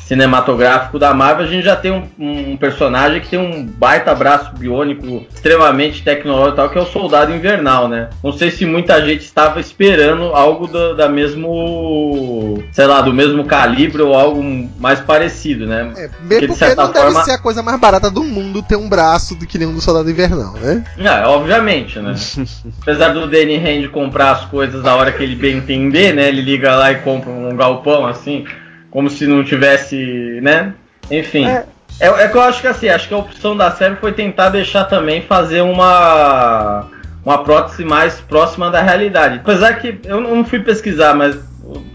[0.10, 4.52] cinematográfico da Marvel, a gente já tem um, um, personagem que tem um baita braço
[4.56, 8.10] biônico extremamente tecnológico tal, que é o Soldado Invernal, né?
[8.24, 13.46] Não sei se muita gente estava esperando algo da, da mesmo, sei lá, do mesmo
[13.46, 14.44] calibre ou algo
[14.80, 15.92] mais parecido, né?
[15.96, 17.12] É, mesmo porque, de porque não forma...
[17.12, 19.82] deve ser a coisa mais barata do mundo ter um braço do que nenhum do
[19.82, 20.84] Soldado Invernal, né?
[20.98, 22.16] É, obviamente, né?
[22.82, 26.30] Apesar do Danny Hand comprar as coisas na hora que ele bem entender, né?
[26.30, 28.44] Ele liga lá e compra um galpão assim
[28.92, 30.74] como se não tivesse, né?
[31.10, 31.46] Enfim.
[31.46, 31.66] É.
[32.00, 34.50] É, é que eu acho que assim, acho que a opção da série foi tentar
[34.50, 36.88] deixar também fazer uma
[37.26, 39.40] uma prótese mais próxima da realidade.
[39.44, 41.38] Apesar que eu não fui pesquisar, mas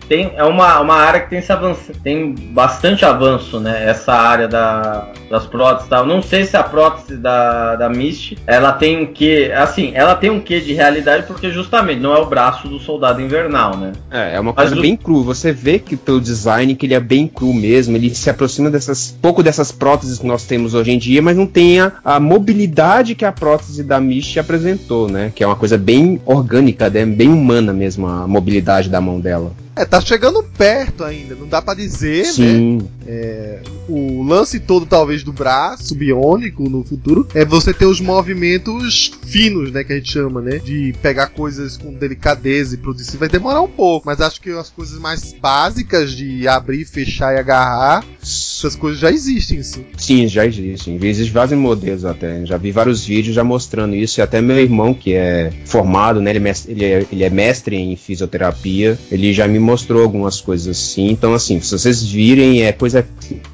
[0.09, 3.89] tem, é uma, uma área que tem, se avanço, tem bastante avanço, né?
[3.89, 6.07] Essa área da, das próteses tal.
[6.07, 10.31] Não sei se a prótese da, da Mist, ela tem um quê, assim, ela tem
[10.31, 13.93] um quê de realidade porque justamente não é o braço do soldado invernal, né?
[14.11, 15.23] É, é uma coisa Mas bem cru.
[15.25, 19.17] Você vê que pelo design que ele é bem cru mesmo, ele se aproxima dessas,
[19.21, 23.15] pouco dessas próteses que nós temos hoje em dia, mas não tem a, a mobilidade
[23.15, 25.33] que a prótese da Mist apresentou, né?
[25.35, 27.05] Que é uma coisa bem orgânica, né?
[27.05, 29.53] bem humana mesmo, a mobilidade da mão dela.
[29.77, 32.79] É, tá chegando perto ainda, não dá para dizer, Sim.
[32.79, 32.89] né?
[33.07, 39.13] É, o lance todo, talvez, do braço biônico no futuro é você ter os movimentos
[39.27, 39.85] finos, né?
[39.85, 40.59] Que a gente chama, né?
[40.59, 43.17] De pegar coisas com delicadeza e produzir.
[43.17, 47.39] Vai demorar um pouco, mas acho que as coisas mais básicas de abrir, fechar e
[47.39, 49.85] agarrar, essas coisas já existem, sim.
[49.97, 50.99] Sim, já existem.
[51.03, 52.45] Existem vários modelos até.
[52.47, 54.21] Já vi vários vídeos já mostrando isso.
[54.21, 56.31] E até meu irmão, que é formado, né?
[56.31, 58.99] Ele é mestre, ele é, ele é mestre em fisioterapia.
[59.11, 61.11] Ele já me mostrou algumas coisas assim.
[61.11, 62.94] Então, assim, se vocês virem, é coisa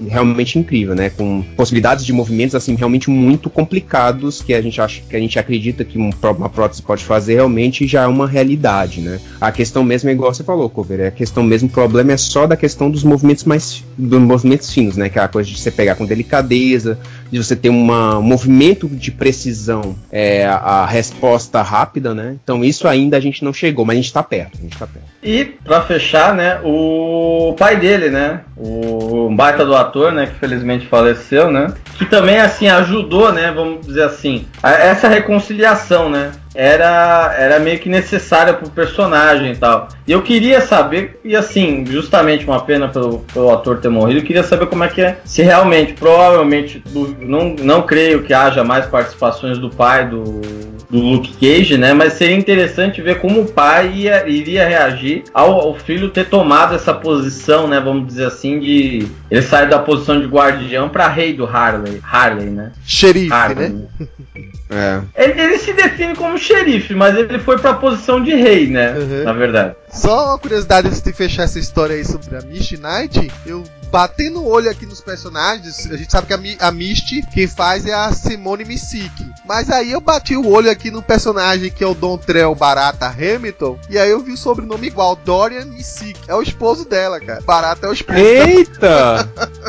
[0.09, 1.11] realmente incrível, né?
[1.11, 5.39] Com possibilidades de movimentos assim realmente muito complicados que a gente acha que a gente
[5.39, 9.21] acredita que uma prótese pode fazer realmente já é uma realidade, né?
[9.41, 12.17] A questão mesmo é igual você falou, Cover, é a questão mesmo, o problema é
[12.17, 15.09] só da questão dos movimentos mais dos movimentos finos, né?
[15.09, 16.99] Que é a coisa de você pegar com delicadeza,
[17.31, 22.37] de você ter uma, um movimento de precisão, é, a, resposta rápida, né?
[22.43, 24.87] Então isso ainda a gente não chegou, mas a gente está perto, a gente tá
[24.87, 25.07] perto.
[25.23, 30.87] E para fechar, né, o pai dele, né, o baita do ator, né, que felizmente
[30.87, 37.35] faleceu, né, que também assim ajudou, né, vamos dizer assim, a, essa reconciliação, né, era,
[37.39, 39.89] era meio que necessária pro personagem e tal.
[40.07, 44.25] E eu queria saber, e assim, justamente uma pena pelo, pelo ator ter morrido, eu
[44.25, 46.83] queria saber como é que é, se realmente, provavelmente,
[47.21, 50.41] não, não creio que haja mais participações do pai do,
[50.91, 51.95] do Luke Cage, né?
[51.95, 56.75] Mas seria interessante ver como o pai ia, iria reagir ao, ao, filho ter tomado
[56.75, 57.81] essa posição, né?
[57.81, 59.07] Vamos dizer assim, de.
[59.31, 62.73] Ele sai da posição de guardião para rei do Harley, Harley, né?
[62.85, 63.83] Xerife, Harley, né?
[64.73, 65.01] É.
[65.17, 68.97] Ele, ele, se define como xerife, mas ele foi pra posição de rei, né?
[68.97, 69.25] Uhum.
[69.25, 69.75] Na verdade.
[69.93, 74.41] Só uma curiosidade antes de fechar essa história aí sobre a Misty Knight, eu batendo
[74.41, 77.93] o olho aqui nos personagens, a gente sabe que a, a Misty, quem faz é
[77.93, 79.11] a Simone Missick.
[79.47, 83.07] Mas aí eu bati o olho aqui no personagem que é o Don Trell Barata
[83.07, 86.19] Hamilton, e aí eu vi o sobrenome igual, Dorian Missick.
[86.29, 87.41] É o esposo dela, cara.
[87.43, 89.29] Barata é o esposo Eita!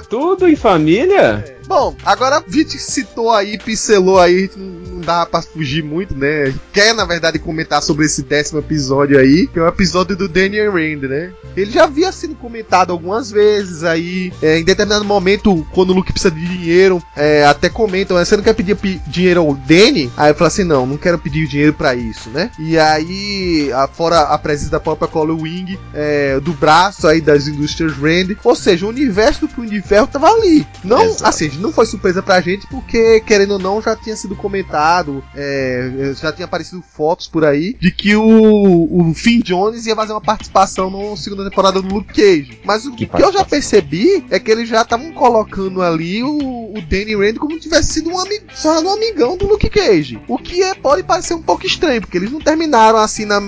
[0.10, 1.44] Tudo em família?
[1.58, 1.61] É.
[1.72, 6.54] Bom, agora a gente citou aí, pincelou aí, não dá pra fugir muito, né?
[6.74, 10.74] Quer, na verdade, comentar sobre esse décimo episódio aí, que é o episódio do Daniel
[10.74, 11.32] Rand, né?
[11.56, 16.12] Ele já havia sido comentado algumas vezes aí, é, em determinado momento, quando o Luke
[16.12, 18.78] precisa de dinheiro, é, até comentam, você não quer pedir
[19.08, 20.12] dinheiro ao Danny?
[20.18, 22.52] Aí eu falo assim, não, não quero pedir dinheiro para isso, né?
[22.60, 27.48] E aí, a, fora a presença da própria Color Wing, é, do braço aí das
[27.48, 30.68] indústrias Rand, ou seja, o universo do Punho de Ferro tava ali.
[30.84, 31.28] Não, Exato.
[31.28, 36.14] assim, não foi surpresa pra gente, porque, querendo ou não, já tinha sido comentado, é,
[36.20, 40.22] já tinha aparecido fotos por aí, de que o, o Finn Jones ia fazer uma
[40.22, 42.60] participação na segunda temporada do Luke Cage.
[42.66, 46.74] Mas o que, que eu já percebi é que eles já estavam colocando ali o,
[46.76, 50.20] o Danny Rand como se tivesse sido um, um amigão do Luke Cage.
[50.28, 53.40] O que é, pode parecer um pouco estranho, porque eles não terminaram assim na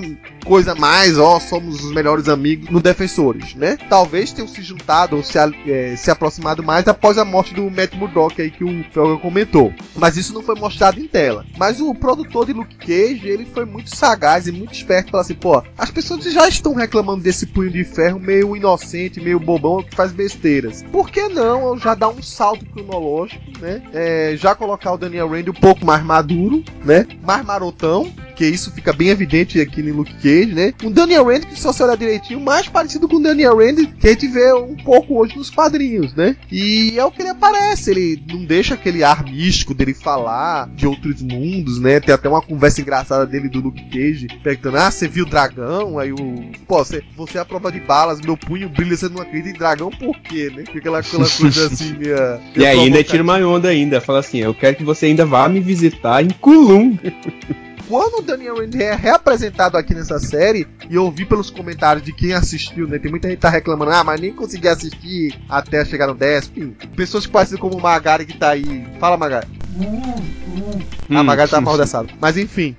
[0.44, 3.78] coisa mais, ó, somos os melhores amigos no Defensores, né?
[3.90, 5.38] Talvez tenham se juntado ou se,
[5.68, 9.74] é, se aproximado mais após a morte do Matt Murdock aí que o Felga comentou.
[9.96, 11.46] Mas isso não foi mostrado em tela.
[11.58, 15.36] Mas o produtor de Luke Cage, ele foi muito sagaz e muito esperto para assim,
[15.36, 19.96] pô, as pessoas já estão reclamando desse punho de ferro meio inocente, meio bobão, que
[19.96, 20.84] faz besteiras.
[20.92, 23.82] Por que não eu já dar um salto cronológico, né?
[23.94, 27.08] É, já colocar o Daniel Rand um pouco mais maduro, né?
[27.24, 30.74] Mais marotão, que isso fica bem evidente aqui no Luke Cage, né?
[30.84, 34.08] Um Daniel Rand que, se você olhar direitinho, mais parecido com o Daniel Rand que
[34.08, 36.36] a gente vê um pouco hoje nos quadrinhos, né?
[36.52, 40.88] E é o que ele aparece, ele não deixa aquele ar místico dele falar de
[40.88, 42.00] outros mundos, né?
[42.00, 46.00] Tem até uma conversa engraçada dele do Luke Cage, perguntando: Ah, você viu o dragão?
[46.00, 46.52] Aí o.
[46.68, 49.60] Pô, você, você é a prova de balas, meu punho brilha, você não acredita em
[49.60, 50.64] dragão, por quê, né?
[50.66, 52.40] Fica aquela, aquela coisa assim, minha.
[52.56, 55.60] E ainda tira uma onda ainda, fala assim: Eu quero que você ainda vá me
[55.60, 56.98] visitar em Kulum.
[57.88, 62.14] quando o Daniel Rand é reapresentado aqui nessa série, e eu vi pelos comentários de
[62.14, 63.00] quem assistiu, né?
[63.00, 66.52] Tem muita gente que tá reclamando, ah, mas nem consegui assistir até chegar no 10.
[66.56, 68.88] Enfim, pessoas que parecem como o Magari que tá aí.
[69.00, 69.63] Fala, Magari.
[69.76, 72.10] Hum, a Magari tá mal dessado.
[72.20, 72.76] Mas enfim.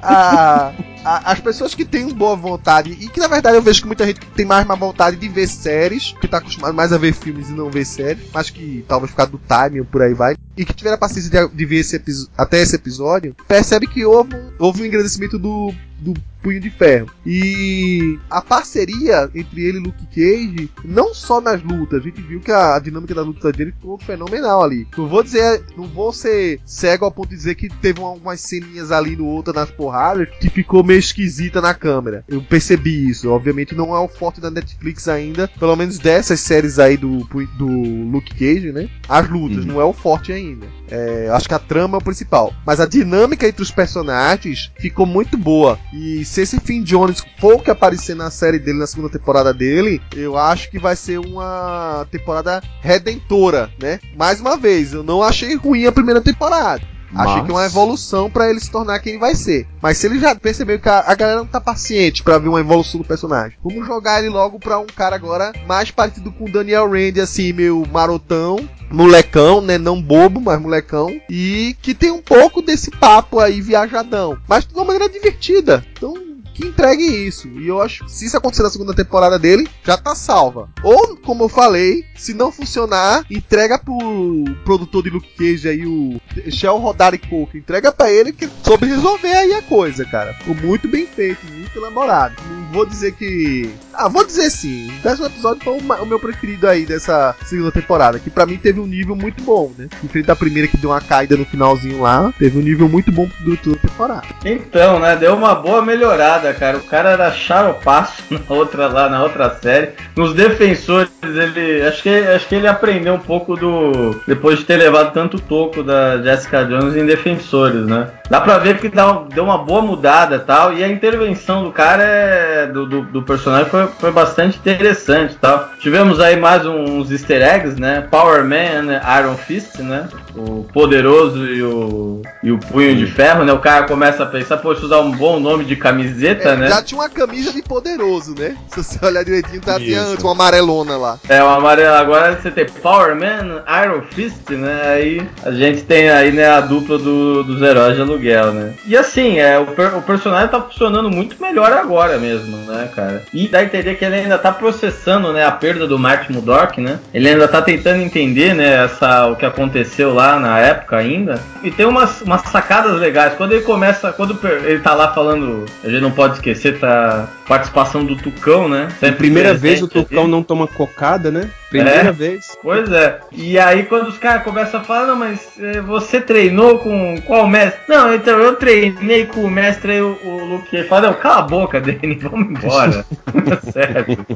[0.00, 0.72] a,
[1.04, 4.06] a, as pessoas que têm boa vontade, e que na verdade eu vejo que muita
[4.06, 7.48] gente tem mais má vontade de ver séries, que tá acostumado mais a ver filmes
[7.48, 10.64] e não ver séries, mas que talvez ficar do time ou por aí vai, e
[10.64, 12.00] que tiveram a paciência de, de ver esse
[12.36, 16.14] até esse episódio, percebe que houve, houve um engrandecimento do, do
[16.46, 17.10] Punho de Ferro.
[17.26, 22.38] E a parceria entre ele e Luke Cage, não só nas lutas, a gente viu
[22.38, 24.86] que a, a dinâmica da luta dele ficou fenomenal ali.
[24.96, 28.92] Não vou dizer, não vou ser cego ao ponto de dizer que teve algumas ceninhas
[28.92, 32.24] ali no outro nas porradas que ficou meio esquisita na câmera.
[32.28, 33.28] Eu percebi isso.
[33.28, 37.24] Obviamente não é o forte da Netflix ainda, pelo menos dessas séries aí do,
[37.58, 38.88] do Luke Cage, né?
[39.08, 39.72] As lutas, uhum.
[39.72, 40.66] não é o forte ainda.
[40.88, 42.54] É, acho que a trama é o principal.
[42.64, 45.76] Mas a dinâmica entre os personagens ficou muito boa.
[45.92, 50.00] E se esse Finn Jones for que aparecer na série dele, na segunda temporada dele,
[50.14, 54.00] eu acho que vai ser uma temporada redentora, né?
[54.16, 56.95] Mais uma vez, eu não achei ruim a primeira temporada.
[57.10, 57.28] Mas...
[57.28, 59.66] Achei que é uma evolução para ele se tornar quem ele vai ser.
[59.80, 62.60] Mas se ele já percebeu que a, a galera não tá paciente para ver uma
[62.60, 66.50] evolução do personagem, vamos jogar ele logo pra um cara agora mais parecido com o
[66.50, 69.78] Daniel Rand, assim, meio marotão, molecão, né?
[69.78, 71.20] Não bobo, mas molecão.
[71.28, 74.38] E que tem um pouco desse papo aí viajadão.
[74.48, 75.84] Mas de uma maneira divertida.
[75.92, 76.25] Então
[76.56, 77.48] que entregue isso.
[77.48, 80.68] E eu acho que se isso acontecer na segunda temporada dele, já tá salva.
[80.82, 86.20] Ou, como eu falei, se não funcionar, entrega pro produtor de Luke Cage aí, o
[86.50, 87.54] Shell Rodari Cook.
[87.54, 90.34] Entrega para ele que soube resolver aí a coisa, cara.
[90.34, 92.34] Ficou muito bem feito, muito elaborado.
[92.48, 93.70] Não vou dizer que.
[93.92, 94.90] Ah, vou dizer sim.
[94.98, 98.18] O décimo episódio foi o meu preferido aí dessa segunda temporada.
[98.18, 99.88] Que para mim teve um nível muito bom, né?
[100.02, 103.28] Diferente da primeira que deu uma caída no finalzinho lá, teve um nível muito bom
[103.40, 104.26] do toda temporada.
[104.44, 105.16] Então, né?
[105.16, 106.78] Deu uma boa melhorada, cara.
[106.78, 109.90] O cara era charopaço na outra lá, na outra série.
[110.16, 111.82] Nos defensores, ele.
[111.86, 114.20] Acho que, acho que ele aprendeu um pouco do.
[114.26, 118.08] Depois de ter levado tanto toco da Jessica Jones em defensores, né?
[118.28, 120.72] Dá pra ver que dá, deu uma boa mudada tal.
[120.72, 125.70] E a intervenção do cara, é, do, do, do personagem, foi, foi bastante interessante tal.
[125.78, 128.06] Tivemos aí mais uns easter eggs, né?
[128.10, 130.08] Power Man, Iron Fist, né?
[130.34, 133.52] O poderoso e o, e o punho de ferro, né?
[133.52, 136.68] O cara começa a pensar, poxa, usar um bom nome de camiseta, é, né?
[136.68, 138.56] Já tinha uma camisa de poderoso, né?
[138.68, 141.18] Se você olhar direitinho, tá tinha antes uma amarelona lá.
[141.28, 141.98] É, uma amarela.
[141.98, 144.82] Agora você tem Power Man, Iron Fist, né?
[144.94, 148.74] Aí a gente tem aí, né, a dupla do, dos heróis de aluguel, né?
[148.86, 153.22] E assim, é, o, per, o personagem tá funcionando muito melhor agora mesmo, né, cara?
[153.32, 156.80] E dá a entender que ele ainda tá processando, né, a perda do Martin Murdock,
[156.80, 156.98] né?
[157.12, 161.40] Ele ainda tá tentando entender, né, essa, o que aconteceu lá na época ainda.
[161.62, 163.34] E tem umas, umas sacadas legais.
[163.34, 168.04] Quando ele começa, quando ele tá lá falando, a gente não pode esquecer, tá participação
[168.04, 168.88] do Tucão, né?
[169.00, 170.30] É primeira vez o Tucão ali.
[170.30, 171.50] não toma cocada, né?
[171.70, 172.56] Primeira é, vez.
[172.62, 173.20] Pois é.
[173.32, 177.48] E aí quando os caras começam a falar, não, mas é, você treinou com qual
[177.48, 177.80] mestre?
[177.88, 180.74] Não, então eu treinei com o mestre aí, o, o Luke.
[180.74, 183.04] Ele fala, não, cala a boca, Danny, vamos embora.
[183.72, 184.26] Sério.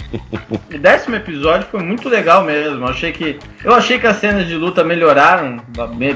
[0.73, 2.85] O décimo episódio foi muito legal mesmo.
[2.85, 3.39] Eu achei que.
[3.65, 5.59] Eu achei que as cenas de luta melhoraram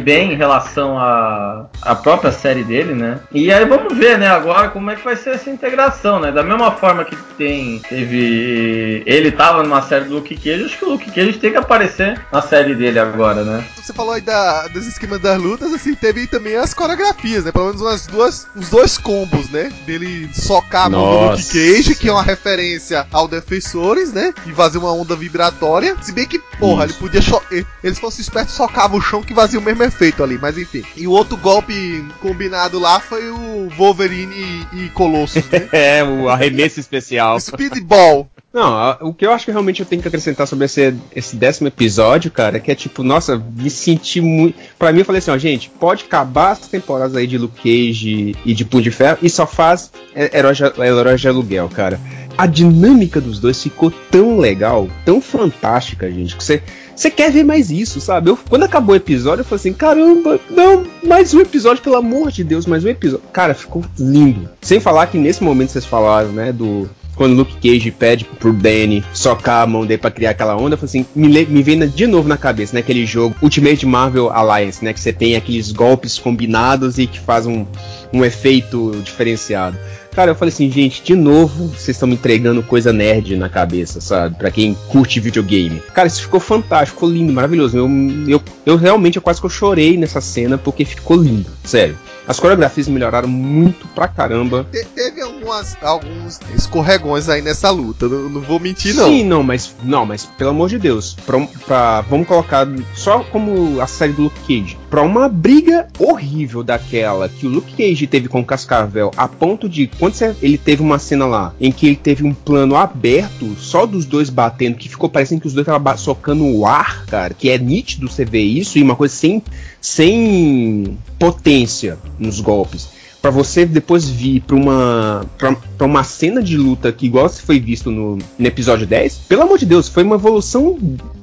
[0.02, 3.20] bem em relação à, à própria série dele, né?
[3.32, 6.32] E aí vamos ver, né, agora como é que vai ser essa integração, né?
[6.32, 7.80] Da mesma forma que tem.
[7.88, 9.02] Teve.
[9.06, 11.50] Ele tava numa série do Luke Cage, acho que o Luke que a gente tem
[11.50, 13.64] que aparecer na série dele agora, né?
[13.76, 17.52] Você falou aí da, dos esquemas das lutas, assim, teve também as coreografias, né?
[17.52, 19.70] Pelo menos umas duas, uns dois combos, né?
[19.86, 24.32] Dele socar a mão do Luke Cage, que é uma referência ao Defensores, né?
[24.46, 25.96] E fazer uma onda vibratória.
[26.00, 26.94] Se bem que, porra, Isso.
[26.94, 27.66] ele podia.
[27.82, 30.84] Eles fossem espertos, socava o chão que fazia o mesmo efeito ali, mas enfim.
[30.96, 35.68] E o outro golpe combinado lá foi o Wolverine e, e Colossus, né?
[35.72, 37.38] é, o arremesso especial.
[37.38, 38.28] Speedball.
[38.54, 40.66] Não, o que eu acho que realmente eu tenho que acrescentar sobre
[41.14, 44.56] esse, décimo episódio, cara, é que é tipo, nossa, me senti muito.
[44.78, 48.36] Pra mim, eu falei assim, ó, gente, pode acabar as temporadas aí de Luke Cage
[48.44, 52.00] e de Punho de Ferro e só faz Herói de, Herói de Aluguel, cara.
[52.36, 56.62] A dinâmica dos dois ficou tão legal, tão fantástica, gente, que você.
[56.94, 58.30] Você quer ver mais isso, sabe?
[58.30, 62.30] Eu, quando acabou o episódio, eu falei assim: caramba, não, mais um episódio, pelo amor
[62.30, 63.24] de Deus, mais um episódio.
[63.32, 64.48] Cara, ficou lindo.
[64.60, 69.04] Sem falar que nesse momento vocês falaram, né, do, quando Luke Cage pede pro Danny
[69.12, 72.06] socar a mão dele pra criar aquela onda, eu falei assim, me, me vem de
[72.06, 72.80] novo na cabeça, né?
[72.80, 74.92] Aquele jogo Ultimate Marvel Alliance, né?
[74.92, 77.64] Que você tem aqueles golpes combinados e que faz um,
[78.12, 79.76] um efeito diferenciado.
[80.14, 84.00] Cara, eu falei assim, gente, de novo, vocês estão me entregando coisa nerd na cabeça,
[84.00, 84.36] sabe?
[84.36, 85.82] Pra quem curte videogame.
[85.92, 87.76] Cara, isso ficou fantástico, ficou lindo, maravilhoso.
[87.76, 87.88] Eu,
[88.28, 91.98] eu, eu realmente, eu quase que eu chorei nessa cena porque ficou lindo, sério.
[92.26, 94.66] As coreografias melhoraram muito pra caramba.
[94.70, 99.06] Te, teve algumas, alguns escorregões aí nessa luta, não, não, vou mentir não.
[99.06, 103.80] Sim, não, mas não, mas pelo amor de Deus, pra, pra, vamos colocar só como
[103.80, 108.28] a série do Luke Cage, pra uma briga horrível daquela que o Luke Cage teve
[108.28, 111.86] com o Cascavel, a ponto de quando você, ele teve uma cena lá em que
[111.86, 115.66] ele teve um plano aberto só dos dois batendo, que ficou parecendo que os dois
[115.66, 119.42] estavam socando o ar, cara, que é nítido você ver isso e uma coisa sem
[119.80, 122.88] sem potência nos golpes
[123.24, 127.58] para você depois vir para uma para uma cena de luta que igual se foi
[127.58, 130.78] visto no, no, episódio 10, pelo amor de Deus, foi uma evolução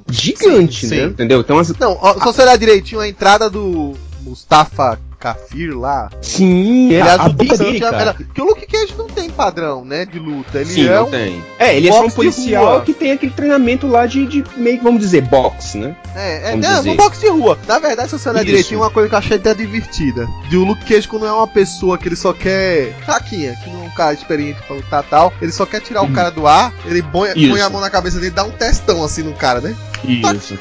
[0.09, 1.03] gigante, sim, né?
[1.03, 1.09] Sim.
[1.09, 1.41] Entendeu?
[1.41, 1.69] Então, as...
[1.77, 3.93] Não, só você olhar direitinho a entrada do
[4.23, 6.09] Mustafa Kafir lá.
[6.21, 8.13] Sim, ele é, a briga bastante dele, a- cara.
[8.15, 10.57] Porque o Luke Cage não tem padrão, né, de luta.
[10.59, 11.11] Ele Sim, é não um.
[11.11, 11.43] tem.
[11.59, 14.83] É, ele é só um policial que tem aquele treinamento lá de, de meio que,
[14.83, 15.95] vamos dizer, boxe, né?
[16.15, 16.89] É, é Vamos não, dizer.
[16.89, 17.57] um boxe de rua.
[17.67, 20.27] Na verdade, se você olhar direitinho, uma coisa que eu achei até divertida.
[20.49, 22.93] De o Luke Cage, quando é uma pessoa que ele só quer.
[23.05, 26.11] Caquinha, que não é um cara experiente pra lutar tal, ele só quer tirar o
[26.11, 27.29] cara do ar, ele põe,
[27.61, 29.75] a mão na cabeça dele e dá um testão assim no cara, né?
[30.03, 30.57] Isso.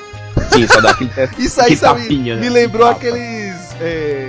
[0.53, 1.43] Sim, só dá aquele teste.
[1.43, 2.51] Isso aí sabe, tapinha, me né?
[2.51, 2.99] lembrou Tapa.
[2.99, 4.29] aqueles é,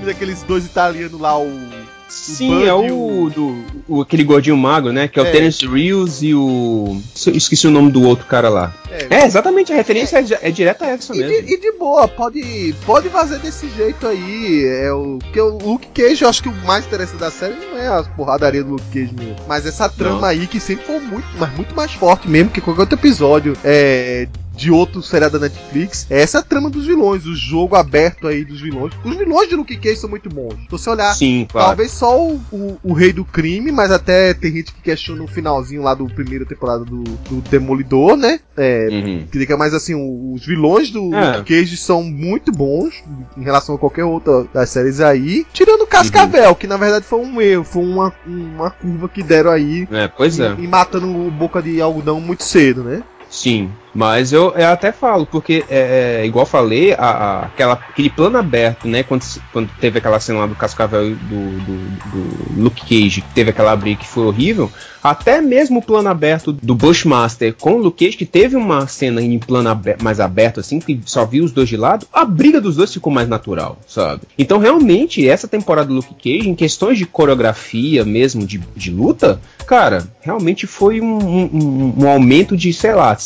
[0.00, 1.90] filmes daqueles dois italianos lá, o.
[2.08, 5.06] Sim, é e o, do, o- aquele gordinho magro, né?
[5.06, 5.30] Que é o É.
[5.30, 7.00] Terence Reels e o.
[7.14, 8.74] Esqueci o nome do outro cara lá.
[9.08, 11.46] É, exatamente, a referência é, é direta a essa E mesmo.
[11.46, 14.64] de, e de boa, pode, pode fazer desse jeito aí.
[14.82, 17.78] É o que o Luke Cage, eu acho que o mais interessante da série não
[17.78, 20.24] é as porradarias do Luke Cage mesmo, mas essa trama Não.
[20.24, 24.26] aí que sempre foi muito, mas muito mais forte mesmo que qualquer outro episódio é,
[24.60, 26.06] de outro seriado da Netflix.
[26.10, 28.92] É essa trama dos vilões, o jogo aberto aí dos vilões.
[29.02, 30.52] Os vilões de Luke Cage são muito bons.
[30.52, 31.68] Se você olhar Sim, claro.
[31.68, 35.26] Talvez só o, o, o rei do crime, mas até tem gente que questiona o
[35.26, 38.38] finalzinho lá do primeira temporada do, do Demolidor, né?
[38.56, 39.26] É, Uhum.
[39.30, 41.38] que diga mais assim, os vilões do É.
[41.38, 43.02] Luke Cage são muito bons
[43.38, 45.46] em relação a qualquer outra das séries aí.
[45.54, 49.50] Tirando o Cascavel, que na verdade foi um erro, foi uma, uma curva que deram
[49.52, 49.88] aí.
[49.90, 50.54] É, pois é.
[50.58, 53.02] E, e matando o boca de algodão muito cedo, né?
[53.30, 58.08] Sim, mas eu, eu até falo, porque, é, é, igual falei, a, a- aquela, aquele
[58.10, 62.82] plano aberto, né, quando, quando teve aquela cena lá do Cascavel do, do, do Luke
[62.84, 64.70] Cage, que teve aquela briga que foi horrível,
[65.02, 69.20] até mesmo o plano aberto do Bushmaster com o Luke Cage, que teve uma cena
[69.22, 72.60] em plano abe- mais aberto, assim, que só viu os dois de lado, a briga
[72.60, 74.22] dos dois ficou mais natural, sabe?
[74.38, 79.40] Então, realmente, essa temporada do Luke Cage, em questões de coreografia mesmo, de, de luta,
[79.66, 83.16] cara, realmente foi um- um- um aumento de, sei lá,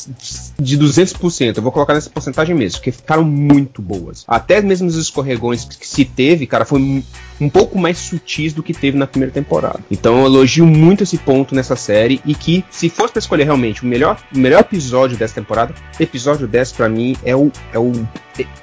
[0.58, 1.56] de 200%.
[1.56, 4.24] Eu vou colocar nessa porcentagem mesmo, porque ficaram muito boas.
[4.26, 7.02] Até mesmo os escorregões que se teve, cara, foi um,
[7.40, 9.80] um pouco mais sutis do que teve na primeira temporada.
[9.90, 13.82] Então eu elogio muito esse ponto nessa série e que, se fosse pra escolher realmente
[13.82, 17.92] o melhor, o melhor episódio dessa temporada, episódio 10 pra mim é o, é o,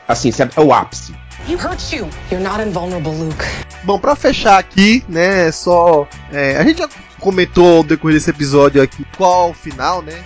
[0.08, 1.14] assim, sabe, é o ápice.
[1.48, 2.08] You hurt you.
[2.32, 3.44] You're not invulnerable, Luke.
[3.84, 6.08] Bom, pra fechar aqui, né, só.
[6.32, 6.90] é, a gente já
[7.20, 10.24] comentou ao decorrer desse episódio aqui qual o final, né?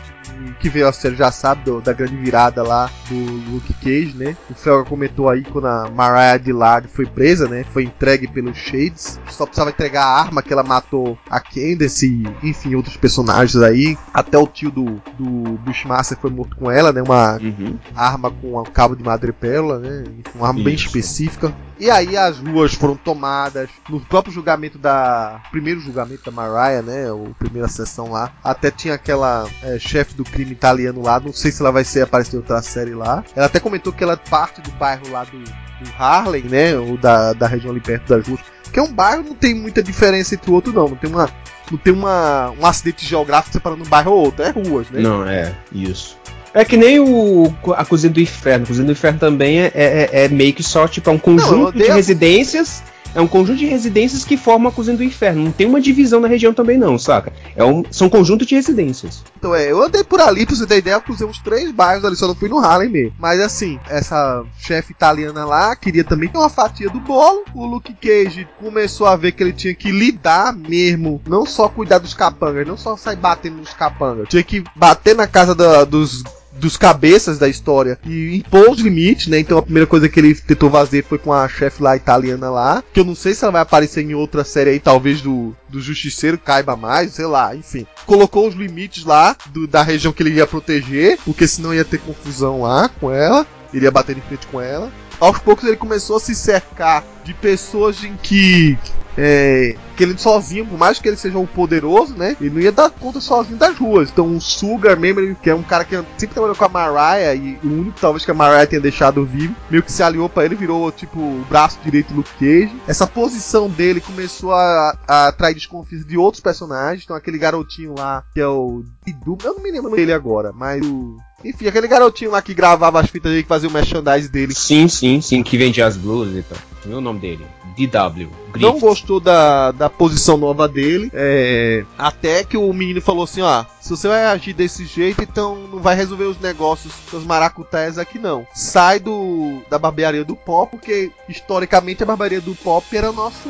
[0.60, 3.16] Que veio a série já sabe do- da grande virada lá do
[3.52, 4.36] Luke Cage, né?
[4.50, 7.64] O Felga comentou aí quando a Mariah Dillard foi presa, né?
[7.72, 9.20] Foi entregue pelos Shades.
[9.28, 12.08] Só precisava entregar a arma que ela matou a Candace
[12.42, 13.98] e, enfim, outros personagens aí.
[14.14, 15.26] Até o tio do, do
[15.66, 17.02] Bushmaster foi morto com ela, né?
[17.02, 17.78] Uma Uhum.
[17.96, 20.04] arma com um cabo de madrepérola, né?
[20.36, 20.88] Uma arma bem Isso.
[20.88, 21.54] específica.
[21.80, 27.12] E aí as ruas foram tomadas no próprio julgamento da primeiro julgamento da Mariah, né?
[27.12, 28.32] O primeira sessão lá.
[28.44, 31.20] Até tinha aquela é, chefe do crime italiano lá.
[31.20, 33.24] Não sei se ela vai ser aparecer outra série lá.
[33.36, 36.78] Ela até comentou que ela é parte do bairro lá do, do Harlem, né?
[36.78, 38.42] Ou da, da região ali perto das ruas.
[38.72, 40.90] Que é um bairro não tem muita diferença entre o outro não.
[40.90, 41.30] Não tem uma
[41.72, 44.44] não tem uma, um acidente geográfico separando um bairro ou outro.
[44.44, 45.02] É ruas, né?
[45.02, 46.18] Não, é, isso.
[46.56, 48.64] É que nem o a Cozinha do Inferno.
[48.64, 51.68] A Cozinha do Inferno também é, é, é meio que só, tipo, é um conjunto
[51.68, 52.82] odeio de residências.
[53.14, 55.42] É um conjunto de residências que formam a Cozinha do Inferno.
[55.46, 57.32] Não tem uma divisão na região também, não, saca?
[57.56, 59.24] É um, são conjuntos de residências.
[59.40, 62.04] Então é, eu andei por ali, pra você ter ideia, eu cruzei uns três bairros
[62.04, 63.14] ali, só não fui no Harlem mesmo.
[63.18, 67.46] Mas assim, essa chefe italiana lá queria também ter uma fatia do bolo.
[67.54, 72.00] O Luke Cage começou a ver que ele tinha que lidar mesmo, não só cuidar
[72.00, 74.28] dos capangas, não só sair batendo nos capangas.
[74.28, 76.22] Tinha que bater na casa da- dos
[76.60, 79.40] dos cabeças da história e impor os limites, né?
[79.40, 82.84] Então a primeira coisa que ele tentou fazer foi com a chefe lá italiana lá,
[82.94, 85.82] que eu não sei se ela vai aparecer em outra série aí, talvez do, do
[85.82, 87.86] Justiceiro caiba mais, sei lá, enfim.
[88.06, 92.00] Colocou os limites lá do- da região que ele ia proteger, porque senão ia ter
[92.00, 94.92] confusão lá com ela, iria bater de frente com ela.
[95.20, 98.78] Aos poucos ele começou a se cercar de pessoas em que
[99.18, 102.36] é, que ele sozinho, por mais que ele seja um poderoso, né?
[102.40, 104.10] Ele não ia dar conta sozinho das ruas.
[104.10, 107.58] Então o Sugar mesmo, que é um cara que sempre trabalhou com a Mariah, e
[107.64, 110.56] o único talvez que a Mariah tenha deixado vivo, meio que se aliou pra ele,
[110.56, 112.76] virou tipo o braço direito do Cage.
[112.88, 117.04] Essa posição dele começou a, a atrair desconfiança de outros personagens.
[117.04, 120.86] Então aquele garotinho lá, que é o Didu, eu não me lembro dele agora, mas
[120.86, 121.18] o.
[121.44, 124.54] Enfim, aquele garotinho lá que gravava as fitas dele, que fazia o merchandise dele.
[124.56, 126.58] Sim, sim, sim, que vendia as blusas e tal.
[126.86, 127.46] Não é nome dele.
[127.76, 128.30] DW.
[128.52, 128.62] Griffith.
[128.62, 131.12] não gostou da, da posição nova dele.
[131.14, 135.56] é, até que o menino falou assim: ó, se você vai agir desse jeito, então
[135.72, 138.48] não vai resolver os negócios, seus maracutaias aqui não.
[138.54, 143.50] Sai do da barbearia do pó, porque historicamente a barbearia do pop era nosso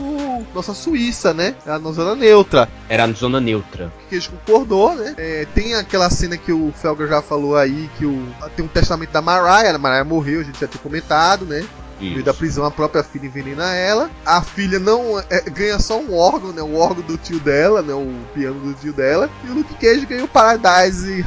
[0.54, 1.56] nossa Suíça, né?
[1.66, 2.68] Era na zona neutra.
[2.90, 3.94] Era na zona neutra.
[4.10, 5.14] Que eles concordou, né?
[5.18, 9.12] É, tem aquela cena que o Felger já falou aí, que o, tem um testamento
[9.12, 11.66] da Mariah, a Mariah morreu, a gente já tinha comentado, né?
[12.00, 14.12] No meio da prisão, a própria filha envenena ela.
[14.26, 16.62] A filha não é, ganha só um órgão, né?
[16.62, 17.94] O órgão do tio dela, né?
[17.94, 19.30] O piano do tio dela.
[19.46, 21.24] E o Luke Cage ganha o Paradise,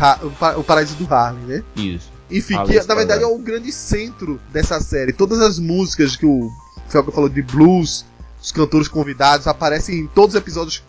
[0.56, 1.64] o Paraíso do Harley, né?
[1.74, 2.10] Isso.
[2.30, 5.14] Enfim, que na verdade é o grande centro dessa série.
[5.14, 6.50] Todas as músicas que o
[6.86, 8.04] Felga falou de blues,
[8.40, 10.82] os cantores convidados aparecem em todos os episódios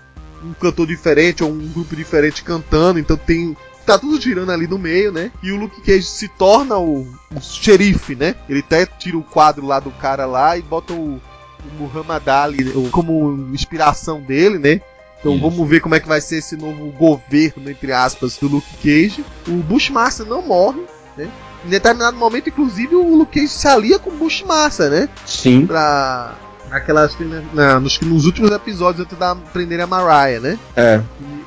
[0.44, 3.56] um cantor diferente ou um grupo diferente cantando, então tem
[3.90, 5.32] tá tudo girando ali no meio, né?
[5.42, 8.36] E o Luke Cage se torna o, o xerife, né?
[8.48, 12.72] Ele até tira o quadro lá do cara lá e bota o, o Muhammad Ali
[12.92, 14.82] como inspiração dele, né?
[15.20, 15.42] Então Isso.
[15.42, 19.26] vamos ver como é que vai ser esse novo governo, entre aspas, do Luke Cage.
[19.48, 20.82] O Bushmaster não morre,
[21.18, 21.30] né?
[21.66, 25.10] Em determinado momento, inclusive, o Luke Cage se alia com o Bushmaster, né?
[25.26, 25.66] Sim.
[25.66, 26.38] Pra
[26.72, 27.16] Aquelas
[27.54, 30.60] na, nos, nos, últimos episódios antes da prender a Mariah, né?
[30.76, 31.02] É.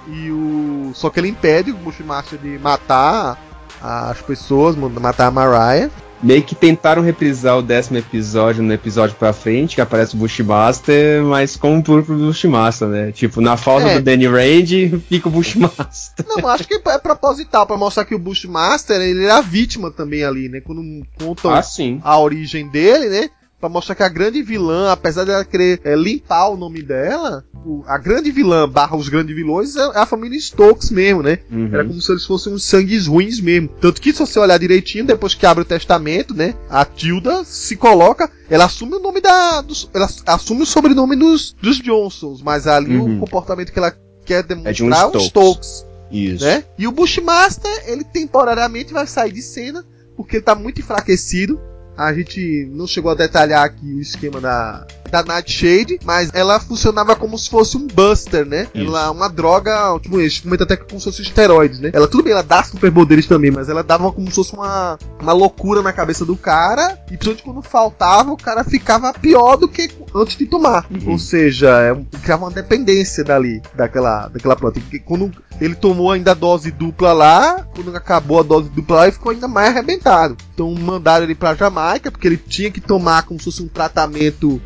[0.09, 0.93] E, e, o.
[0.94, 3.39] Só que ele impede o Bushmaster de matar
[3.81, 5.90] as pessoas, matar a Mariah.
[6.23, 11.20] Meio que tentaram reprisar o décimo episódio no episódio pra frente, que aparece o Bushmaster,
[11.24, 13.11] mas como o próprio Bushmaster, né?
[13.11, 13.99] Tipo, na falta é.
[13.99, 16.24] do Danny Rand, fica o Bushmaster.
[16.28, 20.49] Não, acho que é proposital, pra mostrar que o Bushmaster, ele era vítima também ali,
[20.49, 20.61] né?
[20.61, 21.62] Quando contam ah,
[22.05, 23.31] a origem dele, né?
[23.62, 27.84] Para mostrar que a grande vilã, apesar dela querer é, limpar o nome dela, o,
[27.86, 31.39] a grande vilã barra os grandes vilões é, a família Stokes mesmo, né?
[31.48, 31.68] Uhum.
[31.72, 33.68] Era como se eles fossem uns sangues ruins mesmo.
[33.80, 36.56] Tanto que se você olhar direitinho, depois que abre o testamento, né?
[36.68, 39.60] A Tilda se coloca, ela assume o nome da.
[39.60, 43.18] Dos, ela assume o sobrenome dos, dos Johnsons, mas ali uhum.
[43.18, 45.26] o comportamento que ela quer demonstrar é de um Stokes.
[45.28, 45.86] Stokes.
[46.10, 46.44] Isso.
[46.44, 46.64] Né?
[46.76, 49.86] E o Bushmaster, ele temporariamente vai sair de cena,
[50.16, 51.60] porque ele tá muito enfraquecido
[51.97, 57.14] a gente não chegou a detalhar aqui o esquema da, da Nightshade, mas ela funcionava
[57.14, 58.66] como se fosse um buster, né?
[58.74, 58.86] Isso.
[58.86, 61.90] Ela é uma droga, tipo, a gente comenta até como se fosse esteroides, né?
[61.93, 65.32] Ela, tudo bem, ela dá superpoderes também, mas ela dava como se fosse uma, uma
[65.32, 69.90] loucura na cabeça do cara, e principalmente quando faltava, o cara ficava pior do que
[70.14, 70.86] antes de tomar.
[70.90, 71.12] Uhum.
[71.12, 74.81] Ou seja, é, criava uma dependência dali, daquela, daquela planta.
[74.93, 75.31] E quando
[75.61, 79.31] ele tomou ainda a dose dupla lá, quando acabou a dose dupla lá, ele ficou
[79.31, 80.37] ainda mais arrebentado.
[80.55, 84.61] Então mandaram ele pra Jamaica, porque ele tinha que tomar como se fosse um tratamento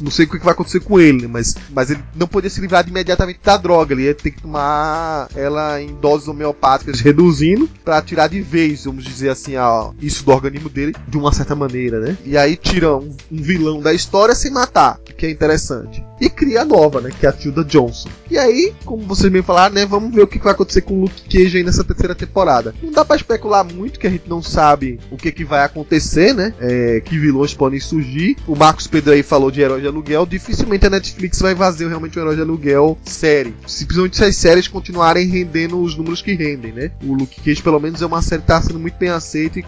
[0.00, 2.86] não sei o que vai acontecer com ele, mas, mas ele não podia se livrar
[2.88, 3.94] imediatamente da droga.
[3.94, 9.04] Ele ia ter que tomar ela em doses homeopáticas, reduzindo, para tirar de vez, vamos
[9.04, 12.16] dizer assim, ó, isso do organismo dele de uma certa maneira, né?
[12.24, 16.04] E aí tira um, um vilão da história sem matar, que é interessante.
[16.20, 17.10] E cria a nova, né?
[17.18, 18.08] Que é a Tilda Johnson.
[18.30, 19.86] E aí, como vocês me falaram, né?
[19.86, 22.74] Vamos ver o que vai acontecer com o Luke Cage aí nessa terceira temporada.
[22.82, 26.34] Não dá para especular muito, que a gente não sabe o que, que vai acontecer,
[26.34, 26.54] né?
[26.60, 28.36] É, que vilões podem surgir.
[28.46, 32.18] O Marcos Pedro aí falou de herói de aluguel, dificilmente a Netflix vai fazer realmente
[32.18, 33.54] um herói de aluguel série.
[33.66, 36.90] Simplesmente se as séries continuarem rendendo os números que rendem, né?
[37.04, 39.64] O Luke Cage, pelo menos, é uma série que tá sendo muito bem aceita e,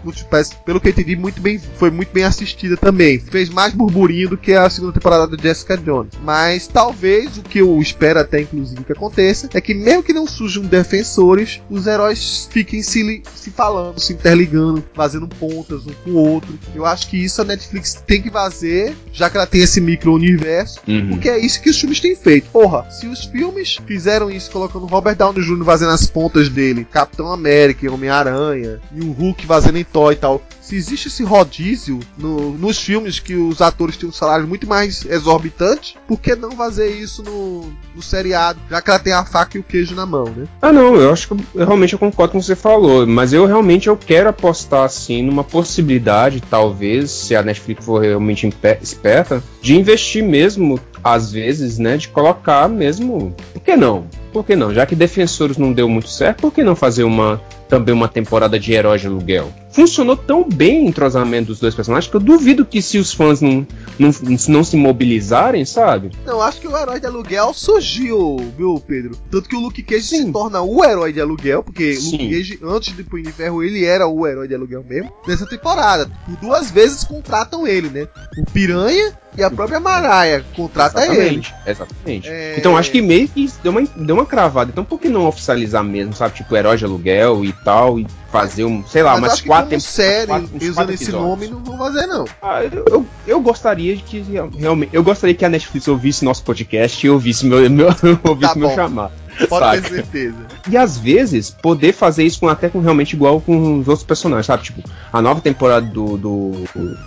[0.65, 3.19] pelo que eu entendi, muito bem, foi muito bem assistida também.
[3.19, 6.15] Fez mais burburinho do que a segunda temporada da Jessica Jones.
[6.23, 10.27] Mas talvez o que eu espero até, inclusive, que aconteça é que, mesmo que não
[10.27, 16.29] surjam defensores, os heróis fiquem se, se falando, se interligando, fazendo pontas um com o
[16.31, 16.59] outro.
[16.75, 20.81] Eu acho que isso a Netflix tem que fazer, já que ela tem esse micro-universo,
[20.87, 21.11] uhum.
[21.11, 22.51] porque é isso que os filmes têm feito.
[22.51, 25.65] Porra, se os filmes fizeram isso colocando Robert Downey Jr.
[25.65, 30.43] fazendo as pontas dele, Capitão América, Homem-Aranha, e o Hulk fazendo em toy e tal,
[30.65, 35.05] se existe esse rodízio no, nos filmes que os atores têm um salário muito mais
[35.05, 39.59] exorbitante, por que não fazer isso no, no seriado, já que ela tem a faca
[39.59, 40.47] e o queijo na mão, né?
[40.63, 43.35] Ah, não, eu acho que eu, realmente eu concordo com o que você falou, mas
[43.35, 48.51] eu realmente eu quero apostar assim numa possibilidade, talvez, se a Netflix for realmente
[48.81, 53.35] esperta, de investir mesmo às vezes, né, de colocar mesmo.
[53.53, 54.07] Por que não?
[54.33, 54.73] Por que não?
[54.73, 58.59] Já que Defensores não deu muito certo, por que não fazer uma também uma temporada
[58.59, 59.53] de herói de aluguel?
[59.71, 63.41] Funcionou tão bem o entrosamento dos dois personagens que eu duvido que se os fãs
[63.41, 63.67] não,
[63.99, 64.11] não,
[64.49, 66.13] não se mobilizarem, sabe?
[66.25, 69.17] Não, acho que o herói de aluguel surgiu, viu, Pedro?
[69.31, 70.27] Tanto que o Luke Cage Sim.
[70.27, 72.13] se torna o herói de aluguel, porque Sim.
[72.13, 75.47] Luke Cage, antes de Punho de Ferro, ele era o herói de aluguel mesmo, nessa
[75.47, 76.09] temporada.
[76.25, 78.07] Por duas vezes contratam ele, né?
[78.39, 81.71] O Piranha e a própria Maraia contrata exatamente, ele.
[81.71, 82.29] Exatamente.
[82.29, 82.59] É...
[82.59, 84.71] Então acho que meio que deu uma, deu uma cravada.
[84.71, 86.35] Então por que não oficializar mesmo, sabe?
[86.35, 89.85] Tipo, herói de aluguel e tal, e fazer um, sei lá, Mas umas quatro temporadas.
[89.85, 92.25] série, quatro, usando esse nome, não vão fazer, não.
[92.43, 94.91] Ah, eu, eu, eu, gostaria de que realmente.
[94.93, 97.89] Eu gostaria que a Netflix ouvisse nosso podcast e ouvisse meu, meu,
[98.25, 99.13] ouvisse tá meu chamado.
[99.49, 99.83] Pode saca?
[99.83, 100.39] ter certeza.
[100.69, 104.47] E às vezes, poder fazer isso com, até com realmente igual com os outros personagens,
[104.47, 104.63] sabe?
[104.63, 104.83] Tipo,
[105.13, 106.53] a nova temporada do, do,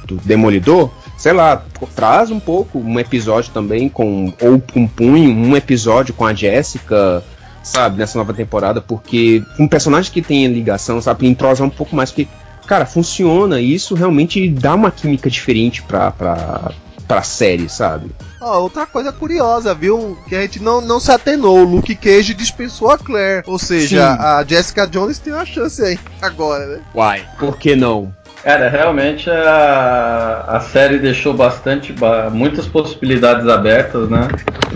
[0.06, 1.64] do Demolidor, sei lá,
[1.96, 4.34] traz um pouco um episódio também com.
[4.42, 7.24] Ou um punho, um episódio com a Jessica
[7.64, 12.10] sabe, nessa nova temporada, porque um personagem que tem ligação, sabe, entrosar um pouco mais,
[12.10, 12.28] porque
[12.66, 16.72] cara, funciona e isso realmente dá uma química diferente pra, pra,
[17.08, 18.12] pra série, sabe?
[18.42, 20.18] Ó, outra coisa curiosa, viu?
[20.28, 21.60] Que a gente não, não se atenou.
[21.60, 23.44] O Luke Cage dispensou a Claire.
[23.48, 24.22] Ou seja, Sim.
[24.22, 26.82] a Jessica Jones tem uma chance aí agora, né?
[26.94, 28.14] Uai, por que não?
[28.44, 34.28] Cara, realmente a, a série deixou bastante, ba- muitas possibilidades abertas, né?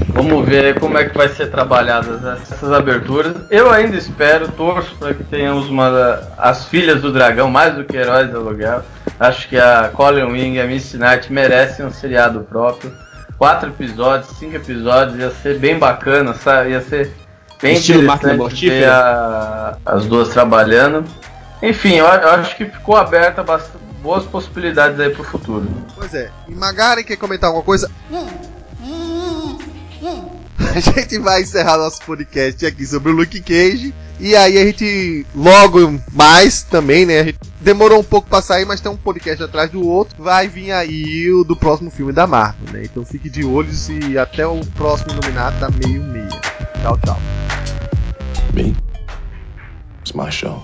[0.09, 3.33] Vamos ver como é que vai ser trabalhadas essas aberturas.
[3.49, 7.95] Eu ainda espero, torço para que tenhamos uma as filhas do dragão mais do que
[7.95, 8.81] heróis do aluguel.
[9.19, 12.91] Acho que a Colin Wing e a Miss Knight merecem um seriado próprio.
[13.37, 16.71] Quatro episódios, cinco episódios, ia ser bem bacana, sabe?
[16.71, 17.11] Ia ser
[17.61, 19.77] bem Estilo interessante mortífera?
[19.85, 21.05] as duas trabalhando.
[21.61, 23.71] Enfim, eu, eu acho que ficou aberta bast-
[24.01, 25.67] boas possibilidades aí pro futuro.
[25.95, 26.31] Pois é.
[26.47, 27.89] E Magari quer comentar alguma coisa?
[30.73, 33.93] A gente vai encerrar nosso podcast aqui sobre o Luke Cage.
[34.19, 37.19] E aí a gente logo mais também, né?
[37.19, 40.23] A gente demorou um pouco pra sair, mas tem um podcast atrás do outro.
[40.23, 42.83] Vai vir aí o do próximo filme da Marvel, né?
[42.85, 46.29] Então fique de olhos e até o próximo nominado da meio meia.
[46.81, 47.19] Tchau, tchau.
[48.53, 48.75] Me?
[50.01, 50.63] It's my show.